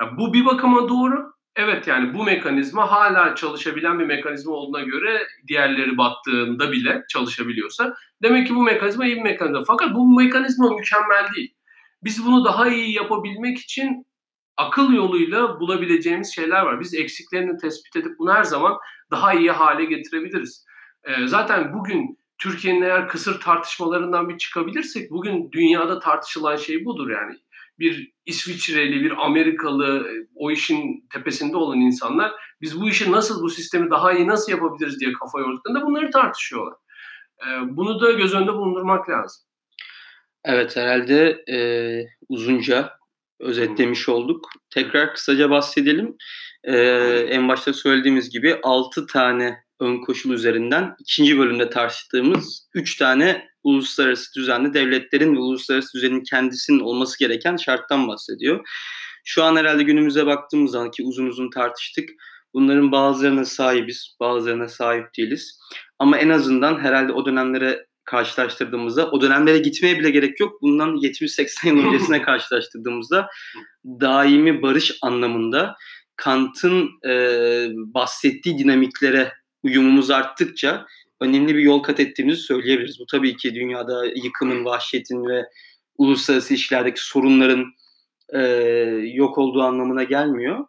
Ya 0.02 0.16
bu 0.18 0.32
bir 0.32 0.44
bakıma 0.44 0.88
doğru. 0.88 1.32
Evet 1.56 1.86
yani 1.86 2.14
bu 2.14 2.24
mekanizma 2.24 2.90
hala 2.90 3.34
çalışabilen 3.34 3.98
bir 3.98 4.06
mekanizma 4.06 4.52
olduğuna 4.52 4.82
göre 4.82 5.26
diğerleri 5.48 5.98
battığında 5.98 6.72
bile 6.72 7.02
çalışabiliyorsa 7.08 7.94
demek 8.22 8.46
ki 8.46 8.54
bu 8.54 8.62
mekanizma 8.62 9.06
iyi 9.06 9.16
bir 9.16 9.22
mekanizma. 9.22 9.64
Fakat 9.66 9.94
bu 9.94 10.16
mekanizma 10.16 10.70
mükemmel 10.70 11.34
değil. 11.36 11.54
Biz 12.04 12.26
bunu 12.26 12.44
daha 12.44 12.68
iyi 12.68 12.94
yapabilmek 12.94 13.58
için 13.58 14.06
akıl 14.56 14.92
yoluyla 14.92 15.60
bulabileceğimiz 15.60 16.34
şeyler 16.34 16.62
var. 16.62 16.80
Biz 16.80 16.94
eksiklerini 16.94 17.56
tespit 17.56 17.96
edip 17.96 18.18
bunu 18.18 18.34
her 18.34 18.44
zaman 18.44 18.78
daha 19.10 19.34
iyi 19.34 19.50
hale 19.50 19.84
getirebiliriz. 19.84 20.64
Ee, 21.04 21.26
zaten 21.26 21.74
bugün 21.74 22.18
Türkiye'nin 22.38 22.82
eğer 22.82 23.08
kısır 23.08 23.40
tartışmalarından 23.40 24.28
bir 24.28 24.38
çıkabilirsek 24.38 25.10
bugün 25.10 25.52
dünyada 25.52 25.98
tartışılan 25.98 26.56
şey 26.56 26.84
budur 26.84 27.10
yani. 27.10 27.34
Bir 27.78 28.12
İsviçreli, 28.26 29.02
bir 29.04 29.24
Amerikalı, 29.24 30.06
o 30.34 30.50
işin 30.50 31.08
tepesinde 31.12 31.56
olan 31.56 31.80
insanlar 31.80 32.32
biz 32.60 32.80
bu 32.80 32.88
işi 32.88 33.12
nasıl, 33.12 33.42
bu 33.42 33.50
sistemi 33.50 33.90
daha 33.90 34.12
iyi 34.12 34.26
nasıl 34.26 34.52
yapabiliriz 34.52 35.00
diye 35.00 35.12
kafa 35.12 35.40
yorduklarında 35.40 35.86
bunları 35.86 36.10
tartışıyorlar. 36.10 36.74
Ee, 37.46 37.76
bunu 37.76 38.00
da 38.00 38.10
göz 38.10 38.34
önünde 38.34 38.52
bulundurmak 38.52 39.08
lazım. 39.08 39.42
Evet 40.44 40.76
herhalde 40.76 41.44
e, 41.48 41.58
uzunca 42.28 42.92
özetlemiş 43.40 44.08
olduk. 44.08 44.48
Tekrar 44.70 45.14
kısaca 45.14 45.50
bahsedelim. 45.50 46.16
Ee, 46.64 46.76
en 47.28 47.48
başta 47.48 47.72
söylediğimiz 47.72 48.30
gibi 48.30 48.60
6 48.62 49.06
tane 49.06 49.66
ön 49.80 50.00
koşul 50.00 50.32
üzerinden 50.32 50.94
ikinci 50.98 51.38
bölümde 51.38 51.70
tartıştığımız 51.70 52.68
3 52.74 52.96
tane 52.96 53.48
uluslararası 53.64 54.34
düzenli 54.36 54.74
devletlerin 54.74 55.34
ve 55.34 55.38
uluslararası 55.38 55.98
düzenin 55.98 56.22
kendisinin 56.22 56.80
olması 56.80 57.18
gereken 57.18 57.56
şarttan 57.56 58.08
bahsediyor. 58.08 58.66
Şu 59.24 59.44
an 59.44 59.56
herhalde 59.56 59.82
günümüze 59.82 60.26
baktığımız 60.26 60.70
zaman 60.70 60.90
ki 60.90 61.02
uzun 61.02 61.26
uzun 61.26 61.50
tartıştık. 61.50 62.08
Bunların 62.54 62.92
bazılarına 62.92 63.44
sahibiz, 63.44 64.16
bazılarına 64.20 64.68
sahip 64.68 65.06
değiliz. 65.18 65.60
Ama 65.98 66.18
en 66.18 66.28
azından 66.28 66.80
herhalde 66.80 67.12
o 67.12 67.26
dönemlere 67.26 67.85
karşılaştırdığımızda 68.06 69.10
o 69.10 69.20
dönemlere 69.20 69.58
gitmeye 69.58 69.98
bile 69.98 70.10
gerek 70.10 70.40
yok. 70.40 70.62
Bundan 70.62 70.96
70-80 70.96 71.68
yıl 71.68 71.86
öncesine 71.86 72.22
karşılaştırdığımızda 72.22 73.28
daimi 73.84 74.62
barış 74.62 74.98
anlamında 75.02 75.76
Kant'ın 76.16 76.90
e, 77.08 77.12
bahsettiği 77.72 78.58
dinamiklere 78.58 79.32
uyumumuz 79.62 80.10
arttıkça 80.10 80.86
önemli 81.20 81.54
bir 81.54 81.62
yol 81.62 81.82
kat 81.82 82.00
ettiğimizi 82.00 82.42
söyleyebiliriz. 82.42 83.00
Bu 83.00 83.06
tabii 83.06 83.36
ki 83.36 83.54
dünyada 83.54 84.06
yıkımın, 84.06 84.64
vahşetin 84.64 85.24
ve 85.24 85.44
uluslararası 85.98 86.54
ilişkilerdeki 86.54 87.06
sorunların 87.06 87.64
e, 88.32 88.40
yok 89.12 89.38
olduğu 89.38 89.62
anlamına 89.62 90.04
gelmiyor. 90.04 90.66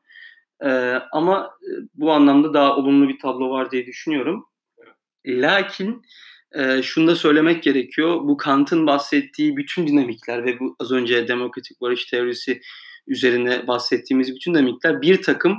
E, 0.63 0.69
ama 1.11 1.51
bu 1.93 2.11
anlamda 2.11 2.53
daha 2.53 2.75
olumlu 2.75 3.09
bir 3.09 3.19
tablo 3.19 3.49
var 3.49 3.71
diye 3.71 3.85
düşünüyorum. 3.85 4.45
Lakin 5.25 6.01
e, 6.55 6.81
şunu 6.81 7.07
da 7.07 7.15
söylemek 7.15 7.63
gerekiyor. 7.63 8.19
Bu 8.23 8.37
Kant'ın 8.37 8.87
bahsettiği 8.87 9.57
bütün 9.57 9.87
dinamikler 9.87 10.45
ve 10.45 10.59
bu 10.59 10.75
az 10.79 10.91
önce 10.91 11.27
demokratik 11.27 11.81
barış 11.81 12.05
teorisi 12.05 12.61
üzerine 13.07 13.67
bahsettiğimiz 13.67 14.35
bütün 14.35 14.53
dinamikler 14.53 15.01
bir 15.01 15.21
takım 15.21 15.57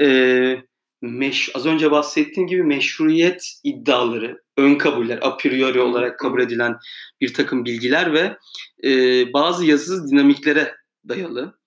e, 0.00 0.56
meş, 1.02 1.50
az 1.54 1.66
önce 1.66 1.90
bahsettiğim 1.90 2.48
gibi 2.48 2.62
meşruiyet 2.62 3.44
iddiaları, 3.64 4.42
ön 4.56 4.74
kabuller, 4.74 5.18
a 5.22 5.36
priori 5.36 5.80
olarak 5.80 6.18
kabul 6.18 6.40
edilen 6.40 6.76
bir 7.20 7.34
takım 7.34 7.64
bilgiler 7.64 8.12
ve 8.12 8.36
e, 8.84 9.32
bazı 9.32 9.64
yazısız 9.64 10.12
dinamiklere 10.12 10.74
dayalı. 11.08 11.58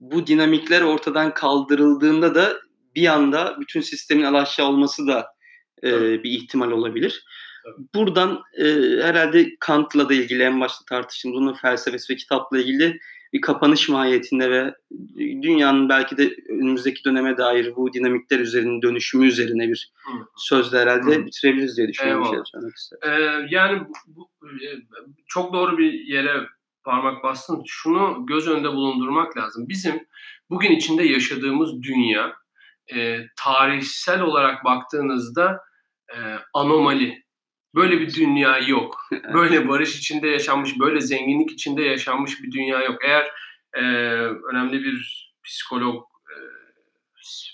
Bu 0.00 0.26
dinamikler 0.26 0.82
ortadan 0.82 1.34
kaldırıldığında 1.34 2.34
da 2.34 2.56
bir 2.94 3.06
anda 3.06 3.56
bütün 3.60 3.80
sistemin 3.80 4.24
alaşağı 4.24 4.66
olması 4.66 5.06
da 5.06 5.26
e, 5.84 6.22
bir 6.22 6.30
ihtimal 6.30 6.70
olabilir. 6.70 7.24
Buradan 7.94 8.42
e, 8.58 8.64
herhalde 9.02 9.56
Kant'la 9.60 10.08
da 10.08 10.14
ilgili 10.14 10.42
en 10.42 10.60
başta 10.60 10.84
tartıştığımız 10.84 11.38
onun 11.38 11.54
felsefesi 11.54 12.12
ve 12.12 12.16
kitapla 12.16 12.58
ilgili 12.58 13.00
bir 13.32 13.40
kapanış 13.40 13.88
mahiyetinde 13.88 14.50
ve 14.50 14.74
dünyanın 15.18 15.88
belki 15.88 16.16
de 16.16 16.36
önümüzdeki 16.48 17.04
döneme 17.04 17.36
dair 17.36 17.76
bu 17.76 17.92
dinamikler 17.92 18.40
üzerine 18.40 18.82
dönüşümü 18.82 19.26
üzerine 19.26 19.68
bir 19.68 19.92
sözle 20.36 20.78
herhalde 20.78 21.16
Hı. 21.16 21.26
bitirebiliriz 21.26 21.76
diye 21.76 21.88
düşünüyorum. 21.88 22.24
Şey 22.24 22.40
söylemek 22.52 22.76
istedim. 22.76 23.02
Ee, 23.02 23.46
yani 23.50 23.82
bu, 24.06 24.30
e, 24.44 24.68
çok 25.26 25.52
doğru 25.52 25.78
bir 25.78 25.92
yere 25.92 26.46
parmak 26.84 27.24
bastın. 27.24 27.62
Şunu 27.66 28.26
göz 28.26 28.48
önünde 28.48 28.68
bulundurmak 28.68 29.36
lazım. 29.36 29.68
Bizim 29.68 30.06
bugün 30.50 30.70
içinde 30.70 31.04
yaşadığımız 31.04 31.82
dünya 31.82 32.32
e, 32.94 33.26
tarihsel 33.36 34.20
olarak 34.20 34.64
baktığınızda 34.64 35.60
e, 36.08 36.18
anomali. 36.54 37.27
Böyle 37.74 38.00
bir 38.00 38.14
dünya 38.14 38.58
yok. 38.58 39.00
Böyle 39.34 39.68
barış 39.68 39.98
içinde 39.98 40.28
yaşanmış, 40.28 40.78
böyle 40.78 41.00
zenginlik 41.00 41.50
içinde 41.52 41.82
yaşanmış 41.82 42.42
bir 42.42 42.52
dünya 42.52 42.82
yok. 42.82 42.98
Eğer 43.04 43.30
e, 43.74 43.82
önemli 44.52 44.82
bir 44.84 45.28
psikolog, 45.44 46.04
e, 46.04 46.36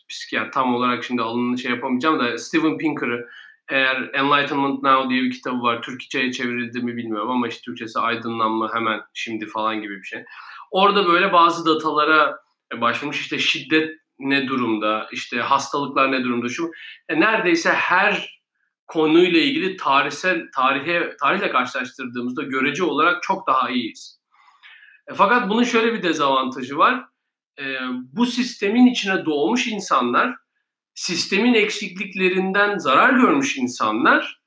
psikiyat 0.08 0.52
tam 0.52 0.74
olarak 0.74 1.04
şimdi 1.04 1.22
alınını 1.22 1.58
şey 1.58 1.70
yapamayacağım 1.70 2.20
da 2.20 2.38
Steven 2.38 2.78
Pinker'ı 2.78 3.28
eğer 3.68 4.10
Enlightenment 4.12 4.82
Now 4.82 5.10
diye 5.10 5.22
bir 5.22 5.30
kitabı 5.30 5.62
var. 5.62 5.82
Türkçe'ye 5.82 6.32
çevrildi 6.32 6.80
mi 6.80 6.96
bilmiyorum 6.96 7.30
ama 7.30 7.48
işte 7.48 7.62
Türkçesi 7.62 7.98
aydınlanma 8.00 8.74
hemen 8.74 9.00
şimdi 9.14 9.46
falan 9.46 9.82
gibi 9.82 9.98
bir 9.98 10.06
şey. 10.06 10.24
Orada 10.70 11.06
böyle 11.06 11.32
bazı 11.32 11.66
datalara 11.66 12.38
başlamış 12.80 13.20
işte 13.20 13.38
şiddet 13.38 13.98
ne 14.18 14.48
durumda, 14.48 15.08
işte 15.12 15.40
hastalıklar 15.40 16.12
ne 16.12 16.24
durumda 16.24 16.48
şu. 16.48 16.70
E, 17.08 17.20
neredeyse 17.20 17.70
her 17.70 18.40
konuyla 18.86 19.40
ilgili 19.40 19.76
tarihsel 19.76 20.48
tarihe 20.54 21.16
tarihle 21.20 21.50
karşılaştırdığımızda 21.50 22.42
görece 22.42 22.84
olarak 22.84 23.22
çok 23.22 23.46
daha 23.46 23.70
iyiyiz. 23.70 24.20
E, 25.10 25.14
fakat 25.14 25.48
bunun 25.48 25.64
şöyle 25.64 25.92
bir 25.92 26.02
dezavantajı 26.02 26.78
var. 26.78 27.04
E, 27.58 27.64
bu 28.12 28.26
sistemin 28.26 28.86
içine 28.86 29.24
doğmuş 29.24 29.66
insanlar, 29.66 30.34
sistemin 30.94 31.54
eksikliklerinden 31.54 32.78
zarar 32.78 33.12
görmüş 33.12 33.56
insanlar 33.56 34.44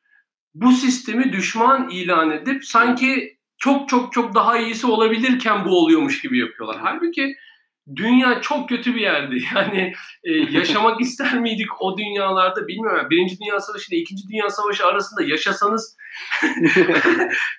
bu 0.54 0.72
sistemi 0.72 1.32
düşman 1.32 1.90
ilan 1.90 2.32
edip 2.32 2.66
sanki 2.66 3.38
çok 3.58 3.90
çok 3.90 4.14
çok 4.14 4.36
daha 4.36 4.58
iyisi 4.58 4.88
olabilirken 4.88 5.66
bu 5.66 5.70
oluyormuş 5.80 6.22
gibi 6.22 6.40
yapıyorlar. 6.40 6.78
Halbuki 6.82 7.36
dünya 7.96 8.42
çok 8.42 8.70
kötü 8.70 8.96
bir 8.96 9.02
yerdi. 9.02 9.38
Yani 9.56 9.94
e, 10.24 10.32
yaşamak 10.32 11.02
ister 11.02 11.40
miydik 11.40 11.82
o 11.82 11.98
dünyalarda 11.98 12.68
bilmiyorum. 12.68 13.08
Birinci 13.10 13.40
Dünya 13.40 13.60
Savaşı 13.60 13.96
ile 13.96 14.02
İkinci 14.02 14.24
Dünya 14.30 14.50
Savaşı 14.50 14.86
arasında 14.86 15.24
yaşasanız 15.24 15.98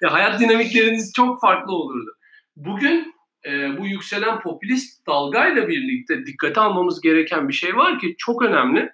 ya 0.03 0.13
hayat 0.13 0.41
dinamikleriniz 0.41 1.13
çok 1.17 1.41
farklı 1.41 1.73
olurdu. 1.73 2.11
Bugün 2.57 3.15
e, 3.47 3.79
bu 3.79 3.87
yükselen 3.87 4.41
popülist 4.41 5.07
dalgayla 5.07 5.69
birlikte 5.69 6.27
dikkate 6.27 6.61
almamız 6.61 7.01
gereken 7.01 7.49
bir 7.49 7.55
şey 7.55 7.77
var 7.77 7.99
ki 7.99 8.15
çok 8.19 8.43
önemli 8.43 8.93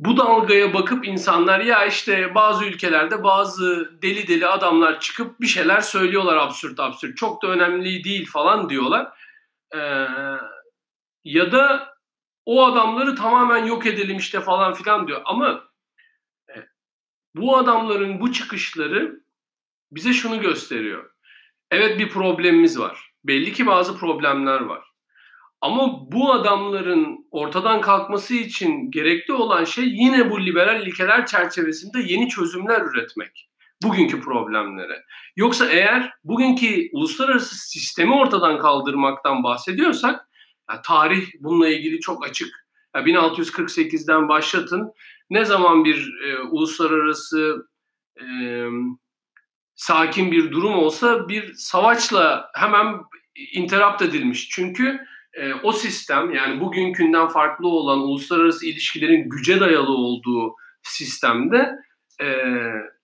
bu 0.00 0.16
dalgaya 0.16 0.74
bakıp 0.74 1.06
insanlar 1.08 1.60
ya 1.60 1.86
işte 1.86 2.34
bazı 2.34 2.64
ülkelerde 2.64 3.24
bazı 3.24 3.90
deli 4.02 4.28
deli 4.28 4.46
adamlar 4.46 5.00
çıkıp 5.00 5.40
bir 5.40 5.46
şeyler 5.46 5.80
söylüyorlar 5.80 6.36
absürt 6.36 6.80
absürt. 6.80 7.16
Çok 7.16 7.42
da 7.42 7.46
önemli 7.48 8.04
değil 8.04 8.26
falan 8.26 8.70
diyorlar. 8.70 9.12
Ee, 9.74 10.06
ya 11.24 11.52
da 11.52 11.94
o 12.46 12.66
adamları 12.66 13.14
tamamen 13.14 13.64
yok 13.64 13.86
edelim 13.86 14.16
işte 14.16 14.40
falan 14.40 14.74
filan 14.74 15.08
diyor. 15.08 15.22
Ama 15.24 15.64
e, 16.48 16.54
bu 17.34 17.56
adamların 17.56 18.20
bu 18.20 18.32
çıkışları 18.32 19.20
bize 19.92 20.12
şunu 20.12 20.40
gösteriyor. 20.40 21.10
Evet 21.70 21.98
bir 21.98 22.08
problemimiz 22.08 22.78
var. 22.78 23.12
Belli 23.24 23.52
ki 23.52 23.66
bazı 23.66 23.98
problemler 23.98 24.60
var. 24.60 24.89
Ama 25.60 26.12
bu 26.12 26.32
adamların 26.32 27.26
ortadan 27.30 27.80
kalkması 27.80 28.34
için 28.34 28.90
gerekli 28.90 29.32
olan 29.32 29.64
şey 29.64 29.84
yine 29.84 30.30
bu 30.30 30.46
liberal 30.46 30.86
ilkeler 30.86 31.26
çerçevesinde 31.26 32.00
yeni 32.00 32.28
çözümler 32.28 32.80
üretmek. 32.80 33.50
Bugünkü 33.82 34.20
problemlere. 34.20 35.04
Yoksa 35.36 35.66
eğer 35.66 36.12
bugünkü 36.24 36.88
uluslararası 36.92 37.56
sistemi 37.56 38.14
ortadan 38.14 38.58
kaldırmaktan 38.58 39.42
bahsediyorsak 39.42 40.28
ya 40.70 40.82
tarih 40.82 41.26
bununla 41.40 41.68
ilgili 41.68 42.00
çok 42.00 42.26
açık. 42.26 42.66
Ya 42.94 43.02
1648'den 43.02 44.28
başlatın 44.28 44.92
ne 45.30 45.44
zaman 45.44 45.84
bir 45.84 46.12
e, 46.24 46.38
uluslararası 46.40 47.66
e, 48.20 48.24
sakin 49.74 50.32
bir 50.32 50.52
durum 50.52 50.74
olsa 50.74 51.28
bir 51.28 51.54
savaşla 51.54 52.50
hemen 52.54 52.96
interrupt 53.52 54.02
edilmiş. 54.02 54.48
Çünkü 54.48 55.00
e, 55.34 55.54
o 55.54 55.72
sistem 55.72 56.34
yani 56.34 56.60
bugünkünden 56.60 57.28
farklı 57.28 57.68
olan 57.68 57.98
uluslararası 57.98 58.66
ilişkilerin 58.66 59.28
güce 59.28 59.60
dayalı 59.60 59.92
olduğu 59.92 60.54
sistemde 60.82 61.70
e, 62.20 62.26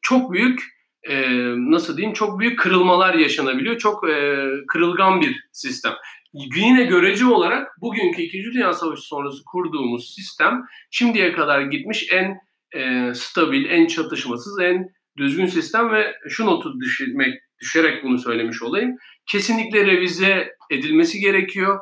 çok 0.02 0.32
büyük 0.32 0.60
e, 1.08 1.40
nasıl 1.56 1.96
diyeyim 1.96 2.14
çok 2.14 2.40
büyük 2.40 2.58
kırılmalar 2.58 3.14
yaşanabiliyor. 3.14 3.78
Çok 3.78 4.10
e, 4.10 4.46
kırılgan 4.68 5.20
bir 5.20 5.36
sistem. 5.52 5.92
Yine 6.32 6.84
görece 6.84 7.26
olarak 7.26 7.80
bugünkü 7.80 8.22
İkinci 8.22 8.52
Dünya 8.52 8.72
Savaşı 8.72 9.02
sonrası 9.02 9.44
kurduğumuz 9.44 10.14
sistem 10.14 10.62
şimdiye 10.90 11.32
kadar 11.32 11.60
gitmiş 11.60 12.08
en 12.12 12.38
e, 12.74 13.14
stabil, 13.14 13.64
en 13.70 13.86
çatışmasız, 13.86 14.60
en 14.60 14.88
düzgün 15.18 15.46
sistem 15.46 15.92
ve 15.92 16.14
şu 16.28 16.46
notu 16.46 16.80
düşürmek, 16.80 17.34
düşerek 17.60 18.04
bunu 18.04 18.18
söylemiş 18.18 18.62
olayım. 18.62 18.96
Kesinlikle 19.26 19.86
revize 19.86 20.48
edilmesi 20.70 21.20
gerekiyor 21.20 21.78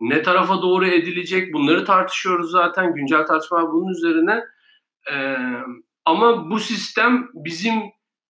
ne 0.00 0.22
tarafa 0.22 0.62
doğru 0.62 0.86
edilecek 0.86 1.52
bunları 1.52 1.84
tartışıyoruz 1.84 2.50
zaten 2.50 2.94
güncel 2.94 3.26
tartışmalar 3.26 3.72
bunun 3.72 3.92
üzerine 3.92 4.44
ee, 5.12 5.36
ama 6.04 6.50
bu 6.50 6.58
sistem 6.58 7.28
bizim 7.34 7.82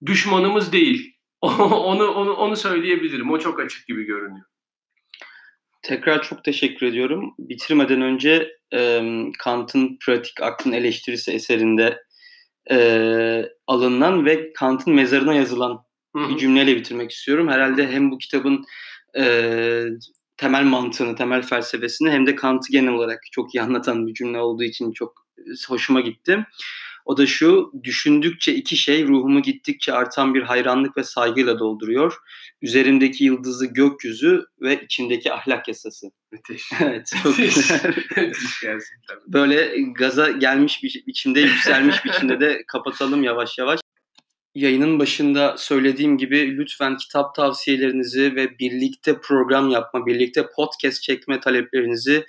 düşmanımız 0.07 0.73
değil 0.73 1.15
onu, 1.41 2.11
onu 2.11 2.33
onu 2.33 2.57
söyleyebilirim 2.57 3.31
o 3.31 3.39
çok 3.39 3.61
açık 3.61 3.87
gibi 3.87 4.05
görünüyor. 4.05 4.47
Tekrar 5.83 6.23
çok 6.23 6.45
teşekkür 6.45 6.87
ediyorum. 6.87 7.35
Bitirmeden 7.39 8.03
önce 8.03 8.49
e, 8.75 9.03
Kant'ın 9.39 9.99
Pratik 10.07 10.43
Aklın 10.43 10.73
Eleştirisi 10.73 11.33
eserinde 11.33 12.03
e, 12.71 12.79
alınan 13.67 14.27
ve 14.27 14.53
Kant'ın 14.53 14.95
mezarına 14.95 15.35
yazılan 15.35 15.85
Hı-hı. 16.17 16.29
bir 16.29 16.39
cümleyle 16.39 16.77
bitirmek 16.77 17.11
istiyorum. 17.11 17.49
Herhalde 17.49 17.89
hem 17.89 18.11
bu 18.11 18.19
kitabın 18.19 18.65
e, 19.19 19.25
temel 20.39 20.65
mantığını, 20.65 21.17
temel 21.17 21.43
felsefesini 21.43 22.11
hem 22.11 22.27
de 22.27 22.35
Kant'ı 22.35 22.73
genel 22.73 22.93
olarak 22.93 23.21
çok 23.33 23.55
iyi 23.55 23.63
anlatan 23.63 24.07
bir 24.07 24.15
cümle 24.15 24.39
olduğu 24.39 24.65
için 24.65 24.93
çok 24.93 25.27
hoşuma 25.69 26.01
gitti. 26.01 26.47
O 27.05 27.17
da 27.17 27.27
şu, 27.27 27.73
düşündükçe 27.85 28.55
iki 28.55 28.77
şey 28.77 29.07
ruhumu 29.07 29.43
gittikçe 29.43 29.93
artan 29.93 30.35
bir 30.35 30.43
hayranlık 30.43 30.97
ve 30.97 31.05
saygıyla 31.05 31.59
dolduruyor. 31.59 32.17
Üzerimdeki 32.63 33.25
yıldızı 33.25 33.67
gökyüzü 33.67 34.45
ve 34.61 34.81
içimdeki 34.85 35.33
ahlak 35.33 35.69
yasası. 35.69 36.07
Müthiş. 36.33 36.71
evet, 36.81 37.13
çok 37.23 37.37
güzel. 37.37 37.95
Böyle 39.27 39.81
gaza 39.95 40.31
gelmiş 40.31 40.83
bir 40.83 41.03
biçimde, 41.07 41.41
yükselmiş 41.41 42.05
biçimde 42.05 42.41
de 42.41 42.63
kapatalım 42.67 43.23
yavaş 43.23 43.59
yavaş. 43.59 43.81
Yayının 44.59 44.99
başında 44.99 45.57
söylediğim 45.57 46.19
gibi 46.19 46.57
lütfen 46.57 46.97
kitap 46.97 47.35
tavsiyelerinizi 47.35 48.37
ve 48.37 48.59
birlikte 48.59 49.21
program 49.21 49.71
yapma, 49.71 50.07
birlikte 50.07 50.47
podcast 50.57 51.03
çekme 51.03 51.41
taleplerinizi 51.41 52.25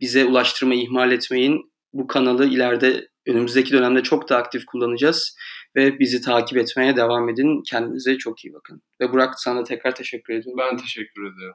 bize 0.00 0.24
ulaştırmayı 0.24 0.82
ihmal 0.82 1.12
etmeyin. 1.12 1.72
Bu 1.92 2.06
kanalı 2.06 2.46
ileride 2.46 3.08
önümüzdeki 3.26 3.72
dönemde 3.72 4.02
çok 4.02 4.28
da 4.28 4.36
aktif 4.36 4.64
kullanacağız 4.66 5.36
ve 5.76 5.98
bizi 5.98 6.20
takip 6.20 6.58
etmeye 6.58 6.96
devam 6.96 7.28
edin. 7.28 7.62
Kendinize 7.70 8.18
çok 8.18 8.44
iyi 8.44 8.54
bakın. 8.54 8.82
Ve 9.00 9.12
Burak 9.12 9.40
sana 9.40 9.64
tekrar 9.64 9.94
teşekkür 9.94 10.34
ediyorum. 10.34 10.58
Ben 10.58 10.76
teşekkür 10.76 11.22
ederim. 11.22 11.54